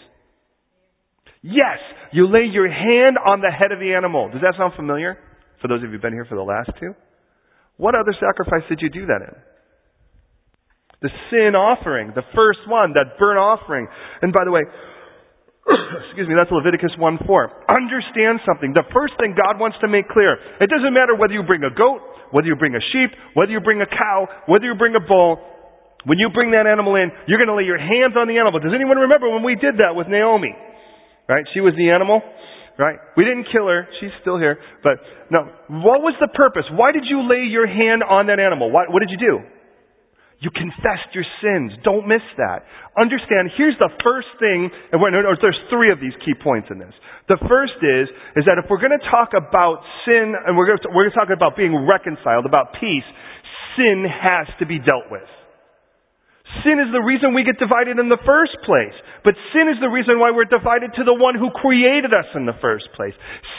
Yes, 1.41 1.81
you 2.13 2.29
lay 2.29 2.45
your 2.45 2.69
hand 2.69 3.17
on 3.17 3.41
the 3.41 3.49
head 3.49 3.71
of 3.71 3.79
the 3.79 3.97
animal. 3.97 4.29
Does 4.29 4.45
that 4.45 4.53
sound 4.59 4.73
familiar? 4.75 5.17
For 5.59 5.67
those 5.67 5.81
of 5.81 5.89
you 5.89 5.97
who've 5.97 6.05
been 6.05 6.13
here 6.13 6.29
for 6.29 6.37
the 6.37 6.45
last 6.45 6.69
two? 6.79 6.93
What 7.77 7.95
other 7.95 8.13
sacrifice 8.13 8.69
did 8.69 8.77
you 8.83 8.91
do 8.93 9.07
that 9.07 9.25
in? 9.25 9.33
The 11.01 11.13
sin 11.29 11.53
offering, 11.53 12.17
the 12.17 12.25
first 12.33 12.65
one, 12.65 12.97
that 12.97 13.21
burnt 13.21 13.37
offering. 13.37 13.85
And 14.21 14.33
by 14.33 14.45
the 14.45 14.51
way, 14.51 14.65
excuse 16.09 16.25
me, 16.25 16.33
that's 16.33 16.49
Leviticus 16.49 16.95
1 16.97 17.27
4. 17.27 17.69
Understand 17.69 18.41
something. 18.47 18.73
The 18.73 18.87
first 18.95 19.13
thing 19.21 19.37
God 19.37 19.61
wants 19.61 19.77
to 19.85 19.87
make 19.87 20.09
clear, 20.09 20.33
it 20.57 20.69
doesn't 20.71 20.93
matter 20.95 21.13
whether 21.13 21.37
you 21.37 21.45
bring 21.45 21.61
a 21.61 21.73
goat, 21.73 22.01
whether 22.33 22.49
you 22.49 22.57
bring 22.57 22.73
a 22.73 22.83
sheep, 22.95 23.13
whether 23.37 23.53
you 23.53 23.61
bring 23.61 23.83
a 23.83 23.89
cow, 23.89 24.25
whether 24.49 24.65
you 24.65 24.73
bring 24.73 24.97
a 24.97 25.03
bull, 25.03 25.37
when 26.07 26.17
you 26.17 26.31
bring 26.33 26.55
that 26.55 26.65
animal 26.65 26.95
in, 26.95 27.11
you're 27.27 27.37
going 27.37 27.51
to 27.51 27.57
lay 27.57 27.67
your 27.67 27.81
hands 27.81 28.15
on 28.15 28.31
the 28.31 28.39
animal. 28.39 28.63
Does 28.63 28.73
anyone 28.73 28.97
remember 29.11 29.27
when 29.27 29.43
we 29.43 29.59
did 29.59 29.83
that 29.83 29.91
with 29.91 30.07
Naomi? 30.07 30.55
Right? 31.27 31.43
She 31.53 31.59
was 31.59 31.75
the 31.75 31.91
animal. 31.91 32.23
Right? 32.77 32.95
We 33.17 33.25
didn't 33.25 33.49
kill 33.51 33.67
her. 33.67 33.89
She's 33.99 34.13
still 34.21 34.37
here. 34.37 34.61
But 34.85 35.01
no. 35.33 35.49
What 35.81 36.05
was 36.05 36.13
the 36.21 36.29
purpose? 36.29 36.63
Why 36.71 36.93
did 36.93 37.03
you 37.09 37.25
lay 37.25 37.49
your 37.49 37.65
hand 37.65 38.05
on 38.05 38.27
that 38.29 38.39
animal? 38.39 38.71
What, 38.71 38.93
what 38.93 39.01
did 39.01 39.09
you 39.09 39.17
do? 39.17 39.56
You 40.37 40.53
confessed 40.53 41.09
your 41.17 41.25
sins. 41.41 41.73
Don't 41.81 42.05
miss 42.05 42.21
that. 42.37 42.61
Understand, 42.93 43.49
here's 43.57 43.77
the 43.81 43.89
first 44.05 44.29
thing, 44.37 44.69
and 44.93 45.01
there's 45.01 45.63
three 45.73 45.89
of 45.89 45.97
these 45.97 46.13
key 46.21 46.37
points 46.37 46.69
in 46.69 46.77
this. 46.77 46.93
The 47.25 47.41
first 47.49 47.81
is, 47.81 48.05
is 48.37 48.45
that 48.45 48.61
if 48.61 48.69
we're 48.69 48.81
going 48.81 48.93
to 48.93 49.05
talk 49.09 49.33
about 49.33 49.81
sin, 50.05 50.37
and 50.37 50.53
we're 50.53 50.69
going 50.69 50.77
we're 50.93 51.09
going 51.09 51.17
to 51.17 51.21
talk 51.25 51.33
about 51.33 51.57
being 51.57 51.73
reconciled, 51.73 52.45
about 52.45 52.77
peace, 52.77 53.05
sin 53.73 54.05
has 54.05 54.45
to 54.61 54.69
be 54.69 54.77
dealt 54.77 55.09
with. 55.09 55.25
Sin 56.61 56.77
is 56.79 56.93
the 56.93 57.01
reason 57.01 57.33
we 57.33 57.43
get 57.43 57.57
divided 57.57 57.97
in 57.97 58.07
the 58.07 58.21
first 58.21 58.55
place. 58.61 58.95
But 59.25 59.33
sin 59.51 59.67
is 59.67 59.81
the 59.81 59.89
reason 59.89 60.21
why 60.21 60.31
we're 60.31 60.47
divided 60.47 60.93
to 60.95 61.03
the 61.03 61.17
one 61.17 61.33
who 61.33 61.49
created 61.49 62.13
us 62.13 62.29
in 62.37 62.45
the 62.45 62.55
first 62.61 62.87
place. 62.93 63.13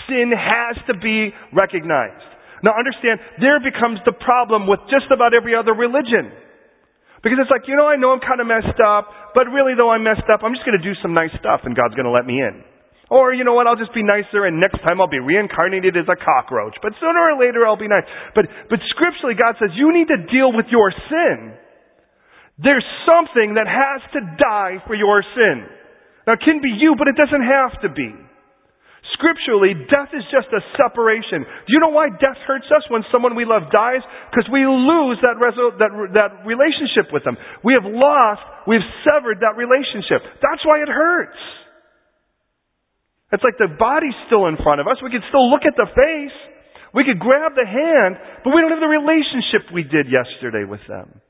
Sin 0.07 0.31
has 0.31 0.79
to 0.87 0.95
be 0.97 1.35
recognized. 1.53 2.25
Now 2.63 2.75
understand, 2.79 3.19
there 3.43 3.61
becomes 3.61 3.99
the 4.07 4.15
problem 4.15 4.67
with 4.67 4.81
just 4.89 5.11
about 5.11 5.35
every 5.35 5.59
other 5.59 5.75
religion. 5.75 6.48
Because 7.23 7.43
it's 7.43 7.51
like, 7.51 7.67
you 7.67 7.75
know, 7.75 7.91
I 7.91 7.99
know 7.99 8.15
I'm 8.15 8.23
kind 8.23 8.39
of 8.39 8.47
messed 8.47 8.79
up, 8.87 9.11
but 9.35 9.51
really 9.51 9.75
though 9.75 9.91
I'm 9.91 10.07
messed 10.07 10.27
up, 10.31 10.47
I'm 10.47 10.55
just 10.55 10.63
going 10.63 10.79
to 10.79 10.85
do 10.85 10.95
some 11.03 11.15
nice 11.15 11.35
stuff 11.43 11.67
and 11.67 11.75
God's 11.75 11.99
going 11.99 12.07
to 12.07 12.15
let 12.15 12.23
me 12.23 12.39
in. 12.39 12.63
Or, 13.11 13.33
you 13.33 13.43
know 13.43 13.57
what, 13.57 13.67
I'll 13.67 13.81
just 13.81 13.97
be 13.97 14.05
nicer 14.05 14.45
and 14.45 14.61
next 14.61 14.79
time 14.85 15.01
I'll 15.01 15.11
be 15.11 15.19
reincarnated 15.19 15.97
as 15.97 16.07
a 16.07 16.15
cockroach. 16.15 16.77
But 16.85 16.93
sooner 17.01 17.19
or 17.19 17.41
later 17.41 17.67
I'll 17.67 17.81
be 17.81 17.89
nice. 17.89 18.07
But, 18.37 18.47
but 18.71 18.79
scripturally 18.95 19.35
God 19.35 19.59
says 19.59 19.75
you 19.75 19.91
need 19.91 20.13
to 20.13 20.21
deal 20.29 20.53
with 20.53 20.71
your 20.71 20.93
sin. 21.11 21.57
There's 22.61 22.87
something 23.09 23.55
that 23.59 23.67
has 23.67 24.01
to 24.15 24.21
die 24.39 24.79
for 24.87 24.95
your 24.95 25.25
sin. 25.35 25.67
Now 26.27 26.39
it 26.39 26.45
can 26.45 26.61
be 26.63 26.71
you, 26.71 26.95
but 26.99 27.09
it 27.09 27.17
doesn't 27.17 27.43
have 27.43 27.81
to 27.83 27.91
be. 27.91 28.28
Scripturally, 29.17 29.73
death 29.89 30.13
is 30.13 30.27
just 30.29 30.53
a 30.53 30.61
separation. 30.77 31.41
Do 31.41 31.71
you 31.73 31.81
know 31.81 31.95
why 31.95 32.13
death 32.13 32.37
hurts 32.45 32.69
us 32.69 32.85
when 32.93 33.01
someone 33.09 33.33
we 33.33 33.49
love 33.49 33.73
dies? 33.73 34.05
Because 34.29 34.45
we 34.53 34.69
lose 34.69 35.17
that, 35.25 35.41
reso- 35.41 35.79
that, 35.81 35.93
that 36.19 36.31
relationship 36.45 37.09
with 37.09 37.25
them. 37.25 37.41
We 37.65 37.73
have 37.73 37.89
lost, 37.89 38.45
we've 38.69 38.85
severed 39.09 39.41
that 39.41 39.57
relationship. 39.57 40.21
That's 40.45 40.61
why 40.67 40.85
it 40.85 40.93
hurts. 40.93 41.41
It's 43.33 43.45
like 43.45 43.57
the 43.57 43.73
body's 43.81 44.17
still 44.29 44.49
in 44.49 44.61
front 44.61 44.81
of 44.81 44.89
us. 44.89 45.01
We 45.01 45.13
can 45.13 45.25
still 45.29 45.49
look 45.49 45.65
at 45.65 45.77
the 45.77 45.89
face. 45.89 46.37
We 46.93 47.05
could 47.05 47.21
grab 47.21 47.53
the 47.57 47.69
hand, 47.69 48.17
but 48.45 48.53
we 48.53 48.61
don't 48.61 48.73
have 48.73 48.85
the 48.85 48.93
relationship 48.93 49.69
we 49.73 49.85
did 49.85 50.09
yesterday 50.09 50.65
with 50.65 50.81
them. 50.89 51.21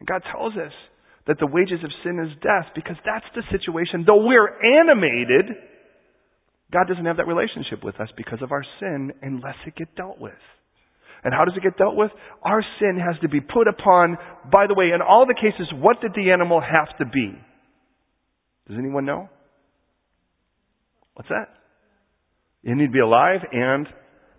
And 0.00 0.08
God 0.08 0.24
tells 0.32 0.56
us 0.56 0.72
that 1.28 1.40
the 1.40 1.48
wages 1.48 1.80
of 1.84 1.92
sin 2.04 2.20
is 2.20 2.32
death 2.40 2.72
because 2.74 2.96
that's 3.04 3.28
the 3.36 3.44
situation. 3.52 4.04
Though 4.04 4.24
we're 4.24 4.52
animated, 4.60 5.69
God 6.72 6.86
doesn't 6.88 7.04
have 7.04 7.16
that 7.16 7.26
relationship 7.26 7.82
with 7.82 8.00
us 8.00 8.08
because 8.16 8.40
of 8.42 8.52
our 8.52 8.64
sin 8.78 9.12
unless 9.22 9.56
it 9.66 9.74
get 9.76 9.94
dealt 9.96 10.20
with. 10.20 10.32
And 11.22 11.34
how 11.34 11.44
does 11.44 11.54
it 11.56 11.62
get 11.62 11.76
dealt 11.76 11.96
with? 11.96 12.10
Our 12.42 12.64
sin 12.78 12.98
has 12.98 13.20
to 13.22 13.28
be 13.28 13.40
put 13.40 13.68
upon, 13.68 14.16
by 14.50 14.66
the 14.66 14.74
way, 14.74 14.90
in 14.94 15.02
all 15.02 15.26
the 15.26 15.34
cases, 15.34 15.68
what 15.74 16.00
did 16.00 16.12
the 16.14 16.30
animal 16.30 16.60
have 16.60 16.96
to 16.98 17.04
be? 17.04 17.32
Does 18.68 18.78
anyone 18.78 19.04
know? 19.04 19.28
What's 21.14 21.28
that? 21.28 21.48
You 22.62 22.74
need 22.74 22.86
to 22.86 22.92
be 22.92 23.00
alive 23.00 23.40
and 23.52 23.86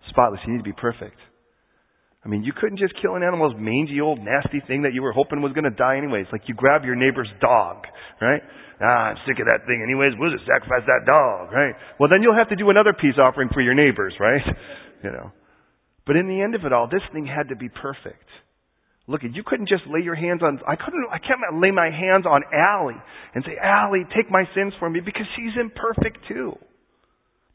spotless. 0.10 0.40
You 0.46 0.54
need 0.54 0.60
to 0.60 0.64
be 0.64 0.74
perfect. 0.74 1.18
I 2.24 2.30
mean, 2.30 2.44
you 2.44 2.54
couldn't 2.54 2.78
just 2.78 2.94
kill 3.02 3.16
an 3.16 3.24
animal's 3.24 3.56
mangy 3.58 4.00
old 4.00 4.20
nasty 4.20 4.62
thing 4.68 4.84
that 4.84 4.94
you 4.94 5.02
were 5.02 5.12
hoping 5.12 5.42
was 5.42 5.54
going 5.54 5.66
to 5.66 5.74
die 5.74 5.98
anyways. 5.98 6.28
Like 6.32 6.46
you 6.46 6.54
grab 6.54 6.86
your 6.86 6.96
neighbor's 6.96 7.30
dog, 7.42 7.86
right? 8.22 8.42
Ah, 8.82 9.14
I'm 9.14 9.18
sick 9.26 9.42
of 9.42 9.50
that 9.50 9.66
thing 9.66 9.82
anyways. 9.82 10.14
We'll 10.18 10.30
just 10.30 10.46
sacrifice 10.46 10.86
that 10.86 11.06
dog, 11.10 11.52
right? 11.52 11.74
Well, 12.00 12.10
then 12.10 12.22
you'll 12.22 12.38
have 12.38 12.50
to 12.50 12.56
do 12.56 12.70
another 12.70 12.94
peace 12.94 13.18
offering 13.18 13.50
for 13.54 13.62
your 13.62 13.74
neighbors, 13.74 14.14
right? 14.20 14.42
You 15.02 15.10
know. 15.10 15.32
But 16.06 16.16
in 16.16 16.28
the 16.28 16.46
end 16.46 16.54
of 16.54 16.62
it 16.64 16.72
all, 16.72 16.86
this 16.86 17.02
thing 17.12 17.26
had 17.26 17.50
to 17.50 17.56
be 17.56 17.70
perfect. 17.70 18.30
Look, 19.08 19.22
you 19.26 19.42
couldn't 19.42 19.68
just 19.68 19.82
lay 19.90 20.02
your 20.06 20.14
hands 20.14 20.42
on, 20.44 20.62
I 20.68 20.76
couldn't, 20.76 21.10
I 21.10 21.18
can't 21.18 21.42
lay 21.60 21.72
my 21.72 21.90
hands 21.90 22.30
on 22.30 22.44
Allie 22.54 23.02
and 23.34 23.44
say, 23.44 23.58
Allie, 23.58 24.06
take 24.16 24.30
my 24.30 24.44
sins 24.54 24.74
for 24.78 24.92
me 24.92 25.00
because 25.00 25.26
she's 25.36 25.58
imperfect 25.60 26.22
too. 26.28 26.54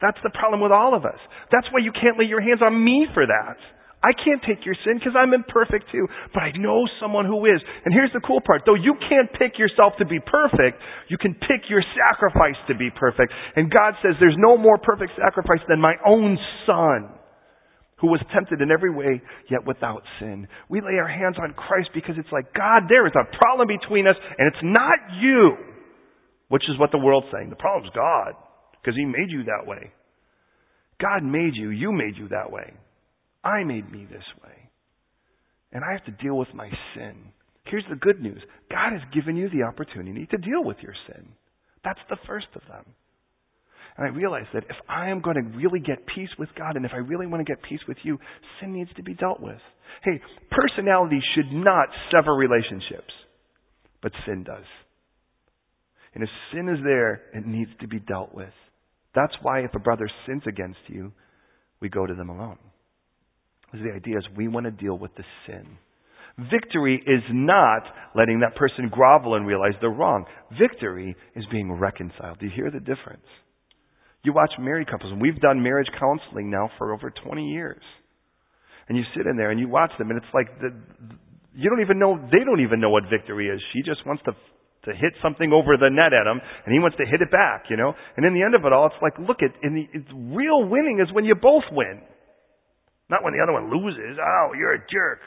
That's 0.01 0.19
the 0.23 0.29
problem 0.29 0.59
with 0.59 0.73
all 0.73 0.93
of 0.93 1.05
us. 1.05 1.17
That's 1.51 1.67
why 1.71 1.79
you 1.79 1.93
can't 1.95 2.19
lay 2.19 2.25
your 2.25 2.41
hands 2.41 2.59
on 2.61 2.75
me 2.75 3.07
for 3.13 3.25
that. 3.25 3.55
I 4.03 4.13
can't 4.13 4.41
take 4.45 4.61
your 4.61 4.77
sin 4.85 5.01
because 5.01 5.17
I'm 5.17 5.33
imperfect 5.33 5.89
too. 5.91 6.05
But 6.33 6.43
I 6.43 6.51
know 6.53 6.85
someone 7.01 7.25
who 7.25 7.45
is. 7.49 7.57
And 7.83 7.93
here's 7.93 8.13
the 8.13 8.21
cool 8.21 8.41
part. 8.45 8.61
Though 8.65 8.77
you 8.77 8.93
can't 9.09 9.31
pick 9.33 9.57
yourself 9.57 9.93
to 9.97 10.05
be 10.05 10.19
perfect, 10.21 10.77
you 11.09 11.17
can 11.17 11.33
pick 11.33 11.65
your 11.69 11.81
sacrifice 11.97 12.57
to 12.69 12.75
be 12.77 12.93
perfect. 12.93 13.33
And 13.55 13.73
God 13.73 13.97
says 14.01 14.13
there's 14.19 14.37
no 14.37 14.55
more 14.55 14.77
perfect 14.77 15.17
sacrifice 15.17 15.65
than 15.67 15.81
my 15.81 15.95
own 16.05 16.37
son 16.65 17.17
who 17.97 18.07
was 18.07 18.21
tempted 18.31 18.61
in 18.61 18.69
every 18.69 18.93
way, 18.93 19.21
yet 19.49 19.65
without 19.65 20.03
sin. 20.19 20.47
We 20.69 20.81
lay 20.81 21.01
our 21.01 21.09
hands 21.09 21.37
on 21.41 21.53
Christ 21.53 21.89
because 21.95 22.15
it's 22.17 22.31
like, 22.31 22.53
God, 22.53 22.83
there 22.87 23.07
is 23.07 23.13
a 23.17 23.25
problem 23.37 23.67
between 23.67 24.05
us, 24.05 24.15
and 24.37 24.47
it's 24.47 24.61
not 24.61 25.17
you, 25.19 25.57
which 26.49 26.61
is 26.69 26.79
what 26.79 26.91
the 26.91 26.99
world's 26.99 27.27
saying. 27.33 27.49
The 27.49 27.55
problem's 27.55 27.89
God, 27.95 28.33
because 28.77 28.95
He 28.95 29.05
made 29.05 29.33
you 29.33 29.45
that 29.45 29.65
way. 29.65 29.91
God 31.01 31.23
made 31.23 31.55
you, 31.55 31.69
you 31.69 31.91
made 31.91 32.17
you 32.17 32.27
that 32.29 32.51
way. 32.51 32.73
I 33.47 33.63
made 33.63 33.89
me 33.91 34.05
this 34.09 34.25
way. 34.43 34.69
And 35.71 35.83
I 35.83 35.93
have 35.93 36.05
to 36.05 36.23
deal 36.23 36.37
with 36.37 36.53
my 36.53 36.69
sin. 36.95 37.15
Here's 37.65 37.85
the 37.89 37.95
good 37.95 38.21
news 38.21 38.41
God 38.69 38.91
has 38.93 39.01
given 39.13 39.35
you 39.37 39.49
the 39.49 39.63
opportunity 39.63 40.27
to 40.31 40.37
deal 40.37 40.63
with 40.63 40.77
your 40.81 40.93
sin. 41.07 41.29
That's 41.83 41.99
the 42.09 42.17
first 42.27 42.47
of 42.55 42.61
them. 42.67 42.85
And 43.97 44.05
I 44.05 44.09
realize 44.09 44.45
that 44.53 44.65
if 44.69 44.75
I 44.87 45.09
am 45.09 45.21
going 45.21 45.35
to 45.35 45.57
really 45.57 45.79
get 45.79 46.05
peace 46.13 46.29
with 46.37 46.49
God 46.57 46.75
and 46.75 46.85
if 46.85 46.91
I 46.93 46.97
really 46.97 47.25
want 47.25 47.45
to 47.45 47.51
get 47.51 47.63
peace 47.63 47.79
with 47.87 47.97
you, 48.03 48.19
sin 48.59 48.73
needs 48.73 48.91
to 48.95 49.03
be 49.03 49.13
dealt 49.13 49.39
with. 49.39 49.59
Hey, 50.03 50.21
personality 50.51 51.19
should 51.33 51.51
not 51.51 51.87
sever 52.11 52.33
relationships, 52.33 53.13
but 54.03 54.11
sin 54.25 54.43
does. 54.43 54.65
And 56.13 56.23
if 56.23 56.29
sin 56.53 56.69
is 56.69 56.79
there, 56.83 57.21
it 57.33 57.45
needs 57.45 57.71
to 57.81 57.87
be 57.87 57.99
dealt 57.99 58.33
with. 58.33 58.53
That's 59.15 59.33
why 59.41 59.61
if 59.61 59.73
a 59.73 59.79
brother 59.79 60.09
sins 60.27 60.43
against 60.47 60.79
you, 60.87 61.11
we 61.79 61.89
go 61.89 62.05
to 62.05 62.13
them 62.13 62.29
alone. 62.29 62.57
The 63.73 63.91
idea 63.95 64.17
is 64.17 64.23
we 64.35 64.47
want 64.47 64.65
to 64.65 64.71
deal 64.71 64.97
with 64.97 65.11
the 65.15 65.23
sin. 65.45 65.77
Victory 66.51 67.01
is 67.05 67.23
not 67.31 67.83
letting 68.15 68.41
that 68.41 68.55
person 68.55 68.89
grovel 68.91 69.35
and 69.35 69.47
realize 69.47 69.73
they're 69.81 69.89
wrong. 69.89 70.25
Victory 70.59 71.15
is 71.35 71.43
being 71.51 71.71
reconciled. 71.71 72.39
Do 72.39 72.45
you 72.45 72.51
hear 72.55 72.69
the 72.69 72.79
difference? 72.79 73.25
You 74.23 74.33
watch 74.33 74.51
married 74.59 74.89
couples, 74.89 75.11
and 75.11 75.21
we've 75.21 75.39
done 75.39 75.63
marriage 75.63 75.87
counseling 75.99 76.51
now 76.51 76.69
for 76.77 76.93
over 76.93 77.11
20 77.11 77.43
years. 77.49 77.81
And 78.87 78.97
you 78.97 79.03
sit 79.15 79.25
in 79.25 79.35
there 79.35 79.51
and 79.51 79.59
you 79.59 79.67
watch 79.67 79.91
them, 79.97 80.09
and 80.11 80.17
it's 80.17 80.33
like 80.33 80.47
the, 80.59 80.69
you 81.55 81.69
don't 81.69 81.81
even 81.81 81.99
know, 81.99 82.17
they 82.31 82.45
don't 82.45 82.61
even 82.61 82.79
know 82.79 82.89
what 82.89 83.03
victory 83.09 83.49
is. 83.49 83.59
She 83.73 83.81
just 83.81 84.05
wants 84.05 84.23
to 84.25 84.31
to 84.87 84.93
hit 84.95 85.11
something 85.21 85.51
over 85.51 85.75
the 85.75 85.91
net 85.91 86.15
at 86.15 86.23
him, 86.23 86.39
and 86.39 86.71
he 86.71 86.79
wants 86.79 86.95
to 86.95 87.05
hit 87.05 87.19
it 87.19 87.29
back, 87.29 87.65
you 87.69 87.75
know. 87.75 87.91
And 88.15 88.25
in 88.25 88.33
the 88.33 88.41
end 88.41 88.55
of 88.55 88.63
it 88.63 88.71
all, 88.71 88.87
it's 88.87 89.01
like, 89.01 89.19
look 89.19 89.43
at, 89.43 89.51
in 89.61 89.75
the 89.75 89.83
it's 89.91 90.07
real 90.15 90.63
winning 90.63 91.03
is 91.03 91.11
when 91.11 91.25
you 91.25 91.35
both 91.35 91.67
win. 91.71 91.99
Not 93.09 93.23
when 93.23 93.33
the 93.33 93.41
other 93.41 93.53
one 93.53 93.71
loses. 93.71 94.19
Oh, 94.19 94.51
you're 94.57 94.75
a 94.75 94.83
jerk. 94.91 95.19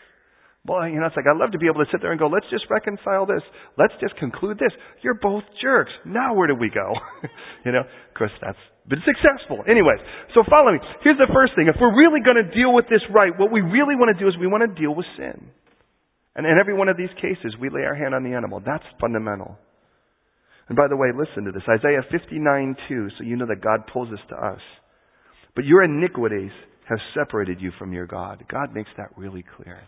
Boy, 0.65 0.93
you 0.93 1.01
know, 1.01 1.09
it's 1.09 1.17
like 1.17 1.25
I'd 1.25 1.41
love 1.41 1.57
to 1.57 1.59
be 1.59 1.73
able 1.73 1.81
to 1.81 1.89
sit 1.89 2.05
there 2.05 2.13
and 2.13 2.21
go, 2.21 2.29
let's 2.29 2.45
just 2.53 2.69
reconcile 2.69 3.25
this. 3.25 3.41
Let's 3.81 3.97
just 3.97 4.13
conclude 4.21 4.61
this. 4.61 4.73
You're 5.01 5.17
both 5.17 5.45
jerks. 5.57 5.93
Now 6.05 6.37
where 6.37 6.49
do 6.49 6.55
we 6.55 6.69
go? 6.69 6.93
you 7.65 7.73
know, 7.73 7.81
of 7.81 8.13
course 8.13 8.35
that's 8.45 8.61
been 8.85 9.01
successful. 9.09 9.65
Anyways, 9.65 10.05
so 10.37 10.45
follow 10.45 10.77
me. 10.77 10.81
Here's 11.01 11.17
the 11.17 11.33
first 11.33 11.57
thing. 11.57 11.73
If 11.73 11.81
we're 11.81 11.97
really 11.97 12.21
going 12.21 12.37
to 12.37 12.49
deal 12.53 12.77
with 12.77 12.85
this 12.93 13.01
right, 13.09 13.33
what 13.41 13.49
we 13.49 13.65
really 13.65 13.97
want 13.97 14.13
to 14.13 14.19
do 14.21 14.29
is 14.29 14.37
we 14.37 14.53
want 14.53 14.61
to 14.61 14.73
deal 14.77 14.93
with 14.93 15.09
sin. 15.17 15.49
And 16.37 16.45
in 16.45 16.61
every 16.61 16.77
one 16.77 16.93
of 16.93 16.97
these 17.01 17.13
cases, 17.17 17.57
we 17.57 17.73
lay 17.73 17.83
our 17.89 17.97
hand 17.97 18.15
on 18.15 18.23
the 18.23 18.37
animal. 18.37 18.61
That's 18.61 18.85
fundamental. 19.01 19.57
And 20.69 20.77
by 20.77 20.89
the 20.89 20.97
way, 20.97 21.09
listen 21.17 21.45
to 21.45 21.53
this. 21.53 21.65
Isaiah 21.67 22.05
59, 22.13 22.77
2, 22.89 23.09
so 23.19 23.25
you 23.25 23.37
know 23.37 23.49
that 23.49 23.65
God 23.65 23.89
pulls 23.93 24.11
this 24.11 24.23
to 24.29 24.37
us. 24.37 24.61
But 25.57 25.65
your 25.65 25.83
iniquities 25.83 26.53
has 26.91 26.99
separated 27.15 27.61
you 27.61 27.71
from 27.79 27.93
your 27.93 28.07
God. 28.07 28.45
God 28.51 28.75
makes 28.75 28.91
that 28.97 29.17
really 29.17 29.45
clear. 29.57 29.81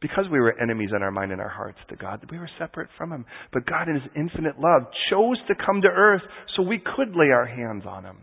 Because 0.00 0.24
we 0.30 0.40
were 0.40 0.60
enemies 0.60 0.90
in 0.94 1.02
our 1.02 1.12
mind 1.12 1.32
and 1.32 1.40
our 1.40 1.48
hearts 1.48 1.78
to 1.88 1.96
God, 1.96 2.26
we 2.30 2.38
were 2.38 2.50
separate 2.58 2.88
from 2.98 3.12
Him. 3.12 3.24
But 3.52 3.66
God, 3.66 3.88
in 3.88 3.94
His 3.94 4.10
infinite 4.14 4.58
love, 4.58 4.82
chose 5.10 5.38
to 5.48 5.54
come 5.54 5.80
to 5.82 5.88
earth 5.88 6.22
so 6.54 6.62
we 6.62 6.78
could 6.78 7.16
lay 7.16 7.30
our 7.30 7.46
hands 7.46 7.84
on 7.88 8.04
Him. 8.04 8.16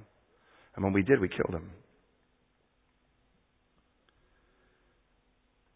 And 0.75 0.83
when 0.83 0.93
we 0.93 1.01
did, 1.01 1.19
we 1.19 1.29
killed 1.29 1.55
Him. 1.55 1.71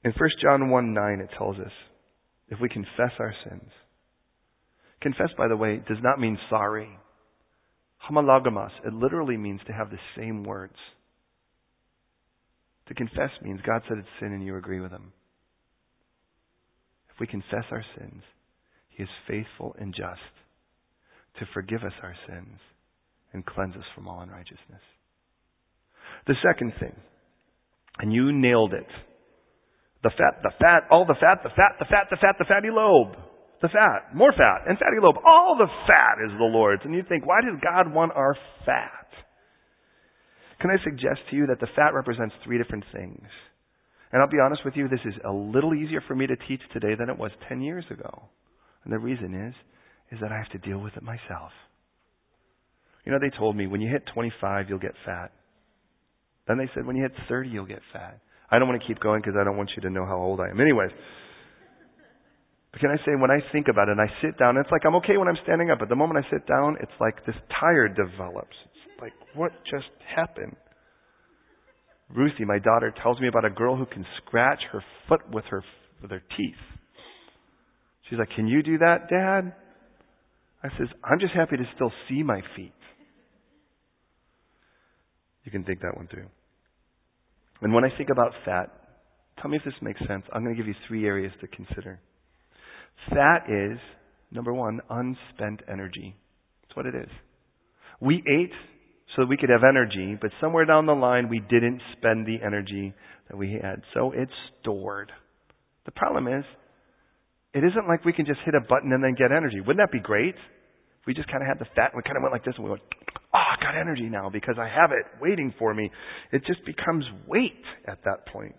In 0.03 0.11
1 0.11 0.29
John 0.41 0.69
1 0.69 0.93
9, 0.93 1.19
it 1.19 1.29
tells 1.37 1.57
us 1.57 1.71
if 2.49 2.59
we 2.61 2.69
confess 2.69 3.11
our 3.19 3.33
sins. 3.49 3.71
Confess, 5.01 5.29
by 5.37 5.47
the 5.47 5.57
way, 5.57 5.81
does 5.87 5.97
not 6.03 6.19
mean 6.19 6.37
sorry. 6.49 6.89
Homologamos, 8.09 8.71
it 8.85 8.93
literally 8.93 9.37
means 9.37 9.61
to 9.67 9.73
have 9.73 9.89
the 9.89 9.97
same 10.15 10.43
words. 10.43 10.75
To 12.87 12.93
confess 12.93 13.31
means 13.41 13.59
God 13.65 13.81
said 13.87 13.97
it's 13.97 14.07
sin 14.19 14.33
and 14.33 14.43
you 14.43 14.55
agree 14.57 14.79
with 14.79 14.91
Him. 14.91 15.11
If 17.13 17.19
we 17.19 17.27
confess 17.27 17.65
our 17.71 17.83
sins, 17.97 18.23
He 18.89 19.03
is 19.03 19.09
faithful 19.27 19.75
and 19.79 19.93
just 19.93 20.33
to 21.39 21.45
forgive 21.53 21.83
us 21.83 21.93
our 22.01 22.15
sins 22.27 22.59
and 23.33 23.45
cleanse 23.45 23.75
us 23.75 23.83
from 23.93 24.07
all 24.07 24.21
unrighteousness. 24.21 24.81
The 26.25 26.35
second 26.41 26.73
thing, 26.79 26.95
and 27.99 28.13
you 28.13 28.31
nailed 28.31 28.73
it. 28.73 28.87
The 30.03 30.11
fat, 30.11 30.41
the 30.43 30.51
fat, 30.59 30.87
all 30.91 31.05
the 31.05 31.17
fat, 31.19 31.43
the 31.43 31.49
fat, 31.49 31.75
the 31.79 31.85
fat, 31.85 32.07
the 32.09 32.17
fat, 32.21 32.35
the 32.39 32.45
fatty 32.45 32.69
lobe. 32.71 33.17
The 33.61 33.69
fat, 33.69 34.13
more 34.15 34.31
fat, 34.31 34.69
and 34.69 34.77
fatty 34.77 35.01
lobe. 35.01 35.17
All 35.25 35.57
the 35.57 35.67
fat 35.87 36.21
is 36.23 36.31
the 36.37 36.45
Lord's. 36.45 36.83
And 36.85 36.93
you 36.93 37.03
think, 37.09 37.25
why 37.25 37.41
does 37.41 37.59
God 37.61 37.91
want 37.91 38.13
our 38.13 38.37
fat? 38.65 39.09
Can 40.59 40.71
I 40.71 40.83
suggest 40.83 41.21
to 41.29 41.35
you 41.35 41.47
that 41.47 41.59
the 41.59 41.67
fat 41.75 41.93
represents 41.93 42.33
three 42.43 42.57
different 42.57 42.85
things? 42.91 43.27
And 44.11 44.21
I'll 44.21 44.29
be 44.29 44.39
honest 44.43 44.63
with 44.63 44.75
you, 44.75 44.87
this 44.87 45.03
is 45.05 45.13
a 45.25 45.31
little 45.31 45.73
easier 45.73 46.01
for 46.07 46.15
me 46.15 46.27
to 46.27 46.35
teach 46.47 46.61
today 46.73 46.95
than 46.97 47.09
it 47.09 47.17
was 47.17 47.31
10 47.49 47.61
years 47.61 47.85
ago. 47.91 48.23
And 48.83 48.93
the 48.93 48.99
reason 48.99 49.35
is, 49.35 49.53
is 50.11 50.19
that 50.21 50.31
I 50.31 50.37
have 50.37 50.49
to 50.51 50.57
deal 50.57 50.79
with 50.79 50.95
it 50.95 51.03
myself. 51.03 51.51
You 53.05 53.11
know, 53.11 53.19
they 53.19 53.35
told 53.37 53.55
me 53.55 53.67
when 53.67 53.81
you 53.81 53.91
hit 53.91 54.03
25, 54.13 54.69
you'll 54.69 54.79
get 54.79 54.95
fat. 55.05 55.31
Then 56.47 56.57
they 56.57 56.69
said 56.73 56.85
when 56.85 56.95
you 56.95 57.03
hit 57.03 57.11
30, 57.27 57.49
you'll 57.49 57.65
get 57.65 57.81
fat. 57.91 58.19
I 58.49 58.59
don't 58.59 58.67
want 58.67 58.81
to 58.81 58.87
keep 58.87 58.99
going 59.01 59.21
because 59.21 59.35
I 59.39 59.43
don't 59.43 59.57
want 59.57 59.71
you 59.75 59.81
to 59.83 59.89
know 59.89 60.05
how 60.05 60.17
old 60.17 60.39
I 60.39 60.49
am. 60.49 60.61
Anyways. 60.61 60.91
But 62.71 62.81
can 62.81 62.91
I 62.91 62.97
say, 63.05 63.11
when 63.19 63.31
I 63.31 63.39
think 63.51 63.67
about 63.67 63.89
it 63.89 63.97
and 63.99 64.01
I 64.01 64.07
sit 64.21 64.37
down, 64.39 64.55
it's 64.57 64.71
like 64.71 64.85
I'm 64.85 64.95
okay 64.95 65.17
when 65.17 65.27
I'm 65.27 65.37
standing 65.43 65.69
up, 65.69 65.79
but 65.79 65.89
the 65.89 65.95
moment 65.95 66.23
I 66.25 66.29
sit 66.31 66.47
down, 66.47 66.77
it's 66.79 66.95
like 66.99 67.25
this 67.25 67.35
tire 67.59 67.87
develops. 67.87 68.55
Like, 69.01 69.13
what 69.35 69.51
just 69.65 69.89
happened? 70.15 70.55
Ruthie, 72.09 72.45
my 72.45 72.59
daughter, 72.59 72.93
tells 73.03 73.19
me 73.19 73.27
about 73.27 73.45
a 73.45 73.49
girl 73.49 73.75
who 73.75 73.85
can 73.85 74.05
scratch 74.17 74.59
her 74.71 74.83
foot 75.07 75.21
with 75.31 75.45
her 75.49 75.63
with 76.01 76.11
her 76.11 76.21
teeth. 76.37 76.55
She's 78.09 78.19
like, 78.19 78.29
"Can 78.35 78.47
you 78.47 78.63
do 78.63 78.77
that, 78.77 79.09
Dad?" 79.09 79.53
I 80.63 80.69
says, 80.77 80.87
"I'm 81.03 81.19
just 81.19 81.33
happy 81.33 81.57
to 81.57 81.65
still 81.75 81.91
see 82.07 82.23
my 82.23 82.41
feet." 82.55 82.73
You 85.43 85.51
can 85.51 85.63
think 85.63 85.81
that 85.81 85.95
one 85.95 86.07
through. 86.07 86.27
And 87.61 87.73
when 87.73 87.83
I 87.83 87.89
think 87.97 88.09
about 88.09 88.33
fat, 88.45 88.69
tell 89.41 89.49
me 89.49 89.57
if 89.57 89.63
this 89.63 89.81
makes 89.81 89.99
sense. 90.07 90.25
I'm 90.31 90.43
going 90.43 90.55
to 90.55 90.61
give 90.61 90.67
you 90.67 90.75
three 90.87 91.05
areas 91.05 91.33
to 91.41 91.47
consider. 91.47 91.99
Fat 93.09 93.49
is, 93.49 93.79
number 94.31 94.53
one, 94.53 94.81
unspent 94.89 95.61
energy. 95.67 96.15
That's 96.61 96.75
what 96.75 96.85
it 96.85 96.95
is. 96.95 97.09
We 97.99 98.23
ate 98.27 98.53
so 99.15 99.23
that 99.23 99.27
we 99.27 99.37
could 99.37 99.49
have 99.49 99.63
energy, 99.63 100.17
but 100.19 100.31
somewhere 100.41 100.65
down 100.65 100.85
the 100.85 100.93
line 100.93 101.29
we 101.29 101.39
didn't 101.39 101.81
spend 101.97 102.25
the 102.25 102.37
energy 102.45 102.93
that 103.29 103.37
we 103.37 103.53
had. 103.61 103.81
So 103.93 104.11
it's 104.13 104.31
stored. 104.61 105.11
The 105.85 105.91
problem 105.91 106.27
is, 106.27 106.43
it 107.53 107.63
isn't 107.63 107.87
like 107.87 108.05
we 108.05 108.13
can 108.13 108.25
just 108.25 108.39
hit 108.45 108.53
a 108.53 108.61
button 108.61 108.91
and 108.91 109.03
then 109.03 109.15
get 109.17 109.31
energy. 109.31 109.59
Wouldn't 109.59 109.79
that 109.79 109.91
be 109.91 110.03
great? 110.03 110.35
If 110.35 111.07
we 111.07 111.13
just 111.13 111.29
kind 111.29 111.41
of 111.41 111.47
had 111.47 111.59
the 111.59 111.69
fat 111.75 111.93
and 111.93 111.97
we 111.97 112.03
kind 112.03 112.17
of 112.17 112.23
went 112.23 112.33
like 112.33 112.43
this 112.43 112.53
and 112.57 112.65
we 112.65 112.69
went, 112.69 112.83
oh, 113.33 113.37
I 113.37 113.63
got 113.63 113.79
energy 113.79 114.09
now 114.09 114.29
because 114.29 114.55
I 114.59 114.67
have 114.67 114.91
it 114.91 115.05
waiting 115.21 115.53
for 115.57 115.73
me. 115.73 115.89
It 116.31 116.43
just 116.45 116.65
becomes 116.65 117.05
weight 117.25 117.63
at 117.87 117.99
that 118.03 118.27
point. 118.27 118.57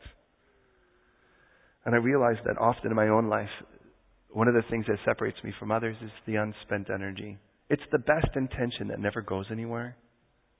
And 1.84 1.94
I 1.94 1.98
realize 1.98 2.36
that 2.46 2.58
often 2.58 2.90
in 2.90 2.96
my 2.96 3.08
own 3.08 3.28
life, 3.28 3.48
one 4.30 4.48
of 4.48 4.54
the 4.54 4.62
things 4.70 4.86
that 4.88 4.98
separates 5.04 5.38
me 5.44 5.52
from 5.58 5.70
others 5.70 5.96
is 6.02 6.10
the 6.26 6.36
unspent 6.36 6.88
energy. 6.92 7.38
It's 7.70 7.82
the 7.92 7.98
best 7.98 8.28
intention 8.34 8.88
that 8.88 9.00
never 9.00 9.22
goes 9.22 9.46
anywhere. 9.50 9.96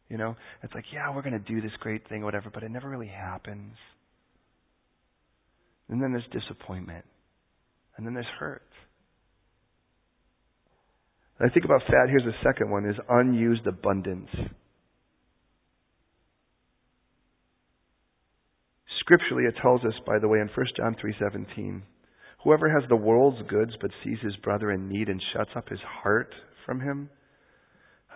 You 0.09 0.17
know, 0.17 0.37
it's 0.63 0.75
like, 0.75 0.85
yeah, 0.93 1.15
we're 1.15 1.23
going 1.23 1.39
to 1.41 1.53
do 1.53 1.61
this 1.61 1.73
great 1.81 2.09
thing, 2.09 2.25
whatever, 2.25 2.51
but 2.53 2.63
it 2.63 2.71
never 2.71 2.89
really 2.89 3.09
happens. 3.09 3.75
And 5.89 6.03
then 6.03 6.13
there's 6.13 6.25
disappointment. 6.33 7.05
And 7.97 8.07
then 8.07 8.15
there's 8.15 8.27
hurt. 8.39 8.63
I 11.41 11.49
think 11.51 11.65
about 11.65 11.83
fat. 11.83 12.09
Here's 12.09 12.25
the 12.25 12.33
second 12.43 12.71
one: 12.71 12.85
is 12.85 12.97
unused 13.09 13.67
abundance. 13.67 14.29
Scripturally, 19.01 19.45
it 19.45 19.55
tells 19.63 19.85
us, 19.85 19.95
by 20.07 20.19
the 20.19 20.29
way, 20.29 20.41
in 20.41 20.49
1 20.49 20.67
John 20.77 20.95
3:17, 20.95 21.83
whoever 22.45 22.69
has 22.69 22.89
the 22.89 22.97
world's 22.97 23.49
goods 23.49 23.73
but 23.81 23.91
sees 24.05 24.19
his 24.21 24.37
brother 24.37 24.71
in 24.71 24.89
need 24.89 25.09
and 25.09 25.23
shuts 25.33 25.51
up 25.57 25.69
his 25.69 25.81
heart 25.81 26.35
from 26.67 26.81
him 26.81 27.09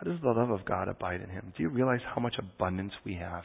how 0.02 0.10
does 0.10 0.20
the 0.20 0.28
love 0.28 0.50
of 0.50 0.64
God 0.64 0.88
abide 0.88 1.20
in 1.20 1.30
him? 1.30 1.52
Do 1.56 1.62
you 1.62 1.68
realize 1.68 2.00
how 2.14 2.20
much 2.20 2.34
abundance 2.38 2.92
we 3.04 3.14
have? 3.14 3.44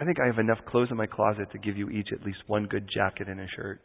I 0.00 0.04
think 0.04 0.18
I 0.20 0.26
have 0.26 0.38
enough 0.38 0.58
clothes 0.68 0.88
in 0.90 0.96
my 0.96 1.06
closet 1.06 1.50
to 1.52 1.58
give 1.58 1.76
you 1.76 1.88
each 1.90 2.08
at 2.12 2.24
least 2.24 2.38
one 2.46 2.66
good 2.66 2.88
jacket 2.92 3.28
and 3.28 3.40
a 3.40 3.46
shirt. 3.54 3.80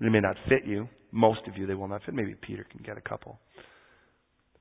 They 0.00 0.08
may 0.08 0.20
not 0.20 0.36
fit 0.48 0.66
you. 0.66 0.88
Most 1.10 1.40
of 1.48 1.56
you, 1.56 1.66
they 1.66 1.74
will 1.74 1.88
not 1.88 2.02
fit. 2.04 2.14
Maybe 2.14 2.34
Peter 2.40 2.66
can 2.70 2.82
get 2.84 2.98
a 2.98 3.00
couple. 3.00 3.38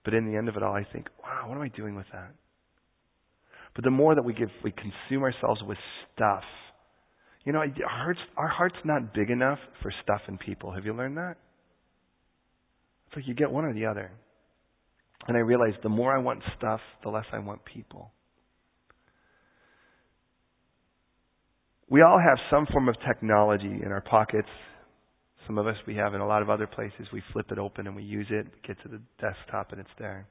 But 0.03 0.13
in 0.13 0.31
the 0.31 0.37
end 0.37 0.47
of 0.47 0.55
it 0.55 0.63
all, 0.63 0.75
I 0.75 0.85
think, 0.91 1.07
wow, 1.23 1.49
what 1.49 1.55
am 1.55 1.61
I 1.61 1.69
doing 1.69 1.95
with 1.95 2.05
that? 2.13 2.31
But 3.75 3.83
the 3.83 3.91
more 3.91 4.15
that 4.15 4.23
we 4.23 4.33
give, 4.33 4.49
we 4.63 4.71
consume 4.71 5.23
ourselves 5.23 5.61
with 5.67 5.77
stuff. 6.13 6.43
You 7.43 7.53
know, 7.53 7.59
our 7.59 7.69
heart's, 7.87 8.19
our 8.37 8.47
heart's 8.47 8.75
not 8.83 9.13
big 9.13 9.29
enough 9.29 9.59
for 9.81 9.91
stuff 10.03 10.21
and 10.27 10.39
people. 10.39 10.71
Have 10.71 10.85
you 10.85 10.93
learned 10.93 11.17
that? 11.17 11.35
It's 13.15 13.23
like 13.23 13.29
you 13.29 13.33
get 13.33 13.49
one 13.49 13.63
or 13.63 13.73
the 13.73 13.85
other. 13.85 14.11
And 15.27 15.37
I 15.37 15.39
realized 15.39 15.77
the 15.83 15.89
more 15.89 16.13
I 16.13 16.19
want 16.19 16.41
stuff, 16.57 16.81
the 17.01 17.09
less 17.09 17.23
I 17.31 17.39
want 17.39 17.63
people. 17.63 18.11
We 21.89 22.01
all 22.01 22.19
have 22.19 22.37
some 22.51 22.67
form 22.73 22.89
of 22.89 22.95
technology 23.07 23.79
in 23.83 23.91
our 23.91 24.01
pockets. 24.01 24.49
Some 25.47 25.57
of 25.57 25.65
us 25.65 25.75
we 25.87 25.95
have 25.95 26.13
in 26.13 26.19
a 26.19 26.27
lot 26.27 26.41
of 26.41 26.49
other 26.49 26.67
places. 26.67 27.07
We 27.13 27.23
flip 27.31 27.45
it 27.51 27.57
open 27.57 27.87
and 27.87 27.95
we 27.95 28.03
use 28.03 28.27
it, 28.29 28.47
we 28.47 28.67
get 28.67 28.81
to 28.83 28.89
the 28.89 28.99
desktop 29.21 29.71
and 29.71 29.79
it's 29.79 29.89
there. 29.97 30.27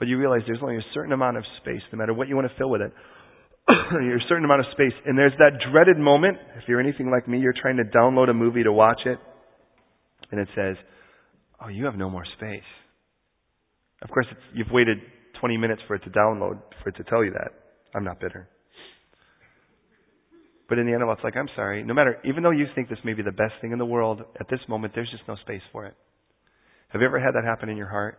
But 0.00 0.08
you 0.08 0.18
realize 0.18 0.40
there's 0.46 0.62
only 0.62 0.78
a 0.78 0.86
certain 0.94 1.12
amount 1.12 1.36
of 1.36 1.44
space, 1.60 1.82
no 1.92 1.98
matter 1.98 2.12
what 2.12 2.26
you 2.26 2.34
want 2.34 2.48
to 2.50 2.54
fill 2.58 2.70
with 2.70 2.80
it. 2.80 2.92
there's 3.68 4.20
a 4.20 4.28
certain 4.28 4.44
amount 4.44 4.60
of 4.60 4.66
space. 4.72 4.92
And 5.06 5.16
there's 5.16 5.34
that 5.38 5.60
dreaded 5.70 5.96
moment, 5.96 6.38
if 6.56 6.64
you're 6.66 6.80
anything 6.80 7.08
like 7.08 7.28
me, 7.28 7.38
you're 7.38 7.54
trying 7.54 7.76
to 7.76 7.84
download 7.84 8.28
a 8.30 8.34
movie 8.34 8.64
to 8.64 8.72
watch 8.72 9.02
it, 9.06 9.18
and 10.32 10.40
it 10.40 10.48
says, 10.56 10.76
Oh, 11.62 11.68
you 11.68 11.84
have 11.84 11.96
no 11.96 12.10
more 12.10 12.24
space. 12.36 12.62
Of 14.02 14.10
course, 14.10 14.26
you've 14.52 14.70
waited 14.70 14.98
20 15.40 15.56
minutes 15.56 15.82
for 15.86 15.94
it 15.94 16.02
to 16.04 16.10
download, 16.10 16.60
for 16.82 16.90
it 16.90 16.96
to 16.96 17.04
tell 17.04 17.24
you 17.24 17.30
that. 17.32 17.52
I'm 17.94 18.04
not 18.04 18.20
bitter. 18.20 18.48
But 20.68 20.78
in 20.78 20.86
the 20.86 20.92
end 20.92 21.02
it's 21.02 21.22
like, 21.22 21.36
I'm 21.36 21.48
sorry. 21.54 21.82
No 21.82 21.94
matter, 21.94 22.18
even 22.24 22.42
though 22.42 22.50
you 22.50 22.66
think 22.74 22.88
this 22.88 22.98
may 23.04 23.12
be 23.12 23.22
the 23.22 23.32
best 23.32 23.52
thing 23.60 23.72
in 23.72 23.78
the 23.78 23.86
world, 23.86 24.22
at 24.40 24.48
this 24.50 24.60
moment, 24.68 24.92
there's 24.94 25.10
just 25.10 25.22
no 25.28 25.36
space 25.36 25.62
for 25.72 25.86
it. 25.86 25.94
Have 26.88 27.00
you 27.00 27.06
ever 27.06 27.20
had 27.20 27.32
that 27.34 27.44
happen 27.44 27.68
in 27.68 27.76
your 27.76 27.88
heart? 27.88 28.18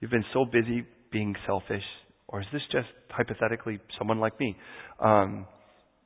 You've 0.00 0.10
been 0.10 0.24
so 0.32 0.44
busy 0.44 0.84
being 1.12 1.34
selfish, 1.46 1.82
or 2.28 2.40
is 2.40 2.46
this 2.52 2.62
just 2.72 2.88
hypothetically 3.10 3.80
someone 3.98 4.20
like 4.20 4.38
me? 4.40 4.56
Um, 5.00 5.46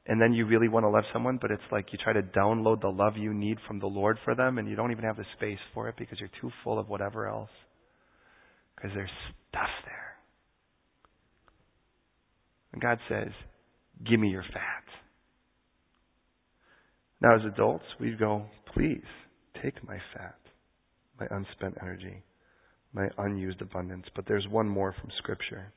and 0.06 0.20
then 0.20 0.32
you 0.32 0.46
really 0.46 0.68
want 0.68 0.84
to 0.84 0.88
love 0.88 1.04
someone, 1.12 1.38
but 1.40 1.50
it's 1.50 1.62
like 1.70 1.86
you 1.92 1.98
try 2.02 2.12
to 2.12 2.22
download 2.22 2.80
the 2.80 2.88
love 2.88 3.16
you 3.16 3.32
need 3.32 3.58
from 3.68 3.78
the 3.78 3.86
Lord 3.86 4.18
for 4.24 4.34
them, 4.34 4.58
and 4.58 4.68
you 4.68 4.74
don't 4.74 4.90
even 4.90 5.04
have 5.04 5.16
the 5.16 5.24
space 5.36 5.60
for 5.74 5.88
it 5.88 5.94
because 5.96 6.18
you're 6.18 6.30
too 6.40 6.50
full 6.64 6.78
of 6.78 6.88
whatever 6.88 7.28
else. 7.28 7.50
Because 8.74 8.90
there's 8.94 9.10
stuff 9.48 9.68
there. 9.84 10.16
And 12.72 12.82
God 12.82 12.98
says, 13.08 13.30
Give 14.08 14.18
me 14.18 14.28
your 14.28 14.44
fat. 14.52 14.84
Now, 17.20 17.36
as 17.36 17.42
adults, 17.44 17.84
we 18.00 18.16
go, 18.18 18.46
Please 18.74 19.04
take 19.62 19.86
my 19.86 19.98
fat, 20.16 20.38
my 21.20 21.26
unspent 21.30 21.76
energy, 21.80 22.24
my 22.92 23.06
unused 23.18 23.60
abundance. 23.60 24.06
But 24.16 24.24
there's 24.26 24.48
one 24.48 24.68
more 24.68 24.94
from 25.00 25.10
Scripture. 25.18 25.72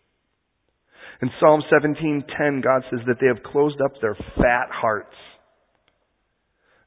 In 1.21 1.29
Psalm 1.39 1.63
17:10, 1.71 2.61
God 2.61 2.83
says 2.89 2.99
that 3.07 3.17
they 3.19 3.27
have 3.27 3.43
closed 3.43 3.79
up 3.81 3.93
their 4.01 4.15
fat 4.35 4.69
hearts. 4.69 5.15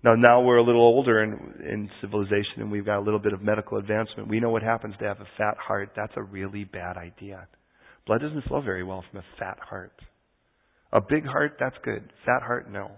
Now, 0.04 0.14
now 0.14 0.40
we're 0.42 0.58
a 0.58 0.62
little 0.62 0.82
older 0.82 1.22
in, 1.22 1.32
in 1.60 1.90
civilization 2.00 2.58
and 2.58 2.70
we've 2.70 2.84
got 2.84 2.98
a 2.98 3.04
little 3.04 3.18
bit 3.18 3.32
of 3.32 3.42
medical 3.42 3.78
advancement. 3.78 4.28
We 4.28 4.38
know 4.38 4.50
what 4.50 4.62
happens 4.62 4.94
to 5.00 5.04
have 5.04 5.20
a 5.20 5.26
fat 5.36 5.56
heart. 5.58 5.90
That's 5.96 6.12
a 6.16 6.22
really 6.22 6.64
bad 6.64 6.96
idea. 6.96 7.48
Blood 8.06 8.20
doesn't 8.20 8.44
flow 8.44 8.60
very 8.60 8.84
well 8.84 9.04
from 9.10 9.20
a 9.20 9.24
fat 9.38 9.58
heart. 9.58 9.92
A 10.92 11.00
big 11.00 11.26
heart, 11.26 11.56
that's 11.58 11.76
good. 11.84 12.10
Fat 12.24 12.42
heart, 12.42 12.70
no. 12.70 12.92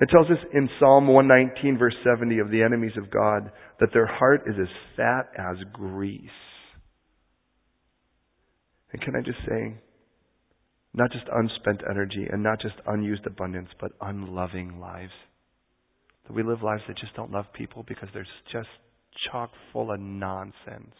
It 0.00 0.08
tells 0.10 0.30
us 0.30 0.38
in 0.54 0.68
Psalm 0.78 1.08
119, 1.08 1.76
verse 1.76 1.94
70, 2.04 2.38
of 2.38 2.50
the 2.50 2.62
enemies 2.62 2.96
of 2.96 3.10
God, 3.10 3.50
that 3.80 3.90
their 3.92 4.06
heart 4.06 4.42
is 4.46 4.54
as 4.60 4.68
fat 4.96 5.28
as 5.36 5.56
grease. 5.72 6.22
And 8.92 9.02
can 9.02 9.14
I 9.16 9.20
just 9.20 9.38
say, 9.48 9.74
not 10.94 11.12
just 11.12 11.24
unspent 11.32 11.82
energy 11.88 12.26
and 12.30 12.42
not 12.42 12.60
just 12.60 12.74
unused 12.86 13.26
abundance, 13.26 13.68
but 13.80 13.92
unloving 14.00 14.80
lives. 14.80 15.12
That 16.26 16.34
we 16.34 16.42
live 16.42 16.62
lives 16.62 16.82
that 16.88 16.98
just 16.98 17.14
don't 17.14 17.30
love 17.30 17.46
people 17.52 17.84
because 17.86 18.08
they're 18.12 18.26
just 18.52 18.68
chock 19.30 19.50
full 19.72 19.92
of 19.92 20.00
nonsense. 20.00 20.94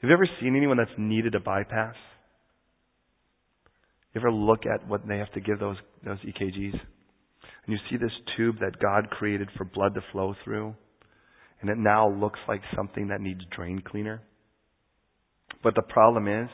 Have 0.00 0.08
you 0.08 0.14
ever 0.14 0.28
seen 0.40 0.56
anyone 0.56 0.78
that's 0.78 0.90
needed 0.98 1.34
a 1.34 1.40
bypass? 1.40 1.94
You 4.14 4.20
ever 4.20 4.32
look 4.32 4.60
at 4.66 4.88
what 4.88 5.06
they 5.06 5.18
have 5.18 5.32
to 5.32 5.40
give 5.40 5.60
those, 5.60 5.76
those 6.04 6.18
EKGs? 6.18 6.72
And 6.72 7.68
you 7.68 7.78
see 7.90 7.96
this 7.96 8.10
tube 8.36 8.56
that 8.60 8.80
God 8.80 9.10
created 9.10 9.48
for 9.56 9.64
blood 9.64 9.94
to 9.94 10.00
flow 10.10 10.34
through, 10.42 10.74
and 11.60 11.70
it 11.70 11.76
now 11.76 12.08
looks 12.08 12.38
like 12.48 12.62
something 12.74 13.08
that 13.08 13.20
needs 13.20 13.42
drain 13.54 13.82
cleaner. 13.86 14.22
But 15.62 15.74
the 15.74 15.82
problem 15.82 16.26
is, 16.26 16.48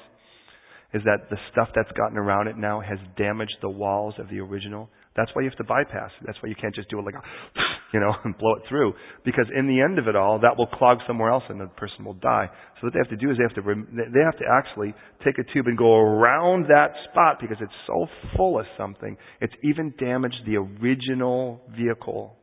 is 0.94 1.02
that 1.04 1.28
the 1.30 1.36
stuff 1.52 1.68
that's 1.74 1.90
gotten 1.92 2.16
around 2.16 2.48
it 2.48 2.56
now 2.56 2.80
has 2.80 2.98
damaged 3.18 3.56
the 3.60 3.68
walls 3.68 4.14
of 4.18 4.28
the 4.28 4.38
original. 4.38 4.88
That's 5.16 5.30
why 5.34 5.42
you 5.42 5.48
have 5.50 5.58
to 5.58 5.64
bypass. 5.64 6.10
That's 6.24 6.38
why 6.42 6.48
you 6.48 6.54
can't 6.54 6.74
just 6.74 6.88
do 6.88 6.98
it 6.98 7.04
like, 7.04 7.14
a, 7.14 7.22
you 7.92 8.00
know, 8.00 8.12
and 8.24 8.36
blow 8.38 8.54
it 8.54 8.62
through. 8.68 8.94
Because 9.24 9.46
in 9.56 9.66
the 9.66 9.80
end 9.80 9.98
of 9.98 10.08
it 10.08 10.16
all, 10.16 10.38
that 10.40 10.56
will 10.56 10.66
clog 10.66 10.98
somewhere 11.06 11.30
else 11.30 11.42
and 11.48 11.60
the 11.60 11.66
person 11.66 12.04
will 12.04 12.14
die. 12.14 12.48
So 12.76 12.86
what 12.86 12.92
they 12.92 12.98
have 12.98 13.10
to 13.10 13.16
do 13.16 13.30
is 13.30 13.36
they 13.36 13.42
have 13.42 13.54
to, 13.54 13.84
they 14.12 14.24
have 14.24 14.38
to 14.38 14.44
actually 14.50 14.94
take 15.24 15.38
a 15.38 15.52
tube 15.52 15.66
and 15.66 15.76
go 15.76 15.96
around 15.96 16.66
that 16.68 16.92
spot 17.10 17.38
because 17.40 17.58
it's 17.60 17.72
so 17.86 18.06
full 18.36 18.58
of 18.58 18.66
something. 18.78 19.16
It's 19.40 19.54
even 19.64 19.92
damaged 19.98 20.46
the 20.46 20.56
original 20.56 21.60
vehicle. 21.76 22.36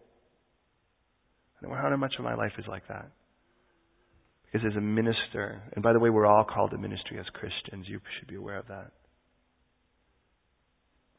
I 1.63 1.69
know 1.69 1.75
how 1.75 1.95
much 1.95 2.13
of 2.19 2.25
my 2.25 2.35
life 2.35 2.51
is 2.57 2.65
like 2.67 2.87
that 2.89 3.09
is 4.53 4.61
as 4.65 4.75
a 4.75 4.81
minister. 4.81 5.61
And 5.73 5.83
by 5.83 5.93
the 5.93 5.99
way, 5.99 6.09
we're 6.09 6.25
all 6.25 6.43
called 6.43 6.71
to 6.71 6.77
ministry 6.77 7.19
as 7.19 7.25
Christians. 7.33 7.87
You 7.87 7.99
should 8.19 8.27
be 8.27 8.35
aware 8.35 8.59
of 8.59 8.67
that. 8.67 8.91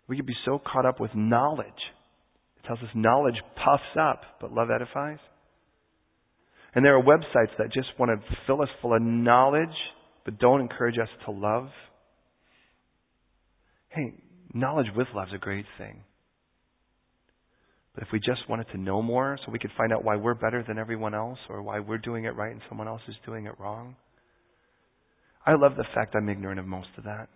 We 0.06 0.16
could 0.16 0.26
be 0.26 0.36
so 0.44 0.60
caught 0.60 0.86
up 0.86 1.00
with 1.00 1.10
knowledge. 1.14 1.66
It 2.56 2.66
tells 2.66 2.78
us 2.80 2.88
knowledge 2.94 3.36
puffs 3.56 3.82
up, 3.98 4.22
but 4.40 4.52
love 4.52 4.68
edifies. 4.70 5.18
And 6.74 6.84
there 6.84 6.96
are 6.96 7.02
websites 7.02 7.56
that 7.58 7.72
just 7.72 7.88
want 7.98 8.10
to 8.10 8.36
fill 8.46 8.62
us 8.62 8.68
full 8.82 8.94
of 8.94 9.02
knowledge, 9.02 9.68
but 10.24 10.38
don't 10.38 10.60
encourage 10.60 10.98
us 10.98 11.08
to 11.24 11.30
love. 11.30 11.68
Hey, 13.88 14.14
knowledge 14.52 14.88
with 14.94 15.06
love 15.14 15.28
is 15.28 15.34
a 15.34 15.38
great 15.38 15.66
thing. 15.78 16.02
But 17.94 18.02
if 18.02 18.08
we 18.12 18.18
just 18.18 18.48
wanted 18.48 18.66
to 18.72 18.78
know 18.78 19.02
more 19.02 19.38
so 19.44 19.52
we 19.52 19.58
could 19.58 19.70
find 19.76 19.92
out 19.92 20.04
why 20.04 20.16
we're 20.16 20.34
better 20.34 20.64
than 20.66 20.78
everyone 20.78 21.14
else 21.14 21.38
or 21.48 21.62
why 21.62 21.78
we're 21.78 21.98
doing 21.98 22.24
it 22.24 22.34
right 22.36 22.52
and 22.52 22.60
someone 22.68 22.88
else 22.88 23.02
is 23.08 23.14
doing 23.24 23.46
it 23.46 23.54
wrong, 23.58 23.94
I 25.46 25.54
love 25.54 25.76
the 25.76 25.84
fact 25.94 26.14
I'm 26.16 26.28
ignorant 26.28 26.58
of 26.58 26.66
most 26.66 26.88
of 26.98 27.04
that. 27.04 27.28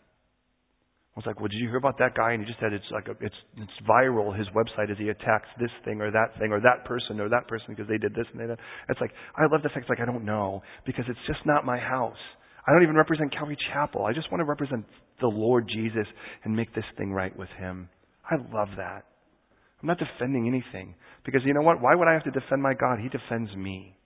I 1.19 1.19
was 1.19 1.27
like, 1.27 1.41
well, 1.41 1.49
did 1.49 1.59
you 1.59 1.69
hear 1.69 1.79
about 1.79 1.99
that 1.99 2.15
guy? 2.15 2.33
And 2.33 2.41
he 2.43 2.47
just 2.47 2.61
said 2.61 2.73
it's 2.73 2.85
like 2.93 3.09
a, 3.09 3.13
it's 3.25 3.35
it's 3.57 3.73
viral. 3.89 4.37
His 4.37 4.47
website 4.55 4.91
as 4.91 4.99
he 4.99 5.09
attacks 5.09 5.49
this 5.59 5.71
thing 5.85 6.01
or 6.01 6.13
that 6.13 6.39
thing 6.39 6.53
or 6.53 6.61
that 6.61 6.85
person 6.85 7.19
or 7.19 7.29
that 7.29 7.49
person 7.49 7.67
because 7.71 7.89
they 7.89 7.99
did 7.99 8.15
this 8.15 8.27
and 8.31 8.41
they 8.41 8.47
did. 8.47 8.57
That. 8.57 8.63
It's 8.89 9.01
like 9.01 9.11
I 9.37 9.43
love 9.51 9.63
the 9.63 9.69
fact 9.69 9.81
it's 9.83 9.89
like 9.89 10.01
I 10.01 10.05
don't 10.05 10.25
know 10.25 10.63
because 10.87 11.05
it's 11.09 11.19
just 11.27 11.45
not 11.45 11.67
my 11.67 11.77
house. 11.77 12.23
I 12.69 12.73
don't 12.73 12.85
even 12.85 12.95
represent 12.95 13.33
Calvary 13.33 13.57
Chapel. 13.73 14.05
I 14.05 14.13
just 14.13 14.31
want 14.31 14.41
to 14.43 14.45
represent 14.45 14.85
the 15.21 15.27
Lord 15.27 15.69
Jesus 15.69 16.07
and 16.45 16.55
make 16.55 16.73
this 16.75 16.85
thing 16.97 17.13
right 17.13 17.37
with 17.37 17.49
Him. 17.59 17.89
I 18.31 18.37
love 18.37 18.69
that. 18.77 19.05
I'm 19.81 19.87
not 19.87 19.99
defending 19.99 20.49
anything 20.49 20.95
because 21.25 21.43
you 21.45 21.55
know 21.55 21.63
what? 21.63 21.81
Why 21.81 21.95
would 21.95 22.09
I 22.09 22.15
have 22.15 22.25
to 22.25 22.31
defend 22.31 22.63
my 22.63 22.75
God? 22.75 22.99
He 22.99 23.09
defends 23.09 23.55
me. 23.55 23.97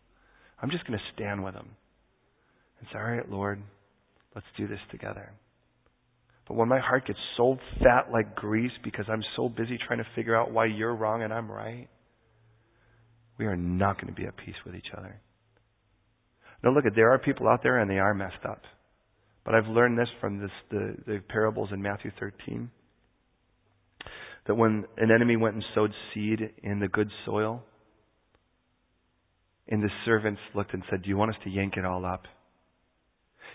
I'm 0.61 0.71
just 0.71 0.87
going 0.87 0.99
to 0.99 1.05
stand 1.15 1.43
with 1.43 1.55
Him 1.55 1.71
and 2.79 2.89
say, 2.93 2.99
all 2.99 3.05
right, 3.05 3.29
Lord, 3.29 3.63
let's 4.35 4.47
do 4.57 4.69
this 4.69 4.81
together. 4.91 5.33
But 6.47 6.57
when 6.57 6.69
my 6.69 6.81
heart 6.81 7.07
gets 7.07 7.19
so 7.37 7.57
fat 7.83 8.13
like 8.13 8.35
grease 8.35 8.73
because 8.85 9.07
I'm 9.09 9.23
so 9.37 9.49
busy 9.49 9.79
trying 9.87 10.01
to 10.01 10.07
figure 10.15 10.37
out 10.37 10.53
why 10.53 10.67
you're 10.67 10.95
wrong 10.95 11.23
and 11.23 11.33
I'm 11.33 11.51
right, 11.51 11.89
we 13.39 13.47
are 13.47 13.57
not 13.57 13.97
going 13.97 14.13
to 14.13 14.21
be 14.21 14.27
at 14.27 14.37
peace 14.37 14.55
with 14.67 14.75
each 14.75 14.93
other. 14.97 15.21
Now 16.63 16.71
look 16.71 16.87
at 16.87 16.95
there 16.95 17.13
are 17.13 17.19
people 17.19 17.49
out 17.49 17.63
there 17.63 17.79
and 17.79 17.91
they 17.91 17.99
are 17.99 18.15
messed 18.15 18.45
up. 18.49 18.63
But 19.45 19.55
I've 19.55 19.67
learned 19.67 19.99
this 19.99 20.09
from 20.21 20.41
this, 20.41 20.51
the, 20.71 20.97
the 21.07 21.23
parables 21.29 21.71
in 21.73 21.83
Matthew 21.83 22.11
13. 22.21 22.71
That 24.47 24.57
when 24.57 24.85
an 24.97 25.11
enemy 25.11 25.37
went 25.37 25.55
and 25.55 25.65
sowed 25.75 25.93
seed 26.13 26.41
in 26.63 26.81
the 26.81 26.89
good 26.89 27.09
soil, 27.25 27.63
and 29.69 29.83
the 29.83 29.91
servants 30.05 30.41
looked 30.55 30.75
and 30.75 30.83
said, 30.91 31.03
Do 31.03 31.09
you 31.09 31.17
want 31.17 31.31
us 31.31 31.41
to 31.45 31.51
yank 31.51 31.75
it 31.77 31.85
all 31.85 32.05
up? 32.05 32.25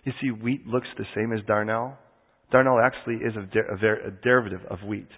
You 0.03 0.13
see, 0.21 0.31
wheat 0.31 0.65
looks 0.65 0.87
the 0.97 1.05
same 1.15 1.33
as 1.33 1.41
darnel. 1.45 1.95
Darnel 2.53 2.81
actually 2.81 3.15
is 3.15 3.33
a, 3.35 4.21
derivative 4.23 4.61
of 4.69 4.79
wheat. 4.87 5.09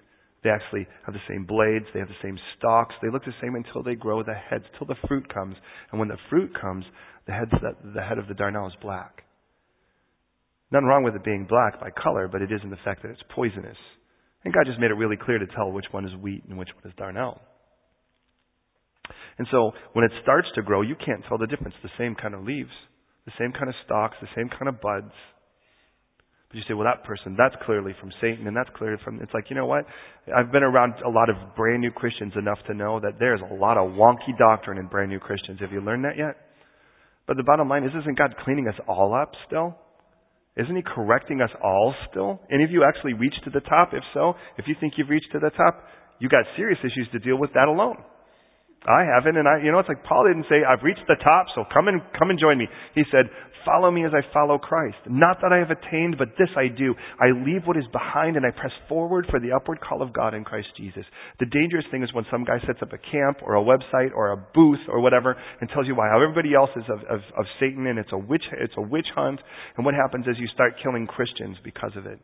They 0.44 0.50
actually 0.50 0.88
have 1.06 1.14
the 1.14 1.22
same 1.28 1.46
blades, 1.46 1.86
they 1.94 2.00
have 2.00 2.08
the 2.08 2.24
same 2.24 2.40
stalks, 2.58 2.96
they 3.02 3.12
look 3.12 3.26
the 3.26 3.34
same 3.42 3.56
until 3.56 3.84
they 3.84 3.96
grow 3.96 4.24
the 4.24 4.34
heads, 4.34 4.64
till 4.78 4.88
the 4.88 4.96
fruit 5.08 5.32
comes. 5.32 5.56
And 5.92 6.00
when 6.00 6.10
the 6.10 6.18
fruit 6.30 6.52
comes, 6.60 6.86
the, 7.28 7.34
heads 7.34 7.52
the 7.52 8.02
head 8.02 8.18
of 8.18 8.28
the 8.28 8.34
darnel 8.34 8.68
is 8.68 8.74
black. 8.82 9.24
Nothing 10.72 10.88
wrong 10.88 11.04
with 11.04 11.16
it 11.16 11.24
being 11.24 11.46
black 11.48 11.80
by 11.80 11.90
color, 11.92 12.28
but 12.28 12.42
it 12.42 12.52
is 12.52 12.62
in 12.64 12.70
the 12.70 12.78
fact 12.84 13.02
that 13.04 13.12
it's 13.12 13.24
poisonous. 13.36 13.78
And 14.46 14.54
God 14.54 14.66
just 14.66 14.80
made 14.80 14.92
it 14.92 14.96
really 14.96 15.18
clear 15.18 15.38
to 15.38 15.48
tell 15.48 15.72
which 15.72 15.88
one 15.92 16.06
is 16.06 16.16
wheat 16.16 16.44
and 16.48 16.58
which 16.58 16.70
one 16.76 16.92
is 16.92 16.98
darnel. 16.98 17.40
And 19.38 19.48
so 19.52 19.72
when 19.94 20.06
it 20.06 20.12
starts 20.22 20.48
to 20.56 20.62
grow, 20.62 20.82
you 20.82 20.96
can't 20.96 21.24
tell 21.28 21.38
the 21.38 21.48
difference. 21.48 21.76
The 21.84 21.90
same 21.98 22.16
kind 22.16 22.34
of 22.34 22.44
leaves, 22.44 22.72
the 23.26 23.32
same 23.40 23.52
kind 23.52 23.70
of 23.70 23.76
stalks, 23.86 24.16
the 24.22 24.28
same 24.36 24.50
kind 24.50 24.68
of 24.68 24.82
buds. 24.82 25.12
But 26.50 26.58
you 26.58 26.64
say, 26.68 26.74
well, 26.74 26.86
that 26.86 27.04
person, 27.06 27.36
that's 27.38 27.56
clearly 27.66 27.94
from 28.00 28.12
Satan, 28.20 28.48
and 28.48 28.58
that's 28.58 28.70
clearly 28.76 28.98
from, 29.04 29.22
it's 29.22 29.34
like, 29.34 29.46
you 29.50 29.56
know 29.56 29.68
what? 29.68 29.86
I've 30.36 30.52
been 30.52 30.64
around 30.64 30.96
a 31.06 31.10
lot 31.10 31.30
of 31.30 31.36
brand 31.56 31.82
new 31.82 31.92
Christians 31.92 32.34
enough 32.36 32.58
to 32.68 32.74
know 32.74 33.00
that 33.00 33.20
there's 33.20 33.40
a 33.40 33.54
lot 33.54 33.78
of 33.78 33.92
wonky 33.92 34.36
doctrine 34.38 34.80
in 34.80 34.88
brand 34.88 35.10
new 35.10 35.20
Christians. 35.20 35.60
Have 35.62 35.72
you 35.72 35.80
learned 35.80 36.06
that 36.06 36.18
yet? 36.18 36.36
But 37.28 37.38
the 37.38 37.44
bottom 37.44 37.70
line 37.70 37.84
is, 37.84 37.92
isn't 38.02 38.18
God 38.18 38.34
cleaning 38.44 38.68
us 38.68 38.74
all 38.88 39.14
up 39.14 39.32
still? 39.46 39.78
Isn't 40.58 40.76
He 40.76 40.84
correcting 40.84 41.42
us 41.42 41.52
all 41.64 41.94
still? 42.10 42.42
Any 42.52 42.64
of 42.64 42.72
you 42.72 42.84
actually 42.84 43.14
reached 43.14 43.44
to 43.46 43.50
the 43.50 43.62
top? 43.62 43.90
If 43.94 44.04
so, 44.14 44.34
if 44.58 44.66
you 44.68 44.76
think 44.80 44.94
you've 44.98 45.10
reached 45.10 45.32
to 45.34 45.40
the 45.40 45.52
top, 45.52 45.84
you 46.20 46.30
got 46.30 46.44
serious 46.58 46.80
issues 46.80 47.08
to 47.14 47.20
deal 47.20 47.38
with 47.38 47.54
that 47.54 47.68
alone. 47.68 47.98
I 48.88 49.04
haven't, 49.04 49.36
and 49.36 49.48
I, 49.48 49.60
you 49.60 49.72
know, 49.72 49.80
it's 49.80 49.90
like 49.90 50.04
Paul 50.06 50.24
didn't 50.24 50.48
say, 50.48 50.64
I've 50.64 50.84
reached 50.84 51.04
the 51.08 51.20
top, 51.20 51.48
so 51.54 51.66
come 51.74 51.90
and, 51.90 52.00
come 52.18 52.30
and 52.30 52.40
join 52.40 52.58
me. 52.58 52.68
He 52.96 53.04
said, 53.12 53.28
follow 53.66 53.92
me 53.92 54.06
as 54.06 54.12
I 54.16 54.22
follow 54.34 54.58
Christ. 54.58 54.98
Not 55.08 55.38
that 55.42 55.52
I 55.52 55.58
have 55.58 55.72
attained, 55.72 56.16
but 56.18 56.30
this 56.38 56.50
I 56.56 56.68
do. 56.68 56.96
I 57.20 57.32
leave 57.32 57.66
what 57.66 57.78
is 57.78 57.84
behind 57.92 58.38
and 58.38 58.46
I 58.46 58.52
press 58.52 58.72
forward 58.88 59.28
for 59.30 59.40
the 59.40 59.52
upward 59.52 59.80
call 59.82 60.02
of 60.02 60.14
God 60.14 60.34
in 60.34 60.44
Christ 60.44 60.70
Jesus. 60.78 61.04
The 61.40 61.46
dangerous 61.46 61.86
thing 61.92 62.04
is 62.04 62.14
when 62.14 62.26
some 62.32 62.44
guy 62.44 62.60
sets 62.66 62.80
up 62.82 62.94
a 62.94 62.98
camp 63.12 63.40
or 63.44 63.56
a 63.56 63.64
website 63.64 64.16
or 64.16 64.32
a 64.32 64.38
booth 64.38 64.80
or 64.88 65.02
whatever 65.02 65.36
and 65.62 65.70
tells 65.70 65.88
you 65.88 65.96
why 65.96 66.08
everybody 66.14 66.56
else 66.56 66.72
is 66.76 66.86
of, 66.90 67.00
of, 67.10 67.20
of 67.38 67.46
Satan 67.60 67.88
and 67.88 68.00
it's 68.00 68.14
a 68.14 68.18
witch, 68.18 68.46
it's 68.54 68.74
a 68.78 68.82
witch 68.82 69.08
hunt. 69.16 69.40
And 69.78 69.86
what 69.86 69.96
happens 69.96 70.26
is 70.28 70.36
you 70.40 70.48
start 70.54 70.74
killing 70.82 71.06
Christians 71.08 71.58
because 71.64 71.92
of 71.96 72.06
it. 72.06 72.20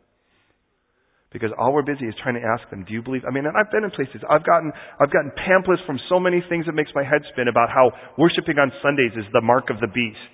Because 1.36 1.52
all 1.60 1.76
we're 1.76 1.84
busy 1.84 2.08
is 2.08 2.16
trying 2.24 2.40
to 2.40 2.46
ask 2.48 2.64
them, 2.72 2.88
do 2.88 2.96
you 2.96 3.04
believe? 3.04 3.28
I 3.28 3.32
mean, 3.36 3.44
and 3.44 3.60
I've 3.60 3.68
been 3.68 3.84
in 3.84 3.92
places. 3.92 4.24
I've 4.32 4.48
gotten, 4.48 4.72
I've 5.04 5.12
gotten 5.12 5.36
pamphlets 5.36 5.84
from 5.84 6.00
so 6.08 6.16
many 6.16 6.40
things 6.48 6.64
that 6.64 6.72
makes 6.72 6.96
my 6.96 7.04
head 7.04 7.28
spin 7.36 7.52
about 7.52 7.68
how 7.68 7.92
worshiping 8.16 8.56
on 8.56 8.72
Sundays 8.80 9.12
is 9.20 9.28
the 9.36 9.44
mark 9.44 9.68
of 9.68 9.84
the 9.84 9.92
beast. 9.92 10.32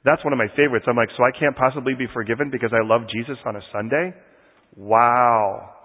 That's 0.00 0.24
one 0.24 0.32
of 0.32 0.40
my 0.40 0.48
favorites. 0.56 0.88
I'm 0.88 0.96
like, 0.96 1.12
so 1.12 1.20
I 1.20 1.36
can't 1.36 1.52
possibly 1.52 1.92
be 1.92 2.08
forgiven 2.16 2.48
because 2.48 2.72
I 2.72 2.80
love 2.80 3.02
Jesus 3.12 3.36
on 3.44 3.56
a 3.56 3.64
Sunday? 3.76 4.16
Wow. 4.74 5.76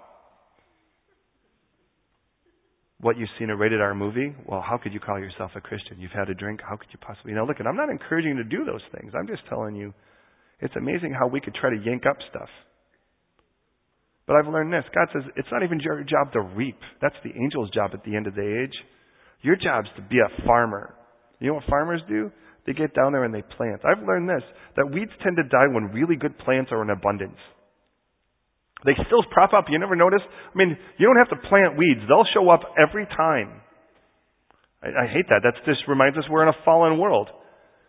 What 3.04 3.18
you've 3.18 3.32
seen 3.38 3.50
a 3.50 3.56
rated 3.56 3.82
R 3.82 3.94
movie? 3.94 4.32
Well, 4.48 4.64
how 4.64 4.80
could 4.80 4.94
you 4.94 5.00
call 5.00 5.18
yourself 5.20 5.50
a 5.56 5.60
Christian? 5.60 6.00
You've 6.00 6.16
had 6.16 6.30
a 6.30 6.34
drink? 6.34 6.60
How 6.64 6.76
could 6.76 6.88
you 6.88 6.98
possibly? 7.04 7.36
Now 7.36 7.44
look, 7.44 7.60
and 7.60 7.68
I'm 7.68 7.76
not 7.76 7.90
encouraging 7.90 8.40
you 8.40 8.42
to 8.42 8.48
do 8.48 8.64
those 8.64 8.84
things. 8.96 9.12
I'm 9.12 9.28
just 9.28 9.44
telling 9.50 9.76
you, 9.76 9.92
it's 10.60 10.76
amazing 10.76 11.12
how 11.12 11.28
we 11.28 11.42
could 11.42 11.54
try 11.54 11.68
to 11.68 11.80
yank 11.84 12.04
up 12.08 12.16
stuff. 12.30 12.48
But 14.30 14.38
I've 14.38 14.52
learned 14.54 14.72
this. 14.72 14.86
God 14.94 15.08
says 15.12 15.26
it's 15.34 15.50
not 15.50 15.64
even 15.64 15.80
your 15.82 16.06
job 16.06 16.30
to 16.34 16.40
reap. 16.54 16.78
That's 17.02 17.18
the 17.26 17.34
angel's 17.34 17.68
job 17.74 17.90
at 17.94 18.04
the 18.06 18.14
end 18.14 18.28
of 18.28 18.36
the 18.38 18.62
age. 18.62 18.78
Your 19.42 19.56
job's 19.56 19.88
to 19.96 20.02
be 20.02 20.22
a 20.22 20.46
farmer. 20.46 20.94
You 21.40 21.48
know 21.48 21.54
what 21.54 21.64
farmers 21.68 22.00
do? 22.08 22.30
They 22.64 22.72
get 22.72 22.94
down 22.94 23.10
there 23.10 23.24
and 23.24 23.34
they 23.34 23.42
plant. 23.42 23.82
I've 23.82 24.06
learned 24.06 24.28
this, 24.28 24.46
that 24.76 24.86
weeds 24.94 25.10
tend 25.24 25.34
to 25.34 25.42
die 25.50 25.66
when 25.74 25.90
really 25.90 26.14
good 26.14 26.38
plants 26.38 26.70
are 26.70 26.80
in 26.80 26.90
abundance. 26.90 27.42
They 28.86 28.94
still 28.94 29.26
prop 29.32 29.50
up. 29.52 29.64
You 29.68 29.80
never 29.80 29.96
notice? 29.96 30.22
I 30.22 30.54
mean, 30.54 30.78
you 30.96 31.10
don't 31.10 31.18
have 31.18 31.34
to 31.34 31.48
plant 31.48 31.76
weeds. 31.76 32.06
They'll 32.06 32.30
show 32.32 32.48
up 32.50 32.60
every 32.78 33.06
time. 33.06 33.60
I, 34.80 34.94
I 34.94 35.06
hate 35.10 35.26
that. 35.30 35.40
That 35.42 35.58
just 35.66 35.88
reminds 35.88 36.16
us 36.16 36.24
we're 36.30 36.46
in 36.46 36.54
a 36.54 36.64
fallen 36.64 37.00
world. 37.00 37.30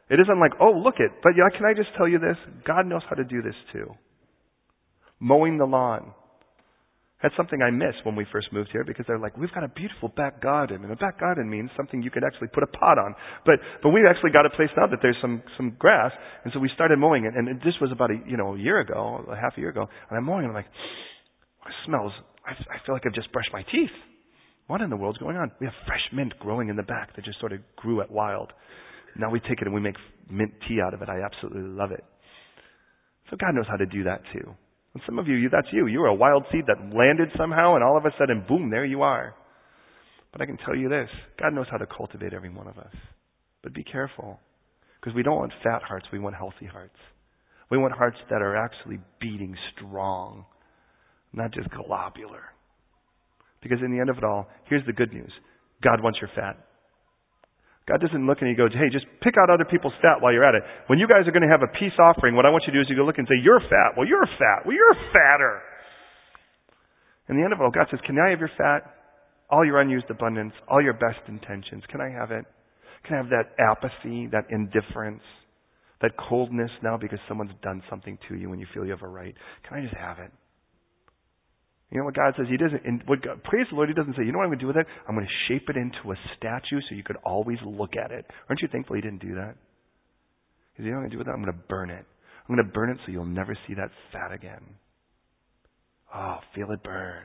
It 0.09 0.17
isn't 0.19 0.39
like, 0.39 0.57
oh, 0.59 0.71
look 0.73 0.95
it. 0.97 1.11
But 1.21 1.33
yeah, 1.37 1.55
can 1.55 1.69
I 1.69 1.77
just 1.77 1.93
tell 1.95 2.07
you 2.07 2.17
this? 2.17 2.37
God 2.65 2.87
knows 2.87 3.03
how 3.07 3.15
to 3.15 3.23
do 3.23 3.43
this 3.43 3.53
too. 3.71 3.93
Mowing 5.19 5.59
the 5.59 5.65
lawn. 5.65 6.15
That's 7.21 7.35
something 7.37 7.61
I 7.61 7.69
missed 7.69 8.01
when 8.03 8.15
we 8.15 8.25
first 8.31 8.47
moved 8.51 8.69
here 8.71 8.83
because 8.83 9.05
they're 9.07 9.19
like, 9.19 9.37
we've 9.37 9.53
got 9.53 9.63
a 9.63 9.69
beautiful 9.69 10.09
back 10.09 10.41
garden. 10.41 10.83
And 10.83 10.91
a 10.91 10.95
back 10.95 11.19
garden 11.19 11.49
means 11.49 11.69
something 11.77 12.01
you 12.01 12.09
could 12.09 12.23
actually 12.23 12.47
put 12.47 12.63
a 12.63 12.67
pot 12.67 12.97
on. 12.97 13.13
But, 13.45 13.55
but 13.83 13.89
we've 13.89 14.09
actually 14.09 14.31
got 14.31 14.45
a 14.45 14.49
place 14.49 14.69
now 14.75 14.87
that 14.87 14.99
there's 15.01 15.17
some, 15.21 15.43
some 15.55 15.75
grass. 15.77 16.11
And 16.43 16.51
so 16.53 16.59
we 16.59 16.69
started 16.73 16.97
mowing 16.97 17.25
it. 17.25 17.33
And 17.35 17.47
this 17.61 17.75
was 17.79 17.91
about 17.91 18.09
a, 18.09 18.17
you 18.25 18.37
know, 18.37 18.55
a 18.55 18.59
year 18.59 18.79
ago, 18.79 19.23
a 19.29 19.35
half 19.35 19.53
a 19.55 19.59
year 19.59 19.69
ago. 19.69 19.87
And 20.09 20.17
I'm 20.17 20.25
mowing 20.25 20.45
and 20.45 20.49
I'm 20.49 20.55
like, 20.55 20.65
it 20.65 21.73
smells, 21.85 22.11
I, 22.45 22.51
I 22.51 22.85
feel 22.85 22.95
like 22.95 23.03
I've 23.05 23.13
just 23.13 23.31
brushed 23.31 23.53
my 23.53 23.61
teeth. 23.71 23.93
What 24.65 24.81
in 24.81 24.89
the 24.89 24.97
world's 24.97 25.19
going 25.19 25.37
on? 25.37 25.51
We 25.59 25.67
have 25.67 25.75
fresh 25.85 26.01
mint 26.13 26.33
growing 26.39 26.69
in 26.69 26.75
the 26.75 26.83
back 26.83 27.15
that 27.15 27.25
just 27.25 27.39
sort 27.39 27.51
of 27.51 27.59
grew 27.75 28.01
at 28.01 28.09
wild. 28.09 28.51
Now 29.15 29.29
we 29.29 29.39
take 29.41 29.61
it 29.61 29.65
and 29.65 29.73
we 29.73 29.81
make 29.81 29.95
mint 30.29 30.53
tea 30.67 30.79
out 30.81 30.93
of 30.93 31.01
it. 31.01 31.09
I 31.09 31.21
absolutely 31.21 31.63
love 31.63 31.91
it. 31.91 32.03
So 33.29 33.37
God 33.37 33.53
knows 33.53 33.65
how 33.69 33.77
to 33.77 33.85
do 33.85 34.05
that 34.05 34.21
too. 34.33 34.55
And 34.93 35.03
some 35.05 35.19
of 35.19 35.27
you, 35.27 35.49
that's 35.49 35.67
you. 35.71 35.87
You 35.87 35.99
were 35.99 36.07
a 36.07 36.13
wild 36.13 36.43
seed 36.51 36.65
that 36.67 36.95
landed 36.95 37.29
somehow, 37.37 37.75
and 37.75 37.83
all 37.83 37.97
of 37.97 38.05
a 38.05 38.11
sudden, 38.17 38.45
boom, 38.47 38.69
there 38.69 38.85
you 38.85 39.03
are. 39.03 39.33
But 40.31 40.41
I 40.41 40.45
can 40.45 40.57
tell 40.57 40.75
you 40.75 40.89
this 40.89 41.09
God 41.39 41.53
knows 41.53 41.67
how 41.69 41.77
to 41.77 41.85
cultivate 41.85 42.33
every 42.33 42.49
one 42.49 42.67
of 42.67 42.77
us. 42.77 42.93
But 43.63 43.73
be 43.73 43.83
careful, 43.83 44.39
because 44.99 45.15
we 45.15 45.23
don't 45.23 45.37
want 45.37 45.53
fat 45.63 45.81
hearts, 45.83 46.07
we 46.11 46.19
want 46.19 46.35
healthy 46.35 46.65
hearts. 46.65 46.97
We 47.69 47.77
want 47.77 47.93
hearts 47.93 48.17
that 48.29 48.41
are 48.41 48.57
actually 48.57 48.99
beating 49.21 49.55
strong, 49.75 50.45
not 51.31 51.53
just 51.53 51.69
globular. 51.69 52.43
Because 53.61 53.79
in 53.83 53.93
the 53.93 53.99
end 53.99 54.09
of 54.09 54.17
it 54.17 54.23
all, 54.23 54.47
here's 54.65 54.85
the 54.85 54.93
good 54.93 55.13
news 55.13 55.31
God 55.81 56.03
wants 56.03 56.19
your 56.19 56.29
fat. 56.35 56.57
God 57.89 57.99
doesn't 57.99 58.27
look 58.27 58.39
and 58.41 58.49
he 58.49 58.55
goes, 58.55 58.69
hey, 58.73 58.93
just 58.93 59.05
pick 59.21 59.35
out 59.41 59.49
other 59.49 59.65
people's 59.65 59.93
fat 60.01 60.21
while 60.21 60.31
you're 60.31 60.45
at 60.45 60.53
it. 60.53 60.61
When 60.85 60.99
you 60.99 61.07
guys 61.07 61.25
are 61.27 61.33
going 61.33 61.45
to 61.45 61.49
have 61.49 61.65
a 61.65 61.71
peace 61.79 61.97
offering, 61.97 62.35
what 62.35 62.45
I 62.45 62.49
want 62.49 62.63
you 62.67 62.73
to 62.73 62.77
do 62.77 62.81
is 62.81 62.87
you 62.89 62.95
go 62.95 63.03
look 63.03 63.17
and 63.17 63.27
say, 63.27 63.41
you're 63.41 63.59
fat. 63.59 63.97
Well, 63.97 64.07
you're 64.07 64.25
fat. 64.37 64.65
Well, 64.65 64.75
you're 64.75 64.95
fatter. 65.11 65.61
In 67.29 67.37
the 67.37 67.43
end 67.43 67.53
of 67.53 67.59
it 67.59 67.63
all, 67.63 67.71
God 67.71 67.87
says, 67.89 67.99
can 68.05 68.19
I 68.19 68.29
have 68.29 68.39
your 68.39 68.51
fat? 68.57 68.85
All 69.49 69.65
your 69.65 69.81
unused 69.81 70.09
abundance, 70.09 70.53
all 70.69 70.81
your 70.81 70.93
best 70.93 71.19
intentions. 71.27 71.83
Can 71.89 71.99
I 71.99 72.09
have 72.09 72.31
it? 72.31 72.45
Can 73.03 73.15
I 73.15 73.17
have 73.17 73.29
that 73.29 73.57
apathy, 73.57 74.29
that 74.31 74.45
indifference, 74.49 75.23
that 76.01 76.11
coldness 76.17 76.71
now 76.83 76.97
because 76.97 77.19
someone's 77.27 77.51
done 77.61 77.81
something 77.89 78.17
to 78.29 78.35
you 78.35 78.51
and 78.51 78.61
you 78.61 78.67
feel 78.73 78.85
you 78.85 78.91
have 78.91 79.01
a 79.01 79.07
right? 79.07 79.35
Can 79.67 79.79
I 79.79 79.81
just 79.81 79.95
have 79.95 80.19
it? 80.19 80.31
You 81.91 81.99
know 81.99 82.05
what 82.05 82.15
God 82.15 82.33
says? 82.37 82.47
He 82.49 82.55
doesn't, 82.55 82.85
and 82.85 83.03
what 83.05 83.21
God, 83.21 83.43
praise 83.43 83.67
the 83.69 83.75
Lord, 83.75 83.89
He 83.89 83.95
doesn't 83.95 84.15
say, 84.15 84.23
you 84.23 84.31
know 84.31 84.39
what 84.39 84.45
I'm 84.45 84.55
going 84.55 84.59
to 84.59 84.63
do 84.63 84.67
with 84.67 84.77
it? 84.77 84.87
I'm 85.07 85.15
going 85.15 85.27
to 85.27 85.37
shape 85.47 85.67
it 85.67 85.75
into 85.75 86.11
a 86.11 86.15
statue 86.37 86.79
so 86.87 86.95
you 86.95 87.03
could 87.03 87.17
always 87.25 87.57
look 87.65 87.97
at 87.99 88.11
it. 88.11 88.25
Aren't 88.47 88.61
you 88.61 88.69
thankful 88.71 88.95
He 88.95 89.01
didn't 89.01 89.21
do 89.21 89.35
that? 89.35 89.55
He 90.77 90.83
you 90.83 90.91
know 90.91 90.97
what 90.97 91.03
I'm 91.03 91.09
going 91.09 91.11
to 91.11 91.15
do 91.15 91.17
with 91.19 91.27
it? 91.27 91.31
I'm 91.31 91.43
going 91.43 91.53
to 91.53 91.63
burn 91.67 91.89
it. 91.89 92.05
I'm 92.47 92.55
going 92.55 92.65
to 92.65 92.73
burn 92.73 92.89
it 92.91 92.97
so 93.05 93.11
you'll 93.11 93.25
never 93.25 93.57
see 93.67 93.73
that 93.75 93.91
fat 94.13 94.31
again. 94.31 94.63
Oh, 96.15 96.39
feel 96.55 96.71
it 96.71 96.81
burn. 96.81 97.23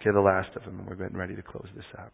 Okay, 0.00 0.10
the 0.12 0.20
last 0.20 0.56
of 0.56 0.64
them, 0.64 0.80
and 0.80 0.88
we're 0.88 0.96
getting 0.96 1.16
ready 1.16 1.36
to 1.36 1.42
close 1.42 1.68
this 1.76 1.84
out. 1.98 2.12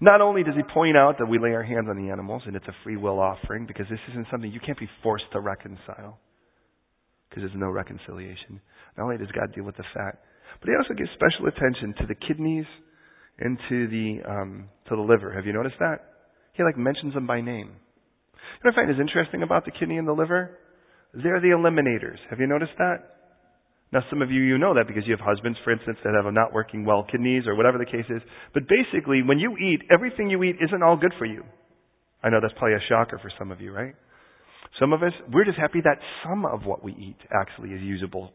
Not 0.00 0.20
only 0.20 0.42
does 0.42 0.54
he 0.56 0.62
point 0.62 0.96
out 0.96 1.18
that 1.18 1.26
we 1.26 1.38
lay 1.38 1.52
our 1.52 1.62
hands 1.62 1.86
on 1.88 1.96
the 1.96 2.10
animals 2.10 2.42
and 2.46 2.56
it's 2.56 2.66
a 2.66 2.74
free 2.82 2.96
will 2.96 3.20
offering 3.20 3.66
because 3.66 3.86
this 3.90 4.00
isn't 4.10 4.26
something 4.30 4.50
you 4.50 4.60
can't 4.60 4.78
be 4.78 4.88
forced 5.02 5.24
to 5.32 5.40
reconcile 5.40 6.18
because 7.34 7.50
there's 7.50 7.60
no 7.60 7.70
reconciliation. 7.70 8.60
Not 8.96 9.04
only 9.04 9.18
does 9.18 9.32
God 9.34 9.52
deal 9.54 9.64
with 9.64 9.76
the 9.76 9.84
fat, 9.92 10.22
but 10.60 10.70
he 10.70 10.76
also 10.78 10.94
gives 10.94 11.10
special 11.18 11.50
attention 11.50 11.94
to 11.98 12.06
the 12.06 12.14
kidneys 12.14 12.66
and 13.40 13.58
to 13.68 13.88
the 13.88 14.22
um, 14.22 14.68
to 14.88 14.94
the 14.94 15.02
liver. 15.02 15.34
Have 15.34 15.44
you 15.44 15.52
noticed 15.52 15.76
that? 15.80 15.98
He 16.52 16.62
like 16.62 16.78
mentions 16.78 17.14
them 17.14 17.26
by 17.26 17.40
name. 17.40 17.74
What 18.62 18.72
I 18.72 18.76
find 18.76 18.90
is 18.90 19.00
interesting 19.00 19.42
about 19.42 19.64
the 19.64 19.72
kidney 19.72 19.98
and 19.98 20.06
the 20.06 20.14
liver? 20.14 20.58
They're 21.12 21.40
the 21.40 21.50
eliminators. 21.50 22.22
Have 22.30 22.38
you 22.38 22.46
noticed 22.46 22.78
that? 22.78 23.14
Now, 23.92 24.00
some 24.10 24.22
of 24.22 24.30
you, 24.30 24.42
you 24.42 24.58
know 24.58 24.74
that 24.74 24.86
because 24.86 25.04
you 25.06 25.14
have 25.16 25.24
husbands, 25.24 25.58
for 25.62 25.70
instance, 25.70 25.98
that 26.02 26.14
have 26.14 26.32
not 26.32 26.52
working 26.52 26.84
well 26.84 27.06
kidneys 27.10 27.46
or 27.46 27.54
whatever 27.54 27.78
the 27.78 27.86
case 27.86 28.06
is. 28.10 28.22
But 28.52 28.64
basically, 28.66 29.22
when 29.22 29.38
you 29.38 29.56
eat, 29.56 29.82
everything 29.92 30.30
you 30.30 30.42
eat 30.42 30.56
isn't 30.62 30.82
all 30.82 30.96
good 30.96 31.12
for 31.18 31.26
you. 31.26 31.44
I 32.22 32.30
know 32.30 32.38
that's 32.40 32.54
probably 32.58 32.74
a 32.74 32.88
shocker 32.88 33.18
for 33.18 33.30
some 33.38 33.50
of 33.52 33.60
you, 33.60 33.72
right? 33.72 33.94
Some 34.80 34.92
of 34.92 35.02
us, 35.02 35.12
we're 35.32 35.44
just 35.44 35.58
happy 35.58 35.80
that 35.84 35.98
some 36.24 36.44
of 36.44 36.64
what 36.64 36.84
we 36.84 36.92
eat 36.92 37.18
actually 37.32 37.70
is 37.70 37.82
usable 37.82 38.32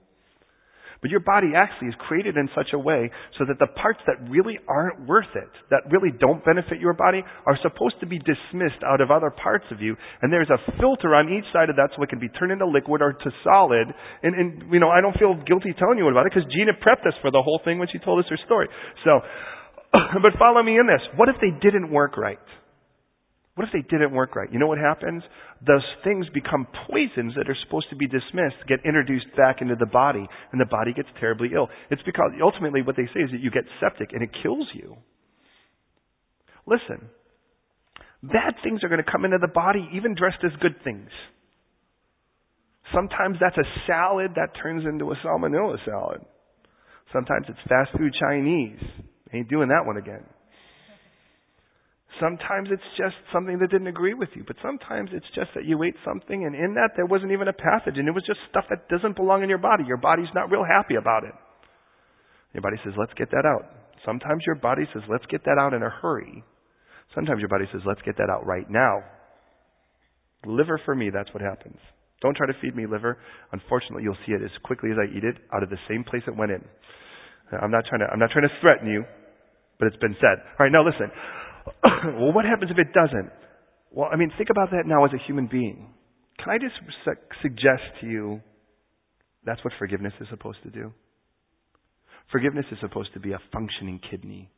but 1.01 1.09
your 1.09 1.21
body 1.21 1.55
actually 1.55 1.87
is 1.87 1.95
created 1.97 2.35
in 2.35 2.49
such 2.51 2.73
a 2.73 2.79
way 2.79 3.09
so 3.37 3.45
that 3.47 3.57
the 3.59 3.71
parts 3.79 3.99
that 4.05 4.19
really 4.29 4.59
aren't 4.67 5.07
worth 5.07 5.31
it, 5.35 5.47
that 5.71 5.87
really 5.91 6.11
don't 6.11 6.43
benefit 6.43 6.79
your 6.79 6.93
body, 6.93 7.23
are 7.47 7.57
supposed 7.63 7.95
to 8.01 8.05
be 8.05 8.19
dismissed 8.19 8.83
out 8.85 8.99
of 8.99 9.09
other 9.09 9.31
parts 9.31 9.63
of 9.71 9.81
you. 9.81 9.95
And 10.21 10.31
there's 10.31 10.49
a 10.51 10.59
filter 10.79 11.15
on 11.15 11.31
each 11.31 11.47
side 11.53 11.69
of 11.69 11.77
that 11.77 11.95
so 11.95 12.03
it 12.03 12.09
can 12.09 12.19
be 12.19 12.27
turned 12.27 12.51
into 12.51 12.67
liquid 12.67 13.01
or 13.01 13.13
to 13.13 13.29
solid. 13.43 13.87
And, 14.23 14.35
and 14.35 14.73
you 14.73 14.79
know, 14.79 14.89
I 14.89 14.99
don't 14.99 15.15
feel 15.15 15.39
guilty 15.47 15.71
telling 15.79 15.97
you 15.97 16.07
about 16.09 16.27
it 16.27 16.33
because 16.35 16.51
Gina 16.51 16.75
prepped 16.75 17.07
us 17.07 17.15
for 17.21 17.31
the 17.31 17.41
whole 17.41 17.61
thing 17.63 17.79
when 17.79 17.87
she 17.91 17.99
told 17.99 18.19
us 18.19 18.25
her 18.29 18.39
story. 18.45 18.67
So, 19.05 19.23
but 20.21 20.35
follow 20.37 20.61
me 20.61 20.75
in 20.77 20.85
this. 20.85 21.01
What 21.15 21.29
if 21.29 21.35
they 21.39 21.55
didn't 21.63 21.91
work 21.91 22.17
right? 22.17 22.43
What 23.59 23.67
if 23.67 23.73
they 23.73 23.83
didn't 23.91 24.13
work 24.13 24.37
right? 24.37 24.47
You 24.49 24.57
know 24.57 24.67
what 24.67 24.77
happens? 24.77 25.21
Those 25.67 25.83
things 26.05 26.25
become 26.33 26.65
poisons 26.87 27.33
that 27.35 27.49
are 27.49 27.57
supposed 27.65 27.89
to 27.89 27.97
be 27.97 28.07
dismissed, 28.07 28.55
get 28.69 28.79
introduced 28.85 29.25
back 29.35 29.59
into 29.59 29.75
the 29.75 29.85
body, 29.85 30.25
and 30.53 30.61
the 30.61 30.65
body 30.65 30.93
gets 30.93 31.09
terribly 31.19 31.49
ill. 31.53 31.67
It's 31.91 32.01
because 32.03 32.31
ultimately 32.41 32.83
what 32.83 32.95
they 32.95 33.07
say 33.13 33.19
is 33.19 33.31
that 33.31 33.41
you 33.41 33.51
get 33.51 33.65
septic 33.81 34.13
and 34.13 34.23
it 34.23 34.29
kills 34.41 34.65
you. 34.73 34.95
Listen, 36.65 37.09
bad 38.23 38.55
things 38.63 38.81
are 38.81 38.87
going 38.87 39.03
to 39.03 39.11
come 39.11 39.25
into 39.25 39.39
the 39.41 39.51
body 39.51 39.89
even 39.93 40.15
dressed 40.15 40.39
as 40.45 40.55
good 40.61 40.81
things. 40.85 41.09
Sometimes 42.95 43.39
that's 43.41 43.57
a 43.57 43.67
salad 43.85 44.35
that 44.37 44.55
turns 44.63 44.85
into 44.85 45.11
a 45.11 45.15
salmonella 45.17 45.83
salad. 45.83 46.21
Sometimes 47.11 47.47
it's 47.49 47.59
fast 47.67 47.91
food 47.97 48.15
Chinese. 48.17 48.79
Ain't 49.33 49.49
doing 49.49 49.67
that 49.67 49.85
one 49.85 49.97
again. 49.97 50.23
Sometimes 52.17 52.69
it's 52.71 52.89
just 52.97 53.15
something 53.31 53.59
that 53.59 53.69
didn't 53.69 53.87
agree 53.87 54.15
with 54.15 54.29
you, 54.33 54.43
but 54.47 54.57
sometimes 54.63 55.11
it's 55.13 55.29
just 55.35 55.53
that 55.53 55.65
you 55.65 55.77
ate 55.83 55.95
something 56.03 56.43
and 56.43 56.55
in 56.55 56.73
that 56.73 56.97
there 56.97 57.05
wasn't 57.05 57.31
even 57.31 57.47
a 57.47 57.53
pathogen. 57.53 58.09
It 58.09 58.17
was 58.17 58.25
just 58.25 58.39
stuff 58.49 58.65
that 58.69 58.89
doesn't 58.89 59.15
belong 59.15 59.43
in 59.43 59.49
your 59.49 59.61
body. 59.61 59.83
Your 59.85 60.01
body's 60.01 60.33
not 60.33 60.49
real 60.49 60.65
happy 60.65 60.95
about 60.95 61.23
it. 61.23 61.35
Your 62.53 62.61
body 62.61 62.77
says, 62.83 62.93
let's 62.97 63.13
get 63.13 63.29
that 63.29 63.45
out. 63.45 63.69
Sometimes 64.05 64.41
your 64.45 64.55
body 64.55 64.83
says, 64.91 65.03
let's 65.07 65.25
get 65.29 65.45
that 65.45 65.61
out 65.61 65.73
in 65.73 65.83
a 65.83 65.89
hurry. 65.89 66.43
Sometimes 67.13 67.39
your 67.39 67.49
body 67.49 67.65
says, 67.71 67.81
let's 67.85 68.01
get 68.01 68.17
that 68.17 68.29
out 68.29 68.45
right 68.45 68.69
now. 68.69 69.03
Liver 70.45 70.81
for 70.85 70.95
me, 70.95 71.11
that's 71.13 71.29
what 71.33 71.43
happens. 71.43 71.77
Don't 72.21 72.35
try 72.35 72.47
to 72.47 72.57
feed 72.59 72.75
me 72.75 72.85
liver. 72.89 73.17
Unfortunately, 73.51 74.03
you'll 74.03 74.19
see 74.25 74.33
it 74.33 74.41
as 74.43 74.51
quickly 74.63 74.89
as 74.91 74.97
I 74.97 75.05
eat 75.15 75.23
it 75.23 75.37
out 75.53 75.63
of 75.63 75.69
the 75.69 75.77
same 75.87 76.03
place 76.03 76.23
it 76.27 76.35
went 76.35 76.51
in. 76.51 76.63
I'm 77.53 77.71
not 77.71 77.85
trying 77.87 78.01
to, 78.01 78.07
I'm 78.11 78.19
not 78.19 78.31
trying 78.31 78.47
to 78.47 78.55
threaten 78.61 78.89
you, 78.89 79.05
but 79.79 79.87
it's 79.87 79.97
been 79.97 80.15
said. 80.19 80.43
All 80.59 80.65
right, 80.65 80.71
now 80.71 80.83
listen. 80.83 81.09
well, 82.19 82.33
what 82.33 82.45
happens 82.45 82.71
if 82.71 82.77
it 82.77 82.93
doesn't? 82.93 83.31
Well, 83.91 84.09
I 84.11 84.15
mean, 84.15 84.31
think 84.37 84.49
about 84.49 84.71
that 84.71 84.83
now 84.85 85.05
as 85.05 85.11
a 85.13 85.25
human 85.25 85.47
being. 85.47 85.93
Can 86.37 86.49
I 86.49 86.57
just 86.57 86.75
su- 87.05 87.37
suggest 87.41 87.83
to 88.01 88.07
you 88.07 88.41
that's 89.45 89.63
what 89.63 89.73
forgiveness 89.79 90.13
is 90.19 90.27
supposed 90.29 90.59
to 90.63 90.69
do? 90.69 90.93
Forgiveness 92.31 92.65
is 92.71 92.77
supposed 92.81 93.13
to 93.13 93.19
be 93.19 93.31
a 93.31 93.39
functioning 93.51 93.99
kidney, 94.09 94.51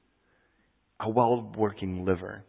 a 1.00 1.10
well-working 1.10 2.06
liver. 2.06 2.44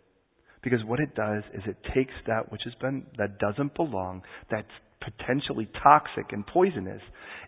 Because 0.63 0.81
what 0.85 1.01
it 1.01 1.15
does 1.15 1.43
is 1.55 1.63
it 1.67 1.77
takes 1.95 2.13
that 2.27 2.51
which 2.51 2.63
has 2.65 2.75
been, 2.81 3.07
that 3.19 3.39
doesn't 3.39 3.75
belong, 3.75 4.23
that's 4.51 4.67
potentially 5.01 5.69
toxic 5.83 6.33
and 6.33 6.47
poisonous, 6.47 7.03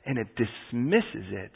and 0.05 0.19
it 0.19 0.29
dismisses 0.37 1.27
it 1.31 1.53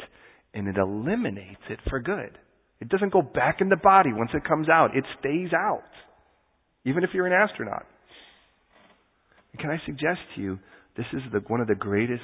and 0.54 0.68
it 0.68 0.76
eliminates 0.76 1.62
it 1.68 1.78
for 1.88 2.00
good. 2.00 2.38
It 2.80 2.88
doesn't 2.88 3.12
go 3.12 3.22
back 3.22 3.60
in 3.60 3.68
the 3.68 3.76
body 3.76 4.10
once 4.12 4.30
it 4.34 4.44
comes 4.46 4.68
out. 4.68 4.96
It 4.96 5.04
stays 5.18 5.50
out. 5.52 5.82
Even 6.84 7.02
if 7.04 7.10
you're 7.12 7.26
an 7.26 7.32
astronaut. 7.32 7.86
And 9.52 9.60
can 9.60 9.70
I 9.70 9.78
suggest 9.84 10.20
to 10.36 10.40
you, 10.40 10.58
this 10.96 11.06
is 11.12 11.22
the, 11.32 11.40
one 11.48 11.60
of 11.60 11.66
the 11.66 11.74
greatest 11.74 12.22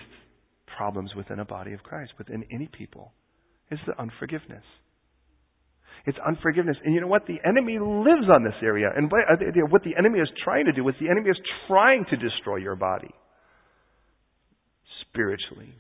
problems 0.76 1.10
within 1.16 1.40
a 1.40 1.44
body 1.44 1.72
of 1.72 1.82
Christ, 1.82 2.12
within 2.18 2.44
any 2.52 2.68
people, 2.68 3.12
is 3.70 3.78
the 3.86 4.00
unforgiveness. 4.00 4.64
It's 6.06 6.18
unforgiveness. 6.26 6.76
And 6.84 6.94
you 6.94 7.00
know 7.00 7.06
what? 7.06 7.26
The 7.26 7.38
enemy 7.46 7.78
lives 7.80 8.28
on 8.32 8.44
this 8.44 8.54
area. 8.62 8.90
And 8.94 9.10
uh, 9.12 9.66
what 9.70 9.82
the 9.84 9.96
enemy 9.98 10.20
is 10.20 10.28
trying 10.44 10.66
to 10.66 10.72
do 10.72 10.86
is 10.88 10.94
the 11.00 11.08
enemy 11.08 11.30
is 11.30 11.38
trying 11.66 12.04
to 12.10 12.16
destroy 12.16 12.56
your 12.56 12.76
body 12.76 13.10
spiritually. 15.00 15.74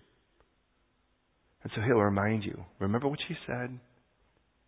And 1.62 1.72
so 1.74 1.82
he'll 1.82 1.96
remind 1.96 2.44
you 2.44 2.64
remember 2.78 3.08
what 3.08 3.18
she 3.28 3.34
said? 3.46 3.78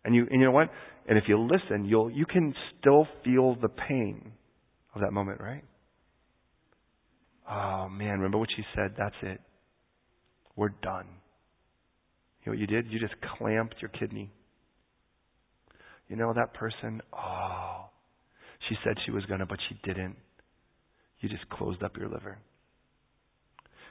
And 0.05 0.15
you, 0.15 0.27
and 0.29 0.39
you 0.39 0.47
know 0.47 0.51
what? 0.51 0.69
And 1.07 1.17
if 1.17 1.25
you 1.27 1.39
listen, 1.39 1.85
you'll, 1.85 2.11
you 2.11 2.25
can 2.25 2.53
still 2.79 3.07
feel 3.23 3.55
the 3.61 3.69
pain 3.69 4.31
of 4.95 5.01
that 5.01 5.11
moment, 5.11 5.39
right? 5.41 5.63
Oh 7.49 7.87
man, 7.89 8.19
remember 8.19 8.37
what 8.37 8.49
she 8.55 8.63
said? 8.75 8.93
That's 8.97 9.15
it. 9.21 9.39
We're 10.55 10.69
done. 10.69 11.07
You 12.43 12.51
know 12.51 12.57
what 12.57 12.59
you 12.59 12.67
did? 12.67 12.91
You 12.91 12.99
just 12.99 13.15
clamped 13.37 13.75
your 13.81 13.89
kidney. 13.89 14.31
You 16.09 16.15
know 16.15 16.33
that 16.33 16.53
person? 16.53 17.01
Oh, 17.13 17.85
she 18.67 18.75
said 18.83 18.95
she 19.05 19.11
was 19.11 19.25
going 19.25 19.39
to, 19.39 19.45
but 19.45 19.59
she 19.69 19.79
didn't. 19.83 20.15
You 21.19 21.29
just 21.29 21.47
closed 21.49 21.83
up 21.83 21.97
your 21.97 22.09
liver. 22.09 22.37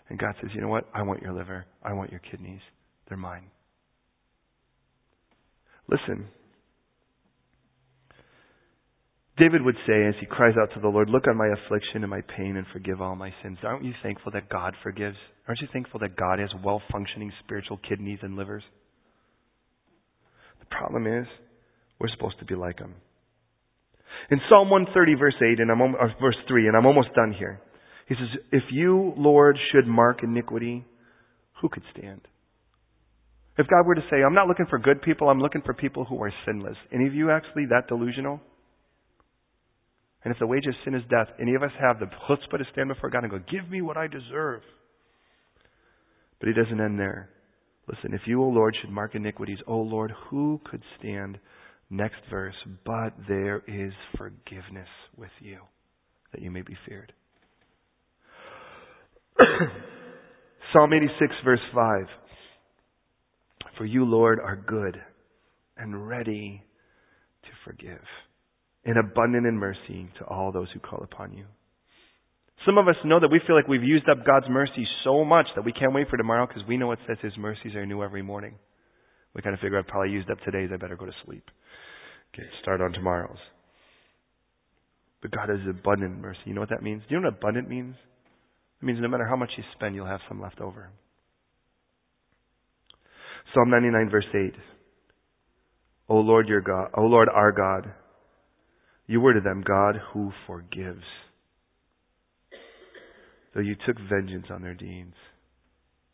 And 0.09 0.19
God 0.19 0.35
says, 0.41 0.51
you 0.55 0.61
know 0.61 0.69
what? 0.69 0.89
I 0.95 1.03
want 1.03 1.23
your 1.23 1.33
liver. 1.33 1.67
I 1.83 1.93
want 1.93 2.11
your 2.11 2.21
kidneys. 2.21 2.61
They're 3.09 3.19
mine. 3.19 3.45
Listen. 5.89 6.27
David 9.39 9.63
would 9.63 9.77
say 9.87 10.07
as 10.07 10.15
he 10.19 10.27
cries 10.27 10.55
out 10.61 10.73
to 10.75 10.81
the 10.81 10.89
Lord, 10.89 11.11
Look 11.11 11.29
on 11.29 11.37
my 11.37 11.49
affliction 11.49 12.03
and 12.03 12.11
my 12.11 12.23
pain 12.37 12.57
and 12.57 12.67
forgive 12.73 13.03
all 13.03 13.17
my 13.17 13.33
sins. 13.43 13.59
Aren't 13.63 13.85
you 13.85 13.93
thankful 14.03 14.33
that 14.33 14.49
God 14.49 14.75
forgives? 14.83 15.17
Aren't 15.47 15.61
you 15.61 15.69
thankful 15.73 16.01
that 16.01 16.17
God 16.17 16.39
has 16.39 16.49
well 16.65 16.81
functioning 16.91 17.33
spiritual 17.45 17.79
kidneys 17.89 18.19
and 18.23 18.37
livers? 18.37 18.63
The 20.61 20.67
problem 20.67 21.07
is, 21.07 21.27
we're 22.01 22.09
supposed 22.09 22.39
to 22.41 22.45
be 22.45 22.55
like 22.55 22.79
Him. 22.79 22.95
In 24.31 24.41
Psalm 24.49 24.71
130, 24.71 25.15
verse 25.15 25.35
8, 25.41 25.61
and 25.61 25.71
I'm, 25.71 25.95
verse 26.21 26.37
3, 26.49 26.69
and 26.69 26.77
I'm 26.77 26.87
almost 26.87 27.15
done 27.15 27.35
here. 27.39 27.61
He 28.09 28.15
says, 28.15 28.41
If 28.53 28.63
you, 28.71 29.13
Lord, 29.17 29.59
should 29.73 29.87
mark 29.87 30.23
iniquity, 30.23 30.85
who 31.61 31.69
could 31.69 31.83
stand? 31.97 32.23
If 33.59 33.67
God 33.69 33.87
were 33.87 33.95
to 33.95 34.05
say, 34.11 34.23
I'm 34.23 34.35
not 34.35 34.49
looking 34.49 34.67
for 34.69 34.79
good 34.79 35.01
people, 35.03 35.29
I'm 35.29 35.41
looking 35.41 35.63
for 35.63 35.73
people 35.73 36.05
who 36.05 36.23
are 36.23 36.33
sinless. 36.45 36.77
Any 36.93 37.07
of 37.07 37.15
you 37.15 37.31
actually 37.31 37.67
that 37.67 37.89
delusional? 37.89 38.41
And 40.25 40.33
if 40.33 40.39
the 40.39 40.47
wage 40.47 40.67
of 40.67 40.75
sin 40.85 40.95
is 40.95 41.03
death, 41.09 41.29
any 41.41 41.55
of 41.55 41.63
us 41.63 41.71
have 41.81 41.99
the 41.99 42.07
chutzpah 42.07 42.59
to 42.59 42.65
stand 42.73 42.89
before 42.89 43.11
God 43.11 43.25
and 43.25 43.31
go, 43.31 43.39
Give 43.51 43.71
me 43.71 43.81
what 43.81 43.97
I 43.97 44.09
deserve. 44.09 44.63
But 46.39 46.49
he 46.49 46.55
doesn't 46.55 46.81
end 46.81 46.99
there. 46.99 47.31
Listen, 47.89 48.13
if 48.13 48.23
you, 48.27 48.43
O 48.43 48.49
Lord, 48.49 48.77
should 48.81 48.91
mark 48.91 49.15
iniquities, 49.15 49.59
O 49.67 49.77
Lord, 49.77 50.13
who 50.29 50.61
could 50.69 50.83
stand? 50.99 51.39
Next 51.89 52.17
verse, 52.29 52.57
but 52.85 53.15
there 53.29 53.63
is 53.69 53.93
forgiveness 54.19 54.89
with 55.17 55.31
you, 55.39 55.59
that 56.33 56.43
you 56.43 56.51
may 56.51 56.63
be 56.63 56.77
feared. 56.89 57.13
Psalm 60.73 60.93
86, 60.93 61.33
verse 61.45 61.61
5. 61.73 62.07
For 63.77 63.85
you, 63.85 64.05
Lord, 64.05 64.41
are 64.41 64.57
good 64.57 65.01
and 65.77 66.09
ready 66.09 66.63
to 67.43 67.49
forgive 67.65 68.03
and 68.85 68.99
abundant 68.99 69.47
in 69.47 69.59
mercy 69.59 70.09
to 70.19 70.25
all 70.25 70.53
those 70.53 70.69
who 70.73 70.81
call 70.81 71.03
upon 71.03 71.33
you. 71.33 71.45
Some 72.65 72.79
of 72.79 72.89
us 72.89 72.95
know 73.05 73.21
that 73.21 73.31
we 73.31 73.41
feel 73.47 73.55
like 73.55 73.69
we've 73.69 73.83
used 73.83 74.09
up 74.09 74.25
God's 74.25 74.47
mercy 74.49 74.87
so 75.05 75.25
much 75.25 75.47
that 75.55 75.65
we 75.65 75.73
can't 75.73 75.93
wait 75.93 76.09
for 76.09 76.17
tomorrow 76.17 76.47
because 76.47 76.63
we 76.67 76.77
know 76.77 76.93
it 76.93 76.99
says 77.07 77.19
His 77.21 77.37
mercies 77.37 77.75
are 77.75 77.85
new 77.85 78.03
every 78.03 78.23
morning. 78.23 78.55
We 79.35 79.43
kind 79.43 79.55
of 79.55 79.61
figure 79.61 79.79
I've 79.79 79.87
probably 79.87 80.13
used 80.13 80.31
up 80.31 80.39
today's, 80.41 80.71
I 80.73 80.77
better 80.77 80.97
go 80.97 81.05
to 81.05 81.13
sleep. 81.27 81.45
Okay, 82.33 82.47
start 82.63 82.81
on 82.81 82.93
tomorrow's. 82.93 83.39
But 85.21 85.33
God 85.33 85.51
is 85.51 85.61
abundant 85.69 86.19
mercy. 86.19 86.41
You 86.47 86.55
know 86.55 86.61
what 86.61 86.71
that 86.71 86.83
means? 86.83 87.03
Do 87.09 87.15
you 87.15 87.21
know 87.21 87.29
what 87.29 87.39
abundant 87.39 87.69
means? 87.69 87.95
It 88.81 88.85
means 88.85 88.99
no 89.01 89.09
matter 89.09 89.27
how 89.27 89.37
much 89.37 89.51
you 89.57 89.65
spend, 89.75 89.95
you'll 89.95 90.07
have 90.07 90.21
some 90.29 90.41
left 90.41 90.61
over. 90.61 90.91
Psalm 93.57 93.71
99, 93.71 94.11
verse 94.11 94.27
8. 94.35 94.53
O 96.11 96.17
Lord 96.17 96.47
your 96.47 96.61
God, 96.61 96.91
O 96.95 97.03
Lord 97.03 97.29
our 97.35 97.53
God, 97.53 97.91
you 99.07 99.19
were 99.19 99.33
to 99.33 99.41
them 99.41 99.65
God 99.67 99.97
who 100.13 100.31
forgives. 100.47 101.03
Though 103.55 103.63
you 103.63 103.75
took 103.87 103.97
vengeance 104.11 104.47
on 104.51 104.61
their 104.61 104.75
deeds. 104.75 105.15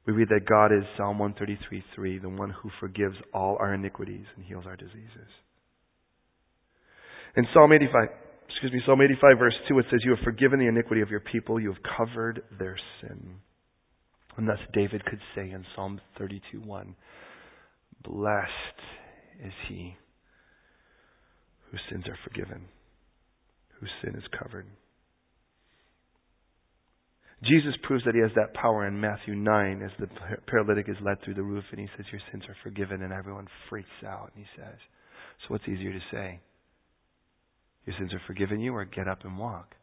We 0.07 0.13
read 0.13 0.29
that 0.29 0.47
God 0.49 0.67
is 0.67 0.85
Psalm 0.97 1.19
133:3, 1.19 2.23
the 2.23 2.29
one 2.29 2.51
who 2.51 2.71
forgives 2.79 3.17
all 3.35 3.57
our 3.59 3.75
iniquities 3.75 4.27
and 4.37 4.45
heals 4.45 4.65
our 4.65 4.77
diseases. 4.77 5.31
In 7.37 7.45
Psalm 7.53 7.73
85, 7.73 8.09
excuse 8.49 8.73
me, 8.73 8.83
Psalm 8.87 9.01
85 9.03 9.39
verse 9.39 9.55
2, 9.69 9.79
it 9.81 9.87
says, 9.91 10.01
You 10.05 10.15
have 10.15 10.25
forgiven 10.25 10.61
the 10.61 10.69
iniquity 10.69 11.03
of 11.03 11.11
your 11.11 11.21
people, 11.21 11.59
you 11.59 11.73
have 11.73 11.83
covered 11.97 12.43
their 12.57 12.77
sin. 13.01 13.41
And 14.37 14.49
thus 14.49 14.59
David 14.73 15.05
could 15.05 15.21
say 15.35 15.51
in 15.51 15.65
Psalm 15.75 16.01
32:1, 16.21 16.95
Blessed 18.03 18.81
is 19.45 19.53
he 19.69 19.97
whose 21.71 21.81
sins 21.91 22.05
are 22.07 22.19
forgiven, 22.25 22.63
whose 23.81 23.91
sin 24.03 24.15
is 24.17 24.25
covered. 24.39 24.67
Jesus 27.45 27.75
proves 27.83 28.05
that 28.05 28.15
he 28.15 28.21
has 28.21 28.31
that 28.37 28.55
power 28.55 28.87
in 28.87 29.01
Matthew 29.01 29.35
9 29.35 29.83
as 29.83 29.91
the 29.99 30.07
paralytic 30.47 30.89
is 30.89 30.97
led 31.03 31.21
through 31.25 31.35
the 31.35 31.43
roof 31.43 31.65
and 31.73 31.81
he 31.81 31.89
says, 31.97 32.07
Your 32.13 32.21
sins 32.31 32.45
are 32.49 32.57
forgiven, 32.63 33.03
and 33.03 33.13
everyone 33.13 33.49
freaks 33.69 33.89
out. 34.07 34.31
And 34.35 34.45
he 34.45 34.51
says, 34.57 34.79
So 35.41 35.47
what's 35.49 35.67
easier 35.67 35.93
to 35.93 35.99
say? 36.13 36.41
Your 37.85 37.97
sins 37.99 38.13
are 38.13 38.23
forgiven 38.29 38.61
you, 38.61 38.73
or 38.75 38.85
get 38.85 39.09
up 39.09 39.25
and 39.25 39.37
walk? 39.37 39.75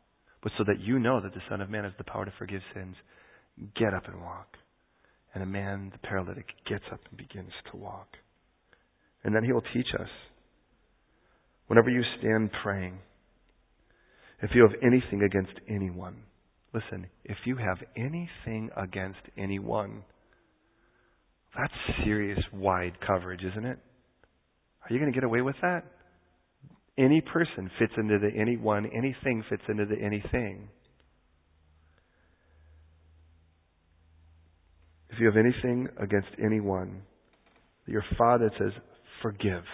But 0.42 0.54
so 0.58 0.64
that 0.68 0.80
you 0.80 1.00
know 1.00 1.20
that 1.20 1.34
the 1.34 1.42
Son 1.50 1.60
of 1.60 1.70
Man 1.70 1.84
has 1.84 1.92
the 1.98 2.06
power 2.06 2.24
to 2.24 2.34
forgive 2.40 2.62
sins, 2.74 2.96
get 3.78 3.94
up 3.94 4.08
and 4.08 4.22
walk. 4.22 4.56
And 5.40 5.48
a 5.48 5.52
man, 5.52 5.90
the 5.94 6.06
paralytic, 6.06 6.48
gets 6.68 6.84
up 6.92 7.00
and 7.10 7.18
begins 7.18 7.54
to 7.72 7.78
walk. 7.78 8.08
And 9.24 9.34
then 9.34 9.46
he 9.46 9.54
will 9.54 9.64
teach 9.74 9.88
us. 9.98 10.10
Whenever 11.68 11.90
you 11.90 12.02
stand 12.20 12.50
praying, 12.62 13.00
if 14.42 14.50
you 14.54 14.64
have 14.64 14.78
anything 14.84 15.24
against 15.24 15.58
anyone, 15.70 16.24
listen, 16.74 17.08
if 17.24 17.38
you 17.46 17.56
have 17.56 17.78
anything 17.96 18.70
against 18.76 19.22
anyone, 19.38 20.04
that's 21.58 21.74
serious 22.04 22.40
wide 22.52 22.98
coverage, 23.08 23.42
isn't 23.50 23.66
it? 23.66 23.80
Are 24.84 24.94
you 24.94 25.00
going 25.00 25.10
to 25.10 25.16
get 25.16 25.24
away 25.24 25.40
with 25.40 25.56
that? 25.62 25.86
Any 26.98 27.22
person 27.22 27.72
fits 27.80 27.94
into 27.96 28.20
the 28.20 28.38
anyone, 28.38 28.88
anything 28.88 29.46
fits 29.50 29.64
into 29.70 29.86
the 29.86 29.96
anything. 30.04 30.68
If 35.20 35.24
you 35.24 35.28
have 35.28 35.46
anything 35.46 35.90
against 36.02 36.30
anyone, 36.42 37.02
your 37.86 38.06
Father 38.18 38.50
says, 38.58 38.72
forgive. 39.22 39.66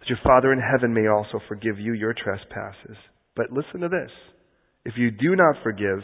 That 0.00 0.08
your 0.08 0.16
Father 0.24 0.50
in 0.50 0.58
heaven 0.58 0.94
may 0.94 1.08
also 1.08 1.38
forgive 1.46 1.78
you 1.78 1.92
your 1.92 2.14
trespasses. 2.14 2.96
But 3.36 3.52
listen 3.52 3.80
to 3.80 3.90
this. 3.90 4.10
If 4.86 4.94
you 4.96 5.10
do 5.10 5.36
not 5.36 5.62
forgive, 5.62 5.98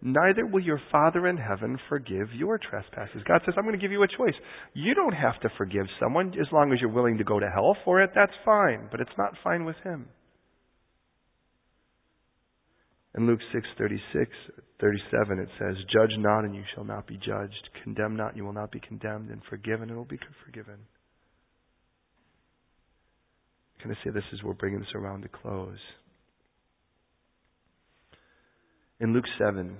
neither 0.00 0.46
will 0.46 0.62
your 0.62 0.80
Father 0.92 1.26
in 1.26 1.36
heaven 1.36 1.80
forgive 1.88 2.28
your 2.32 2.58
trespasses. 2.58 3.24
God 3.26 3.40
says, 3.44 3.54
I'm 3.58 3.64
going 3.64 3.74
to 3.74 3.82
give 3.82 3.90
you 3.90 4.04
a 4.04 4.16
choice. 4.16 4.38
You 4.72 4.94
don't 4.94 5.14
have 5.14 5.40
to 5.40 5.48
forgive 5.58 5.86
someone 5.98 6.28
as 6.40 6.46
long 6.52 6.72
as 6.72 6.80
you're 6.80 6.92
willing 6.92 7.18
to 7.18 7.24
go 7.24 7.40
to 7.40 7.50
hell 7.52 7.76
for 7.84 8.00
it. 8.02 8.10
That's 8.14 8.30
fine. 8.44 8.86
But 8.88 9.00
it's 9.00 9.18
not 9.18 9.32
fine 9.42 9.64
with 9.64 9.76
Him. 9.82 10.06
In 13.16 13.26
Luke 13.26 13.40
6:36, 13.52 14.28
37 14.80 15.38
it 15.38 15.48
says, 15.58 15.76
"Judge 15.92 16.16
not 16.18 16.44
and 16.44 16.54
you 16.54 16.64
shall 16.74 16.84
not 16.84 17.06
be 17.06 17.16
judged; 17.16 17.68
condemn 17.82 18.16
not 18.16 18.28
and 18.28 18.36
you 18.36 18.44
will 18.44 18.52
not 18.52 18.70
be 18.70 18.80
condemned; 18.80 19.30
and 19.30 19.42
forgive 19.44 19.80
and 19.80 19.90
it 19.90 19.94
will 19.94 20.04
be 20.04 20.20
forgiven." 20.44 20.86
Can 23.80 23.92
I 23.92 24.04
say 24.04 24.10
this 24.10 24.24
as 24.32 24.42
we're 24.42 24.54
bringing 24.54 24.80
this 24.80 24.94
around 24.94 25.22
to 25.22 25.28
close? 25.28 25.78
In 29.00 29.12
Luke 29.12 29.26
7, 29.38 29.78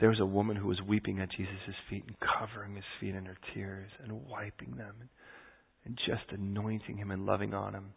there 0.00 0.08
was 0.08 0.20
a 0.20 0.26
woman 0.26 0.56
who 0.56 0.68
was 0.68 0.80
weeping 0.82 1.20
at 1.20 1.30
Jesus' 1.30 1.76
feet 1.90 2.04
and 2.06 2.16
covering 2.18 2.74
his 2.74 2.84
feet 2.98 3.14
in 3.14 3.26
her 3.26 3.36
tears 3.52 3.90
and 4.02 4.26
wiping 4.26 4.74
them 4.76 4.94
and, 5.00 5.08
and 5.84 5.98
just 6.06 6.32
anointing 6.32 6.96
him 6.96 7.10
and 7.10 7.26
loving 7.26 7.52
on 7.52 7.74
him. 7.74 7.92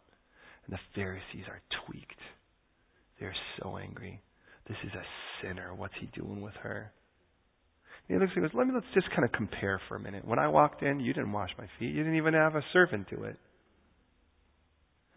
And 0.66 0.74
the 0.74 0.80
Pharisees 0.94 1.46
are 1.48 1.62
tweaked. 1.86 2.20
They're 3.20 3.34
so 3.60 3.76
angry. 3.76 4.22
This 4.68 4.76
is 4.84 4.92
a 4.92 5.04
sinner. 5.42 5.74
What's 5.74 5.94
he 6.00 6.06
doing 6.18 6.42
with 6.42 6.54
her? 6.62 6.92
And 8.08 8.16
he 8.16 8.20
looks 8.20 8.32
and 8.36 8.44
goes, 8.44 8.52
Let 8.54 8.66
me 8.66 8.74
let's 8.74 8.86
just 8.94 9.10
kind 9.10 9.24
of 9.24 9.32
compare 9.32 9.80
for 9.88 9.96
a 9.96 10.00
minute. 10.00 10.26
When 10.26 10.38
I 10.38 10.48
walked 10.48 10.82
in, 10.82 11.00
you 11.00 11.12
didn't 11.12 11.32
wash 11.32 11.50
my 11.58 11.66
feet. 11.78 11.94
You 11.94 12.02
didn't 12.02 12.16
even 12.16 12.34
have 12.34 12.54
a 12.54 12.62
servant 12.72 13.08
do 13.10 13.24
it. 13.24 13.36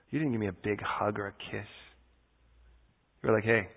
You 0.10 0.20
didn't 0.20 0.32
give 0.32 0.42
me 0.42 0.48
a 0.48 0.54
big 0.54 0.82
hug 0.82 1.20
or 1.20 1.28
a 1.28 1.32
kiss. 1.32 1.68
You 3.22 3.30
were 3.30 3.36
like, 3.36 3.44
hey, 3.44 3.68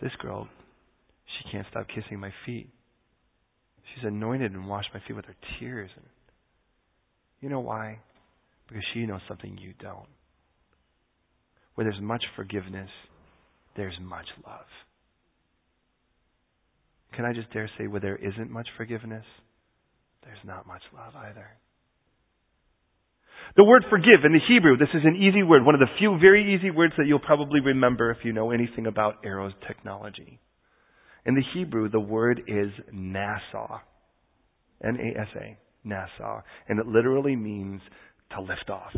this 0.00 0.12
girl, 0.20 0.48
she 1.26 1.50
can't 1.50 1.66
stop 1.70 1.86
kissing 1.88 2.20
my 2.20 2.32
feet. 2.44 2.68
She's 3.94 4.04
anointed 4.04 4.52
and 4.52 4.68
washed 4.68 4.90
my 4.92 5.00
feet 5.06 5.16
with 5.16 5.24
her 5.24 5.36
tears. 5.58 5.90
And 5.96 6.04
you 7.40 7.48
know 7.48 7.60
why? 7.60 8.00
Because 8.68 8.84
she 8.92 9.06
knows 9.06 9.20
something 9.28 9.58
you 9.58 9.72
don't. 9.80 10.08
Where 11.76 11.84
there's 11.84 12.02
much 12.02 12.24
forgiveness, 12.34 12.90
there's 13.76 13.94
much 14.00 14.26
love. 14.44 14.66
Can 17.14 17.24
I 17.24 17.32
just 17.32 17.52
dare 17.52 17.70
say, 17.78 17.86
where 17.86 18.00
there 18.00 18.16
isn't 18.16 18.50
much 18.50 18.66
forgiveness, 18.76 19.24
there's 20.24 20.38
not 20.44 20.66
much 20.66 20.82
love 20.94 21.14
either. 21.14 21.46
The 23.56 23.64
word 23.64 23.84
forgive 23.88 24.24
in 24.24 24.32
the 24.32 24.40
Hebrew, 24.48 24.76
this 24.76 24.88
is 24.92 25.02
an 25.04 25.16
easy 25.16 25.42
word, 25.42 25.64
one 25.64 25.74
of 25.74 25.80
the 25.80 25.86
few 25.98 26.18
very 26.18 26.54
easy 26.54 26.70
words 26.70 26.94
that 26.98 27.06
you'll 27.06 27.20
probably 27.20 27.60
remember 27.60 28.10
if 28.10 28.18
you 28.24 28.32
know 28.32 28.50
anything 28.50 28.86
about 28.86 29.24
Arrow's 29.24 29.52
technology. 29.66 30.40
In 31.24 31.34
the 31.34 31.44
Hebrew, 31.54 31.88
the 31.88 32.00
word 32.00 32.42
is 32.46 32.70
nasa. 32.92 33.80
N-A-S-A. 34.82 35.58
Nasa. 35.86 36.42
And 36.68 36.78
it 36.78 36.86
literally 36.86 37.36
means 37.36 37.80
to 38.34 38.40
lift 38.40 38.70
off. 38.70 38.92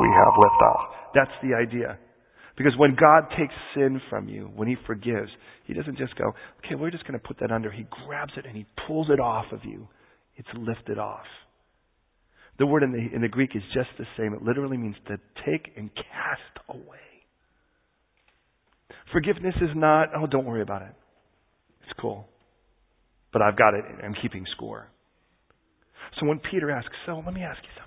We 0.00 0.08
have 0.08 0.34
lift 0.38 0.60
off. 0.62 0.80
That's 1.14 1.30
the 1.42 1.54
idea. 1.54 1.98
Because 2.56 2.72
when 2.76 2.94
God 2.94 3.24
takes 3.36 3.54
sin 3.74 4.00
from 4.08 4.28
you, 4.28 4.50
when 4.54 4.68
He 4.68 4.76
forgives, 4.86 5.30
He 5.64 5.74
doesn't 5.74 5.98
just 5.98 6.16
go, 6.16 6.32
okay, 6.64 6.74
we're 6.74 6.90
just 6.90 7.06
going 7.06 7.18
to 7.18 7.26
put 7.26 7.38
that 7.40 7.50
under. 7.50 7.70
He 7.70 7.86
grabs 8.06 8.32
it 8.36 8.46
and 8.46 8.56
He 8.56 8.66
pulls 8.86 9.08
it 9.10 9.20
off 9.20 9.46
of 9.52 9.60
you. 9.64 9.88
It's 10.36 10.48
lifted 10.56 10.98
off. 10.98 11.26
The 12.58 12.66
word 12.66 12.84
in 12.84 12.92
the, 12.92 13.14
in 13.14 13.22
the 13.22 13.28
Greek 13.28 13.50
is 13.54 13.62
just 13.72 13.88
the 13.98 14.06
same. 14.16 14.32
It 14.32 14.42
literally 14.42 14.76
means 14.76 14.96
to 15.08 15.16
take 15.44 15.72
and 15.76 15.90
cast 15.94 16.68
away. 16.68 16.98
Forgiveness 19.12 19.54
is 19.60 19.70
not, 19.74 20.10
oh, 20.16 20.26
don't 20.26 20.44
worry 20.44 20.62
about 20.62 20.82
it. 20.82 20.94
It's 21.82 21.92
cool. 22.00 22.26
But 23.32 23.42
I've 23.42 23.56
got 23.56 23.74
it. 23.74 23.84
I'm 24.02 24.14
keeping 24.22 24.44
score. 24.56 24.88
So 26.20 26.26
when 26.26 26.40
Peter 26.50 26.70
asks, 26.70 26.90
so 27.06 27.22
let 27.24 27.34
me 27.34 27.42
ask 27.42 27.60
you 27.62 27.68
something. 27.76 27.83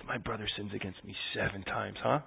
If 0.00 0.06
my 0.06 0.18
brother 0.18 0.46
sins 0.56 0.72
against 0.74 1.04
me 1.04 1.14
seven 1.34 1.62
times, 1.62 1.96
huh? 2.02 2.20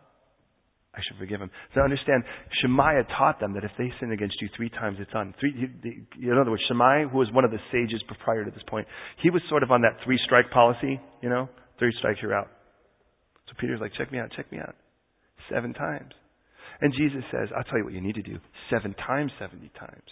I 0.94 1.00
should 1.08 1.18
forgive 1.18 1.40
him. 1.40 1.50
So 1.74 1.82
understand, 1.82 2.24
Shemaiah 2.62 3.08
taught 3.18 3.40
them 3.40 3.54
that 3.54 3.64
if 3.64 3.72
they 3.78 3.92
sin 4.00 4.12
against 4.12 4.36
you 4.42 4.50
three 4.58 4.70
times, 4.70 4.98
it's 5.00 5.12
on. 5.16 5.34
Three, 5.40 5.56
in 5.56 6.38
other 6.38 6.52
words, 6.52 6.64
Shemaiah, 6.68 7.08
who 7.08 7.18
was 7.18 7.32
one 7.32 7.46
of 7.46 7.52
the 7.52 7.60
sages 7.72 8.04
prior 8.24 8.44
to 8.44 8.52
this 8.52 8.64
point, 8.68 8.88
he 9.24 9.30
was 9.30 9.42
sort 9.48 9.64
of 9.64 9.72
on 9.72 9.82
that 9.84 10.04
three 10.04 10.20
strike 10.26 10.52
policy, 10.52 11.00
you 11.22 11.30
know? 11.30 11.48
Three 11.80 11.94
strikes, 12.00 12.20
you're 12.22 12.36
out. 12.36 12.50
So 13.48 13.54
Peter's 13.58 13.80
like, 13.80 13.94
check 13.98 14.12
me 14.12 14.20
out, 14.20 14.32
check 14.36 14.52
me 14.52 14.60
out. 14.60 14.76
Seven 15.50 15.74
times. 15.74 16.12
And 16.82 16.94
Jesus 16.98 17.24
says, 17.32 17.48
I'll 17.56 17.64
tell 17.64 17.78
you 17.78 17.86
what 17.86 17.94
you 17.94 18.02
need 18.02 18.16
to 18.16 18.22
do. 18.22 18.40
Seven 18.70 18.94
times, 18.96 19.32
70 19.40 19.72
times. 19.80 20.04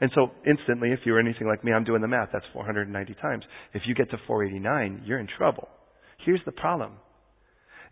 And 0.00 0.10
so 0.14 0.32
instantly, 0.46 0.90
if 0.90 1.00
you're 1.04 1.20
anything 1.20 1.46
like 1.46 1.64
me, 1.64 1.72
I'm 1.72 1.84
doing 1.84 2.02
the 2.02 2.08
math. 2.08 2.30
That's 2.32 2.44
490 2.52 3.14
times. 3.22 3.44
If 3.72 3.82
you 3.86 3.94
get 3.94 4.10
to 4.10 4.18
489, 4.26 5.04
you're 5.06 5.20
in 5.20 5.28
trouble. 5.38 5.68
Here's 6.24 6.40
the 6.44 6.52
problem. 6.52 6.92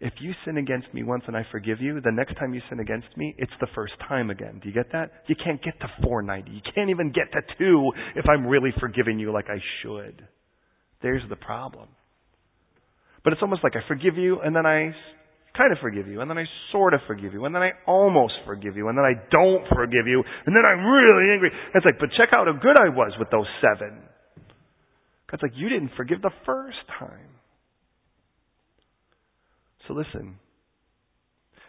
If 0.00 0.14
you 0.20 0.32
sin 0.46 0.56
against 0.56 0.92
me 0.94 1.02
once 1.02 1.24
and 1.26 1.36
I 1.36 1.44
forgive 1.52 1.80
you, 1.80 2.00
the 2.00 2.10
next 2.10 2.34
time 2.38 2.54
you 2.54 2.62
sin 2.70 2.80
against 2.80 3.14
me, 3.18 3.34
it's 3.36 3.52
the 3.60 3.66
first 3.74 3.92
time 4.08 4.30
again. 4.30 4.58
Do 4.62 4.68
you 4.68 4.74
get 4.74 4.90
that? 4.92 5.12
You 5.26 5.36
can't 5.36 5.62
get 5.62 5.78
to 5.80 5.88
490. 6.02 6.50
You 6.50 6.72
can't 6.74 6.88
even 6.88 7.12
get 7.12 7.30
to 7.32 7.40
2 7.58 7.92
if 8.16 8.24
I'm 8.26 8.46
really 8.46 8.70
forgiving 8.80 9.18
you 9.18 9.30
like 9.30 9.46
I 9.50 9.58
should. 9.82 10.26
There's 11.02 11.22
the 11.28 11.36
problem. 11.36 11.88
But 13.22 13.34
it's 13.34 13.42
almost 13.42 13.62
like 13.62 13.74
I 13.76 13.86
forgive 13.88 14.16
you 14.16 14.40
and 14.40 14.56
then 14.56 14.64
I 14.64 14.92
kind 15.56 15.72
of 15.72 15.78
forgive 15.82 16.08
you 16.08 16.22
and 16.22 16.30
then 16.30 16.38
I 16.38 16.44
sort 16.72 16.94
of 16.94 17.00
forgive 17.06 17.34
you 17.34 17.44
and 17.44 17.54
then 17.54 17.62
I 17.62 17.72
almost 17.86 18.34
forgive 18.46 18.76
you 18.76 18.88
and 18.88 18.96
then 18.96 19.04
I 19.04 19.12
don't 19.30 19.68
forgive 19.68 20.06
you 20.06 20.24
and 20.46 20.56
then 20.56 20.64
I'm 20.64 20.86
really 20.86 21.32
angry. 21.34 21.50
It's 21.74 21.84
like, 21.84 21.98
but 22.00 22.08
check 22.16 22.30
out 22.32 22.46
how 22.46 22.54
good 22.54 22.80
I 22.80 22.88
was 22.88 23.12
with 23.18 23.28
those 23.30 23.48
seven. 23.60 24.00
God's 25.30 25.42
like, 25.42 25.52
you 25.54 25.68
didn't 25.68 25.90
forgive 25.96 26.22
the 26.22 26.32
first 26.46 26.78
time. 26.98 27.39
So 29.86 29.94
listen, 29.94 30.38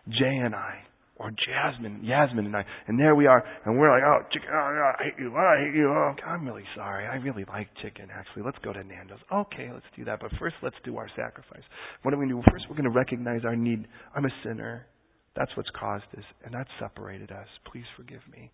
Jay 0.10 0.36
and 0.44 0.56
I, 0.56 0.84
or 1.16 1.32
Jasmine, 1.32 2.02
Yasmin 2.04 2.48
and 2.48 2.56
I, 2.56 2.66
and 2.88 3.00
there 3.00 3.16
we 3.16 3.28
are, 3.28 3.44
and 3.66 3.78
we're 3.78 3.92
like, 3.92 4.02
oh, 4.04 4.28
chicken, 4.34 4.50
oh, 4.52 4.58
oh, 4.58 4.92
I 5.00 5.04
hate 5.04 5.14
you, 5.20 5.36
I 5.36 5.58
hate 5.60 5.76
you, 5.76 5.88
oh, 5.90 6.14
I'm 6.26 6.46
really 6.46 6.66
sorry, 6.76 7.06
I 7.06 7.16
really 7.16 7.46
like 7.48 7.68
chicken, 7.82 8.08
actually, 8.12 8.44
let's 8.44 8.58
go 8.64 8.74
to 8.74 8.84
Nando's. 8.84 9.20
Okay, 9.32 9.70
let's 9.72 9.86
do 9.96 10.04
that, 10.06 10.20
but 10.20 10.32
first 10.40 10.56
let's 10.64 10.76
do 10.84 10.98
our 10.98 11.08
sacrifice. 11.16 11.64
What 12.02 12.14
are 12.14 12.18
we 12.18 12.26
going 12.26 12.42
to 12.42 12.42
do? 12.42 12.52
First 12.52 12.66
we're 12.70 12.76
going 12.76 12.92
to 12.92 12.98
recognize 12.98 13.42
our 13.46 13.56
need. 13.56 13.88
I'm 14.16 14.26
a 14.26 14.34
sinner. 14.44 14.88
That's 15.36 15.52
what's 15.56 15.70
caused 15.80 16.06
this, 16.16 16.26
and 16.44 16.54
that's 16.54 16.70
separated 16.80 17.32
us. 17.32 17.48
Please 17.72 17.86
forgive 17.96 18.22
me. 18.32 18.52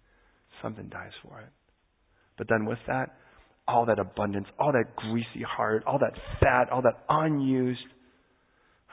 Something 0.62 0.89
dies 0.89 1.12
for 1.24 1.39
it. 1.39 1.49
But 2.38 2.47
then 2.49 2.66
with 2.66 2.80
that, 2.88 3.16
all 3.68 3.86
that 3.86 3.99
abundance, 3.99 4.47
all 4.60 4.72
that 4.72 4.95
greasy 4.95 5.43
heart, 5.47 5.84
all 5.88 5.99
that 5.99 6.14
fat, 6.39 6.70
all 6.72 6.82
that 6.84 7.03
unused, 7.10 7.80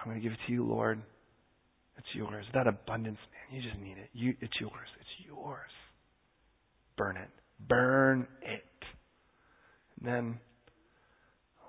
I'm 0.04 0.10
going 0.10 0.20
to 0.20 0.22
give 0.22 0.32
it 0.32 0.46
to 0.46 0.52
you, 0.52 0.66
Lord. 0.66 1.00
It's 1.96 2.06
yours. 2.14 2.44
That 2.52 2.66
abundance, 2.66 3.16
man, 3.16 3.62
you 3.62 3.68
just 3.68 3.80
need 3.82 3.96
it. 3.96 4.10
You, 4.12 4.34
it's 4.40 4.52
yours. 4.60 4.88
It's 5.00 5.26
yours. 5.26 5.70
Burn 6.98 7.16
it. 7.16 7.28
Burn 7.68 8.26
it. 8.42 8.64
And 9.98 10.08
then, 10.08 10.40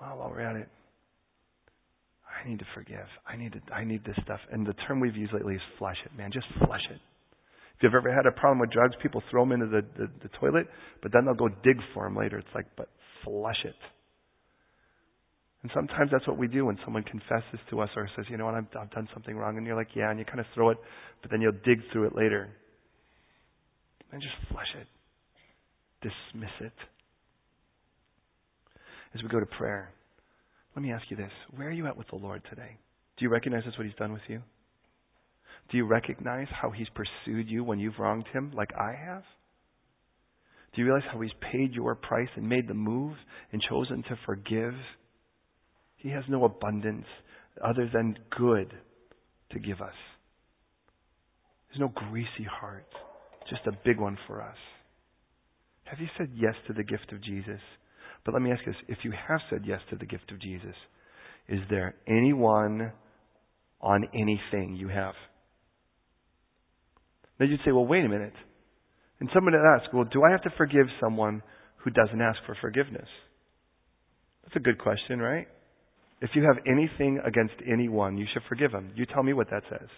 well, 0.01 0.17
while 0.17 0.29
we're 0.29 0.41
at 0.41 0.57
it, 0.57 0.67
I 2.27 2.49
need 2.49 2.59
to 2.59 2.65
forgive. 2.73 3.05
I 3.25 3.37
need 3.37 3.53
to, 3.53 3.73
I 3.73 3.85
need 3.85 4.03
this 4.03 4.17
stuff. 4.23 4.39
And 4.51 4.67
the 4.67 4.73
term 4.87 4.99
we've 4.99 5.15
used 5.15 5.33
lately 5.33 5.55
is 5.55 5.61
flush 5.79 5.97
it, 6.05 6.17
man. 6.17 6.31
Just 6.33 6.47
flush 6.65 6.83
it. 6.91 6.99
If 7.77 7.83
you've 7.83 7.93
ever 7.93 8.13
had 8.13 8.25
a 8.25 8.31
problem 8.31 8.59
with 8.59 8.71
drugs, 8.71 8.95
people 9.01 9.23
throw 9.31 9.43
them 9.43 9.53
into 9.53 9.67
the, 9.67 9.81
the, 9.97 10.11
the 10.23 10.29
toilet, 10.39 10.67
but 11.01 11.13
then 11.13 11.25
they'll 11.25 11.33
go 11.33 11.49
dig 11.63 11.77
for 11.93 12.03
them 12.03 12.17
later. 12.17 12.37
It's 12.37 12.47
like, 12.53 12.65
but 12.75 12.89
flush 13.23 13.63
it. 13.63 13.75
And 15.65 15.71
sometimes 15.73 16.11
that's 16.11 16.27
what 16.27 16.37
we 16.37 16.47
do 16.47 16.63
when 16.65 16.77
someone 16.85 17.01
confesses 17.01 17.59
to 17.71 17.81
us 17.81 17.89
or 17.95 18.07
says, 18.15 18.25
you 18.29 18.37
know 18.37 18.45
what, 18.45 18.53
I've, 18.53 18.67
I've 18.79 18.91
done 18.91 19.09
something 19.11 19.35
wrong. 19.35 19.57
And 19.57 19.65
you're 19.65 19.75
like, 19.75 19.87
yeah, 19.95 20.11
and 20.11 20.19
you 20.19 20.23
kind 20.23 20.39
of 20.39 20.45
throw 20.53 20.69
it, 20.69 20.77
but 21.23 21.31
then 21.31 21.41
you'll 21.41 21.53
dig 21.65 21.79
through 21.91 22.05
it 22.05 22.15
later. 22.15 22.49
And 24.11 24.21
just 24.21 24.35
flush 24.51 24.67
it. 24.79 24.85
Dismiss 26.03 26.51
it. 26.61 26.73
As 29.15 29.23
we 29.23 29.27
go 29.27 29.39
to 29.39 29.47
prayer, 29.57 29.89
let 30.75 30.83
me 30.83 30.91
ask 30.91 31.03
you 31.09 31.17
this. 31.17 31.31
Where 31.55 31.69
are 31.69 31.71
you 31.71 31.87
at 31.87 31.97
with 31.97 32.09
the 32.09 32.17
Lord 32.17 32.43
today? 32.47 32.77
Do 33.17 33.25
you 33.25 33.31
recognize 33.31 33.63
that's 33.65 33.75
what 33.75 33.87
He's 33.87 33.95
done 33.95 34.13
with 34.13 34.21
you? 34.27 34.43
Do 35.71 35.77
you 35.77 35.87
recognize 35.87 36.47
how 36.61 36.69
He's 36.69 36.89
pursued 36.93 37.49
you 37.49 37.63
when 37.63 37.79
you've 37.79 37.97
wronged 37.97 38.27
Him 38.33 38.51
like 38.55 38.69
I 38.79 38.93
have? 39.03 39.23
Do 40.75 40.81
you 40.83 40.85
realize 40.85 41.09
how 41.11 41.19
He's 41.21 41.31
paid 41.51 41.73
your 41.73 41.95
price 41.95 42.29
and 42.35 42.47
made 42.47 42.67
the 42.67 42.75
move 42.75 43.15
and 43.51 43.59
chosen 43.67 44.03
to 44.03 44.19
forgive 44.27 44.75
he 46.05 46.11
has 46.11 46.23
no 46.29 46.45
abundance 46.45 47.07
other 47.67 47.89
than 47.91 48.15
good 48.37 48.71
to 49.51 49.59
give 49.59 49.81
us. 49.81 49.95
There's 51.67 51.79
no 51.79 51.87
greasy 51.87 52.47
heart, 52.47 52.85
just 53.49 53.65
a 53.65 53.71
big 53.83 53.99
one 53.99 54.15
for 54.27 54.39
us. 54.39 54.57
Have 55.85 55.99
you 55.99 56.05
said 56.15 56.29
yes 56.35 56.53
to 56.67 56.73
the 56.73 56.83
gift 56.83 57.11
of 57.11 57.23
Jesus? 57.23 57.59
But 58.23 58.35
let 58.35 58.43
me 58.43 58.51
ask 58.51 58.61
you 58.67 58.73
this 58.73 58.81
if 58.87 58.99
you 59.03 59.13
have 59.27 59.39
said 59.49 59.61
yes 59.65 59.79
to 59.89 59.95
the 59.95 60.05
gift 60.05 60.31
of 60.31 60.39
Jesus, 60.39 60.75
is 61.49 61.61
there 61.71 61.95
anyone 62.07 62.91
on 63.81 64.07
anything 64.13 64.75
you 64.79 64.89
have? 64.89 65.15
Then 67.39 67.49
you'd 67.49 67.61
say, 67.65 67.71
well, 67.71 67.87
wait 67.87 68.05
a 68.05 68.09
minute. 68.09 68.35
And 69.19 69.27
someone 69.33 69.53
would 69.53 69.81
ask, 69.81 69.91
well, 69.91 70.05
do 70.05 70.21
I 70.23 70.29
have 70.29 70.43
to 70.43 70.53
forgive 70.55 70.85
someone 71.01 71.41
who 71.77 71.89
doesn't 71.89 72.21
ask 72.21 72.37
for 72.45 72.55
forgiveness? 72.61 73.07
That's 74.43 74.57
a 74.57 74.59
good 74.59 74.77
question, 74.77 75.17
right? 75.17 75.47
If 76.21 76.31
you 76.33 76.43
have 76.43 76.57
anything 76.65 77.19
against 77.25 77.55
anyone, 77.69 78.17
you 78.17 78.25
should 78.33 78.43
forgive 78.47 78.71
them. 78.71 78.91
You 78.95 79.05
tell 79.05 79.23
me 79.23 79.33
what 79.33 79.49
that 79.51 79.63
says. 79.69 79.89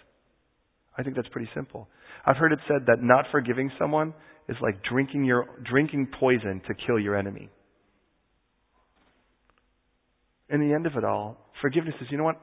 I 0.96 1.02
think 1.02 1.14
that's 1.14 1.28
pretty 1.28 1.48
simple. 1.54 1.88
I've 2.26 2.36
heard 2.36 2.52
it 2.52 2.58
said 2.66 2.86
that 2.86 3.02
not 3.02 3.26
forgiving 3.30 3.70
someone 3.78 4.12
is 4.48 4.56
like 4.60 4.82
drinking 4.82 5.24
your 5.24 5.46
drinking 5.70 6.08
poison 6.18 6.60
to 6.66 6.74
kill 6.86 6.98
your 6.98 7.16
enemy. 7.16 7.48
In 10.50 10.60
the 10.60 10.74
end 10.74 10.86
of 10.86 10.96
it 10.96 11.04
all, 11.04 11.36
forgiveness 11.60 11.94
is, 12.00 12.08
you 12.10 12.18
know 12.18 12.24
what? 12.24 12.40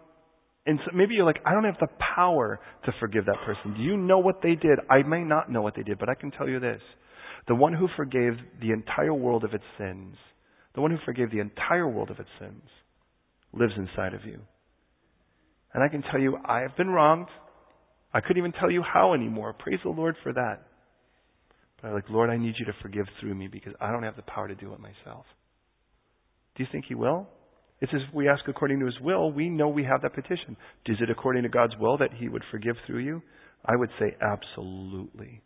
And 0.67 0.79
so 0.85 0.91
maybe 0.95 1.15
you're 1.15 1.25
like, 1.25 1.41
I 1.45 1.53
don't 1.53 1.65
have 1.65 1.77
the 1.79 1.87
power 2.15 2.59
to 2.85 2.91
forgive 2.99 3.25
that 3.25 3.37
person. 3.45 3.75
Do 3.75 3.83
you 3.83 3.97
know 3.97 4.19
what 4.19 4.41
they 4.41 4.55
did? 4.55 4.79
I 4.89 5.03
may 5.03 5.23
not 5.23 5.51
know 5.51 5.61
what 5.61 5.75
they 5.75 5.83
did, 5.83 5.99
but 5.99 6.09
I 6.09 6.15
can 6.15 6.31
tell 6.31 6.47
you 6.47 6.59
this. 6.59 6.81
The 7.47 7.55
one 7.55 7.73
who 7.73 7.87
forgave 7.95 8.33
the 8.61 8.71
entire 8.71 9.13
world 9.13 9.43
of 9.43 9.53
its 9.53 9.63
sins, 9.77 10.15
the 10.73 10.81
one 10.81 10.91
who 10.91 10.97
forgave 11.05 11.31
the 11.31 11.39
entire 11.39 11.87
world 11.87 12.09
of 12.09 12.19
its 12.19 12.29
sins, 12.39 12.63
lives 13.55 13.73
inside 13.77 14.13
of 14.13 14.25
you. 14.25 14.39
And 15.73 15.83
I 15.83 15.87
can 15.89 16.03
tell 16.03 16.19
you, 16.19 16.37
I 16.45 16.61
have 16.61 16.75
been 16.77 16.89
wronged. 16.89 17.27
I 18.13 18.21
couldn't 18.21 18.37
even 18.37 18.53
tell 18.53 18.71
you 18.71 18.81
how 18.81 19.13
anymore. 19.13 19.53
Praise 19.53 19.79
the 19.83 19.89
Lord 19.89 20.15
for 20.23 20.31
that. 20.33 20.67
But 21.81 21.89
I'm 21.89 21.93
like, 21.93 22.09
Lord, 22.09 22.29
I 22.29 22.37
need 22.37 22.55
you 22.57 22.65
to 22.65 22.73
forgive 22.81 23.05
through 23.19 23.35
me 23.35 23.47
because 23.47 23.73
I 23.81 23.91
don't 23.91 24.03
have 24.03 24.15
the 24.15 24.21
power 24.21 24.47
to 24.47 24.55
do 24.55 24.73
it 24.73 24.79
myself. 24.79 25.25
Do 26.55 26.63
you 26.63 26.69
think 26.71 26.85
He 26.87 26.95
will? 26.95 27.27
It's 27.81 27.91
as 27.93 28.01
if 28.07 28.13
we 28.13 28.29
ask 28.29 28.47
according 28.47 28.79
to 28.79 28.85
His 28.85 28.99
will, 29.01 29.31
we 29.31 29.49
know 29.49 29.67
we 29.67 29.83
have 29.83 30.01
that 30.03 30.15
petition. 30.15 30.55
Is 30.85 30.97
it 31.01 31.09
according 31.09 31.43
to 31.43 31.49
God's 31.49 31.73
will 31.77 31.97
that 31.97 32.13
He 32.17 32.29
would 32.29 32.43
forgive 32.51 32.77
through 32.87 32.99
you? 32.99 33.21
I 33.65 33.75
would 33.75 33.89
say 33.99 34.15
absolutely. 34.21 35.41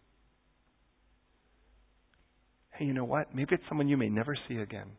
Hey, 2.72 2.86
you 2.86 2.94
know 2.94 3.06
what? 3.06 3.34
Maybe 3.34 3.56
it's 3.56 3.64
someone 3.68 3.88
you 3.88 3.98
may 3.98 4.10
never 4.10 4.38
see 4.48 4.58
again. 4.58 4.92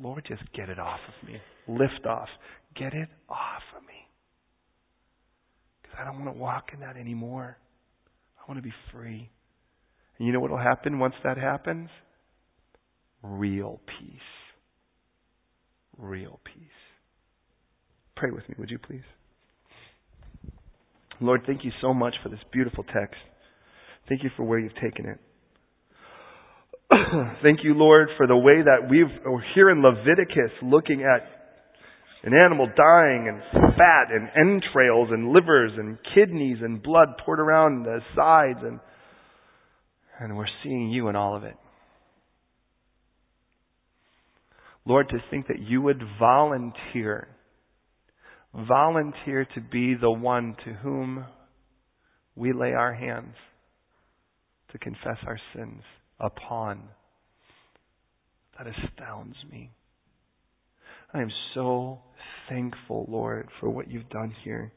Lord, 0.00 0.24
just 0.28 0.42
get 0.52 0.68
it 0.68 0.78
off 0.78 1.00
of 1.08 1.28
me. 1.28 1.38
Lift 1.66 2.06
off. 2.06 2.28
Get 2.76 2.94
it 2.94 3.08
off 3.28 3.62
of 3.76 3.82
me. 3.82 4.08
Because 5.82 5.96
I 6.00 6.04
don't 6.04 6.24
want 6.24 6.36
to 6.36 6.40
walk 6.40 6.70
in 6.72 6.80
that 6.80 6.96
anymore. 6.96 7.56
I 8.38 8.50
want 8.50 8.58
to 8.58 8.62
be 8.62 8.74
free. 8.92 9.30
And 10.18 10.26
you 10.26 10.32
know 10.32 10.40
what 10.40 10.50
will 10.50 10.58
happen 10.58 10.98
once 10.98 11.14
that 11.24 11.36
happens? 11.36 11.88
Real 13.22 13.80
peace. 13.98 14.18
Real 15.96 16.38
peace. 16.44 16.64
Pray 18.16 18.30
with 18.30 18.48
me, 18.48 18.54
would 18.58 18.70
you 18.70 18.78
please? 18.78 19.02
Lord, 21.20 21.42
thank 21.46 21.64
you 21.64 21.72
so 21.80 21.92
much 21.92 22.14
for 22.22 22.28
this 22.28 22.38
beautiful 22.52 22.84
text. 22.84 23.18
Thank 24.08 24.22
you 24.22 24.30
for 24.36 24.44
where 24.44 24.58
you've 24.58 24.74
taken 24.76 25.06
it. 25.06 25.18
Thank 27.42 27.60
you, 27.62 27.74
Lord, 27.74 28.08
for 28.16 28.26
the 28.26 28.36
way 28.36 28.62
that 28.62 28.88
we've, 28.90 29.06
we're 29.24 29.42
here 29.54 29.70
in 29.70 29.82
Leviticus 29.82 30.50
looking 30.62 31.02
at 31.02 31.26
an 32.24 32.34
animal 32.34 32.66
dying 32.66 33.28
and 33.28 33.40
fat 33.76 34.08
and 34.10 34.28
entrails 34.36 35.08
and 35.10 35.32
livers 35.32 35.72
and 35.76 35.96
kidneys 36.14 36.58
and 36.60 36.82
blood 36.82 37.08
poured 37.24 37.40
around 37.40 37.84
the 37.84 38.00
sides 38.16 38.58
and, 38.62 38.80
and 40.20 40.36
we're 40.36 40.46
seeing 40.62 40.90
you 40.90 41.08
in 41.08 41.16
all 41.16 41.36
of 41.36 41.44
it. 41.44 41.54
Lord, 44.84 45.08
to 45.10 45.18
think 45.30 45.46
that 45.48 45.60
you 45.60 45.80
would 45.82 46.02
volunteer, 46.18 47.28
volunteer 48.54 49.46
to 49.54 49.60
be 49.60 49.94
the 49.94 50.10
one 50.10 50.56
to 50.64 50.72
whom 50.72 51.24
we 52.34 52.52
lay 52.52 52.72
our 52.72 52.94
hands 52.94 53.34
to 54.72 54.78
confess 54.78 55.18
our 55.26 55.38
sins 55.54 55.82
upon. 56.20 56.88
That 58.58 58.66
astounds 58.66 59.36
me. 59.50 59.70
I 61.14 61.22
am 61.22 61.30
so 61.54 62.00
thankful, 62.48 63.06
Lord, 63.08 63.48
for 63.60 63.70
what 63.70 63.90
you've 63.90 64.08
done 64.10 64.34
here. 64.44 64.72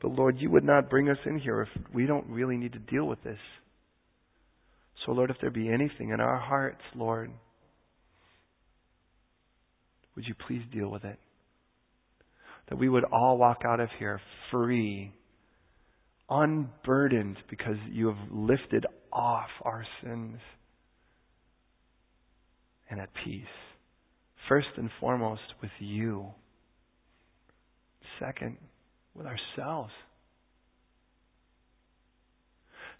But 0.00 0.12
Lord, 0.12 0.36
you 0.38 0.50
would 0.50 0.64
not 0.64 0.90
bring 0.90 1.08
us 1.08 1.16
in 1.24 1.38
here 1.38 1.62
if 1.62 1.82
we 1.92 2.06
don't 2.06 2.28
really 2.28 2.56
need 2.56 2.74
to 2.74 2.78
deal 2.78 3.06
with 3.06 3.22
this. 3.24 3.38
So, 5.04 5.12
Lord, 5.12 5.30
if 5.30 5.36
there 5.40 5.50
be 5.50 5.68
anything 5.68 6.10
in 6.10 6.20
our 6.20 6.38
hearts, 6.38 6.82
Lord, 6.94 7.30
would 10.14 10.26
you 10.26 10.34
please 10.46 10.62
deal 10.72 10.90
with 10.90 11.04
it? 11.04 11.18
That 12.68 12.76
we 12.76 12.88
would 12.88 13.04
all 13.04 13.38
walk 13.38 13.62
out 13.66 13.80
of 13.80 13.88
here 13.98 14.20
free, 14.50 15.12
unburdened, 16.28 17.38
because 17.48 17.76
you 17.90 18.08
have 18.08 18.30
lifted 18.30 18.84
off 19.12 19.48
our 19.62 19.84
sins 20.02 20.38
and 22.90 23.00
at 23.00 23.10
peace. 23.24 23.44
First 24.48 24.68
and 24.76 24.90
foremost, 25.00 25.42
with 25.60 25.70
you. 25.78 26.26
Second, 28.18 28.56
with 29.14 29.26
ourselves. 29.26 29.92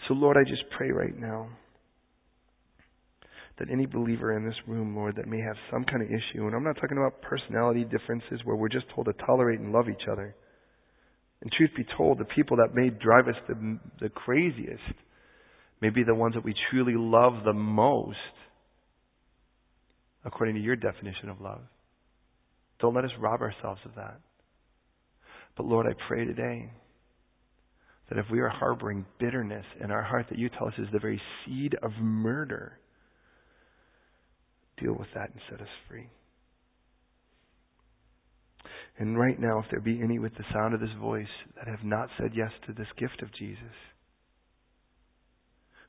So, 0.06 0.14
Lord, 0.14 0.36
I 0.36 0.48
just 0.48 0.62
pray 0.76 0.90
right 0.90 1.16
now 1.18 1.48
that 3.58 3.70
any 3.70 3.86
believer 3.86 4.36
in 4.36 4.44
this 4.44 4.54
room, 4.66 4.94
Lord, 4.94 5.16
that 5.16 5.26
may 5.26 5.40
have 5.40 5.56
some 5.70 5.84
kind 5.84 6.02
of 6.02 6.08
issue, 6.08 6.46
and 6.46 6.54
I'm 6.54 6.62
not 6.62 6.76
talking 6.80 6.98
about 6.98 7.20
personality 7.22 7.84
differences 7.84 8.40
where 8.44 8.56
we're 8.56 8.68
just 8.68 8.86
told 8.94 9.06
to 9.06 9.12
tolerate 9.26 9.58
and 9.58 9.72
love 9.72 9.88
each 9.88 10.06
other. 10.10 10.34
And 11.40 11.50
truth 11.52 11.70
be 11.76 11.86
told, 11.96 12.18
the 12.18 12.24
people 12.24 12.56
that 12.58 12.74
may 12.74 12.90
drive 12.90 13.28
us 13.28 13.34
the, 13.48 13.78
the 14.00 14.08
craziest 14.08 14.82
may 15.80 15.90
be 15.90 16.02
the 16.04 16.14
ones 16.14 16.34
that 16.34 16.44
we 16.44 16.54
truly 16.70 16.94
love 16.96 17.44
the 17.44 17.52
most 17.52 18.16
according 20.24 20.54
to 20.56 20.60
your 20.60 20.76
definition 20.76 21.28
of 21.28 21.40
love. 21.40 21.60
Don't 22.80 22.94
let 22.94 23.04
us 23.04 23.10
rob 23.18 23.40
ourselves 23.40 23.80
of 23.84 23.94
that. 23.96 24.20
But 25.56 25.66
Lord, 25.66 25.86
I 25.86 25.94
pray 26.08 26.24
today 26.24 26.70
That 28.08 28.18
if 28.18 28.26
we 28.30 28.40
are 28.40 28.48
harboring 28.48 29.04
bitterness 29.18 29.64
in 29.82 29.90
our 29.90 30.02
heart 30.02 30.26
that 30.30 30.38
you 30.38 30.48
tell 30.48 30.68
us 30.68 30.74
is 30.78 30.88
the 30.92 30.98
very 30.98 31.20
seed 31.44 31.76
of 31.82 31.92
murder, 32.00 32.78
deal 34.80 34.94
with 34.94 35.08
that 35.14 35.30
and 35.30 35.40
set 35.50 35.60
us 35.60 35.68
free. 35.88 36.08
And 38.98 39.18
right 39.18 39.38
now, 39.38 39.60
if 39.60 39.66
there 39.70 39.80
be 39.80 40.00
any 40.02 40.18
with 40.18 40.34
the 40.34 40.44
sound 40.52 40.74
of 40.74 40.80
this 40.80 40.96
voice 41.00 41.26
that 41.56 41.68
have 41.68 41.84
not 41.84 42.08
said 42.18 42.32
yes 42.34 42.50
to 42.66 42.72
this 42.72 42.88
gift 42.98 43.22
of 43.22 43.32
Jesus, 43.38 43.76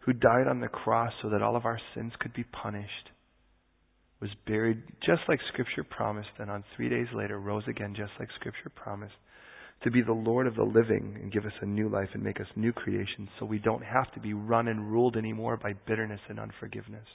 who 0.01 0.13
died 0.13 0.47
on 0.47 0.59
the 0.59 0.67
cross 0.67 1.11
so 1.21 1.29
that 1.29 1.41
all 1.41 1.55
of 1.55 1.65
our 1.65 1.79
sins 1.95 2.11
could 2.19 2.33
be 2.33 2.43
punished, 2.43 3.09
was 4.21 4.29
buried 4.45 4.81
just 5.05 5.21
like 5.27 5.39
Scripture 5.53 5.83
promised, 5.83 6.29
and 6.39 6.51
on 6.51 6.63
three 6.75 6.89
days 6.89 7.07
later 7.13 7.39
rose 7.39 7.63
again 7.67 7.93
just 7.95 8.11
like 8.19 8.29
Scripture 8.39 8.71
promised, 8.75 9.13
to 9.83 9.91
be 9.91 10.01
the 10.01 10.11
Lord 10.11 10.45
of 10.45 10.55
the 10.55 10.63
living 10.63 11.17
and 11.21 11.31
give 11.31 11.45
us 11.45 11.53
a 11.61 11.65
new 11.65 11.87
life 11.87 12.09
and 12.13 12.21
make 12.21 12.41
us 12.41 12.47
new 12.55 12.73
creations 12.73 13.29
so 13.39 13.45
we 13.45 13.59
don't 13.59 13.83
have 13.83 14.11
to 14.13 14.19
be 14.19 14.33
run 14.33 14.67
and 14.67 14.91
ruled 14.91 15.15
anymore 15.15 15.55
by 15.55 15.73
bitterness 15.87 16.19
and 16.27 16.39
unforgiveness. 16.39 17.07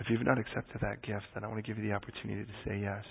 If 0.00 0.06
you've 0.10 0.26
not 0.26 0.38
accepted 0.38 0.80
that 0.80 1.02
gift, 1.02 1.26
then 1.34 1.44
I 1.44 1.48
want 1.48 1.64
to 1.64 1.68
give 1.68 1.82
you 1.82 1.88
the 1.88 1.94
opportunity 1.94 2.44
to 2.44 2.68
say 2.68 2.80
yes. 2.80 3.04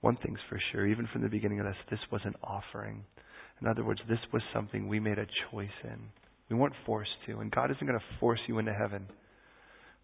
One 0.00 0.16
thing's 0.16 0.38
for 0.48 0.60
sure, 0.72 0.86
even 0.86 1.08
from 1.12 1.22
the 1.22 1.28
beginning 1.28 1.60
of 1.60 1.66
this, 1.66 1.76
this 1.90 2.00
was 2.12 2.20
an 2.24 2.34
offering. 2.42 3.04
In 3.60 3.66
other 3.66 3.84
words, 3.84 4.00
this 4.08 4.18
was 4.32 4.42
something 4.54 4.86
we 4.86 5.00
made 5.00 5.18
a 5.18 5.26
choice 5.50 5.68
in. 5.84 5.98
We 6.50 6.56
weren't 6.56 6.74
forced 6.84 7.10
to, 7.26 7.40
and 7.40 7.50
God 7.50 7.70
isn't 7.70 7.86
going 7.86 7.98
to 7.98 8.18
force 8.20 8.40
you 8.46 8.58
into 8.58 8.72
heaven. 8.72 9.06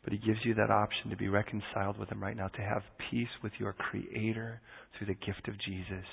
But 0.04 0.12
He 0.12 0.18
gives 0.18 0.40
you 0.44 0.54
that 0.54 0.70
option 0.70 1.10
to 1.10 1.16
be 1.16 1.28
reconciled 1.28 1.98
with 1.98 2.10
Him 2.10 2.22
right 2.22 2.36
now, 2.36 2.48
to 2.48 2.62
have 2.62 2.82
peace 3.10 3.28
with 3.42 3.52
your 3.58 3.72
Creator 3.72 4.60
through 4.96 5.06
the 5.06 5.26
gift 5.26 5.48
of 5.48 5.54
Jesus. 5.60 6.04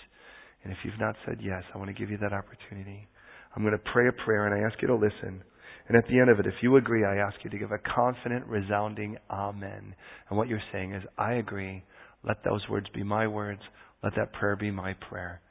And 0.63 0.73
if 0.73 0.77
you've 0.83 0.99
not 0.99 1.15
said 1.25 1.39
yes, 1.41 1.63
I 1.73 1.77
want 1.77 1.89
to 1.89 1.99
give 1.99 2.09
you 2.09 2.17
that 2.17 2.33
opportunity. 2.33 3.07
I'm 3.55 3.63
going 3.63 3.73
to 3.73 3.91
pray 3.91 4.07
a 4.07 4.11
prayer, 4.11 4.45
and 4.45 4.53
I 4.53 4.67
ask 4.67 4.81
you 4.81 4.87
to 4.89 4.95
listen. 4.95 5.43
And 5.87 5.97
at 5.97 6.07
the 6.07 6.19
end 6.19 6.29
of 6.29 6.39
it, 6.39 6.45
if 6.45 6.53
you 6.61 6.75
agree, 6.77 7.03
I 7.03 7.17
ask 7.17 7.35
you 7.43 7.49
to 7.49 7.57
give 7.57 7.71
a 7.71 7.79
confident, 7.79 8.45
resounding 8.45 9.17
Amen. 9.31 9.95
And 10.29 10.37
what 10.37 10.47
you're 10.47 10.61
saying 10.71 10.93
is, 10.93 11.03
I 11.17 11.33
agree. 11.33 11.83
Let 12.23 12.43
those 12.43 12.61
words 12.69 12.87
be 12.93 13.03
my 13.03 13.27
words. 13.27 13.61
Let 14.03 14.15
that 14.15 14.33
prayer 14.33 14.55
be 14.55 14.69
my 14.71 14.93
prayer. 15.09 15.41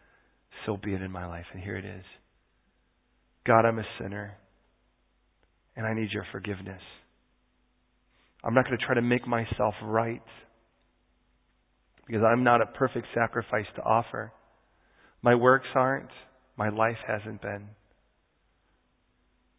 So 0.65 0.77
be 0.77 0.95
it 0.95 1.03
in 1.03 1.11
my 1.11 1.27
life. 1.27 1.47
And 1.53 1.63
here 1.63 1.77
it 1.77 1.85
is 1.85 2.05
God, 3.47 3.65
I'm 3.65 3.79
a 3.79 3.85
sinner, 3.99 4.37
and 5.75 5.87
I 5.87 5.95
need 5.95 6.11
your 6.13 6.27
forgiveness. 6.33 6.83
I'm 8.45 8.55
not 8.55 8.65
going 8.65 8.79
to 8.79 8.85
try 8.85 8.95
to 8.95 9.03
make 9.03 9.27
myself 9.27 9.75
right 9.83 10.23
because 12.07 12.23
I'm 12.23 12.45
not 12.45 12.63
a 12.63 12.67
perfect 12.67 13.07
sacrifice 13.15 13.67
to 13.77 13.83
offer. 13.83 14.33
My 15.23 15.35
works 15.35 15.67
aren't, 15.75 16.11
my 16.57 16.71
life 16.71 16.97
hasn't 17.07 17.43
been. 17.43 17.69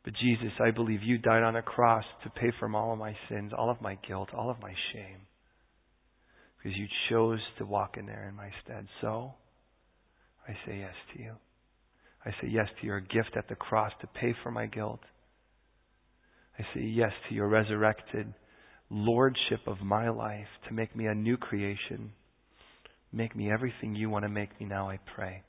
But 0.03 0.13
Jesus, 0.19 0.53
I 0.59 0.71
believe 0.71 1.03
you 1.03 1.17
died 1.17 1.43
on 1.43 1.55
a 1.55 1.61
cross 1.61 2.05
to 2.23 2.29
pay 2.29 2.51
for 2.57 2.73
all 2.75 2.93
of 2.93 2.99
my 2.99 3.15
sins, 3.29 3.51
all 3.55 3.69
of 3.69 3.81
my 3.81 3.97
guilt, 4.07 4.29
all 4.35 4.49
of 4.49 4.59
my 4.61 4.73
shame. 4.93 5.27
Because 6.57 6.77
you 6.77 6.87
chose 7.09 7.39
to 7.57 7.65
walk 7.65 7.97
in 7.97 8.05
there 8.05 8.27
in 8.27 8.35
my 8.35 8.49
stead. 8.63 8.87
So, 9.01 9.33
I 10.47 10.53
say 10.65 10.79
yes 10.79 10.93
to 11.13 11.21
you. 11.21 11.33
I 12.25 12.31
say 12.41 12.47
yes 12.49 12.67
to 12.79 12.87
your 12.87 12.99
gift 12.99 13.37
at 13.37 13.47
the 13.47 13.55
cross 13.55 13.91
to 14.01 14.07
pay 14.07 14.33
for 14.41 14.51
my 14.51 14.65
guilt. 14.65 15.01
I 16.57 16.63
say 16.73 16.81
yes 16.81 17.11
to 17.27 17.35
your 17.35 17.47
resurrected 17.47 18.33
lordship 18.89 19.61
of 19.67 19.81
my 19.81 20.09
life 20.09 20.47
to 20.67 20.73
make 20.73 20.95
me 20.95 21.05
a 21.05 21.15
new 21.15 21.37
creation. 21.37 22.11
Make 23.11 23.35
me 23.35 23.51
everything 23.51 23.95
you 23.95 24.09
want 24.09 24.23
to 24.23 24.29
make 24.29 24.59
me 24.59 24.65
now, 24.65 24.89
I 24.89 24.99
pray. 25.15 25.43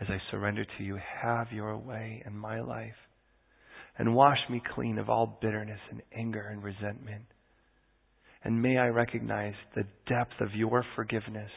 As 0.00 0.08
I 0.10 0.20
surrender 0.30 0.64
to 0.64 0.84
you, 0.84 0.98
have 1.22 1.52
your 1.52 1.76
way 1.76 2.22
in 2.26 2.36
my 2.36 2.60
life 2.60 2.94
and 3.98 4.14
wash 4.14 4.38
me 4.50 4.62
clean 4.74 4.98
of 4.98 5.08
all 5.08 5.38
bitterness 5.40 5.80
and 5.90 6.02
anger 6.14 6.46
and 6.48 6.62
resentment. 6.62 7.24
And 8.44 8.60
may 8.60 8.76
I 8.76 8.88
recognize 8.88 9.54
the 9.74 9.84
depth 10.06 10.40
of 10.40 10.54
your 10.54 10.84
forgiveness 10.94 11.50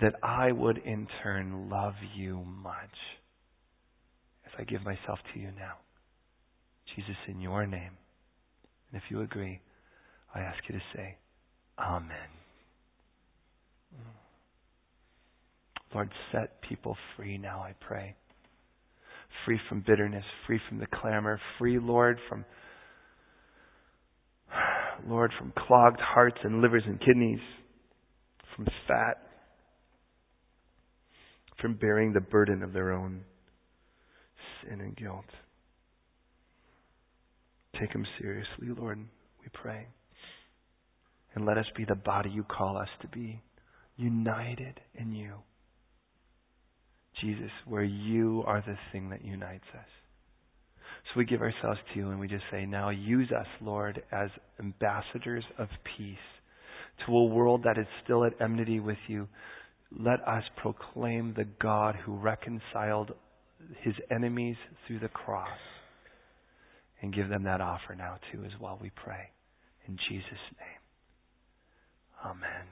that 0.00 0.14
I 0.22 0.52
would 0.52 0.78
in 0.78 1.06
turn 1.22 1.70
love 1.70 1.94
you 2.14 2.44
much 2.44 2.74
as 4.46 4.52
I 4.58 4.64
give 4.64 4.82
myself 4.82 5.18
to 5.32 5.40
you 5.40 5.48
now. 5.58 5.74
Jesus, 6.94 7.16
in 7.28 7.40
your 7.40 7.66
name. 7.66 7.92
And 8.92 9.00
if 9.00 9.10
you 9.10 9.22
agree, 9.22 9.60
I 10.34 10.40
ask 10.40 10.58
you 10.68 10.74
to 10.74 10.84
say, 10.94 11.16
Amen. 11.78 12.10
Lord, 15.94 16.10
set 16.30 16.62
people 16.62 16.96
free 17.16 17.36
now, 17.36 17.60
I 17.60 17.74
pray 17.80 18.14
free 19.44 19.60
from 19.68 19.84
bitterness, 19.86 20.24
free 20.46 20.60
from 20.68 20.78
the 20.78 20.86
clamor, 20.86 21.40
free, 21.58 21.78
Lord, 21.78 22.18
from 22.28 22.44
Lord, 25.06 25.32
from 25.38 25.52
clogged 25.56 26.00
hearts 26.00 26.36
and 26.44 26.60
livers 26.60 26.82
and 26.86 27.00
kidneys, 27.00 27.40
from 28.54 28.66
fat, 28.86 29.16
from 31.60 31.74
bearing 31.74 32.12
the 32.12 32.20
burden 32.20 32.62
of 32.62 32.72
their 32.74 32.92
own 32.92 33.22
sin 34.62 34.80
and 34.80 34.94
guilt. 34.94 35.24
Take 37.80 37.92
them 37.92 38.04
seriously, 38.20 38.68
Lord, 38.76 38.98
we 38.98 39.48
pray. 39.54 39.86
And 41.34 41.46
let 41.46 41.58
us 41.58 41.66
be 41.76 41.84
the 41.84 41.94
body 41.94 42.30
you 42.30 42.44
call 42.44 42.76
us 42.76 42.88
to 43.02 43.08
be, 43.08 43.42
united 43.96 44.80
in 44.94 45.12
you. 45.12 45.34
Jesus, 47.20 47.50
where 47.66 47.84
you 47.84 48.42
are 48.46 48.62
the 48.66 48.76
thing 48.92 49.10
that 49.10 49.24
unites 49.24 49.64
us. 49.74 49.86
So 51.06 51.18
we 51.18 51.24
give 51.24 51.40
ourselves 51.40 51.78
to 51.92 51.98
you 51.98 52.10
and 52.10 52.20
we 52.20 52.28
just 52.28 52.44
say, 52.50 52.66
now 52.66 52.90
use 52.90 53.30
us, 53.30 53.46
Lord, 53.60 54.02
as 54.12 54.30
ambassadors 54.58 55.44
of 55.58 55.68
peace 55.96 56.16
to 57.06 57.12
a 57.12 57.24
world 57.24 57.62
that 57.64 57.78
is 57.78 57.86
still 58.04 58.24
at 58.24 58.40
enmity 58.40 58.80
with 58.80 58.98
you. 59.08 59.28
Let 59.98 60.20
us 60.26 60.44
proclaim 60.56 61.34
the 61.36 61.46
God 61.60 61.96
who 62.04 62.16
reconciled 62.16 63.12
his 63.82 63.94
enemies 64.10 64.56
through 64.86 65.00
the 65.00 65.08
cross 65.08 65.48
and 67.02 67.14
give 67.14 67.28
them 67.28 67.44
that 67.44 67.60
offer 67.60 67.94
now 67.96 68.16
too 68.32 68.44
as 68.44 68.52
well, 68.60 68.78
we 68.80 68.90
pray. 68.90 69.30
In 69.88 69.96
Jesus' 70.08 70.24
name. 70.58 70.79
Amen. 72.24 72.66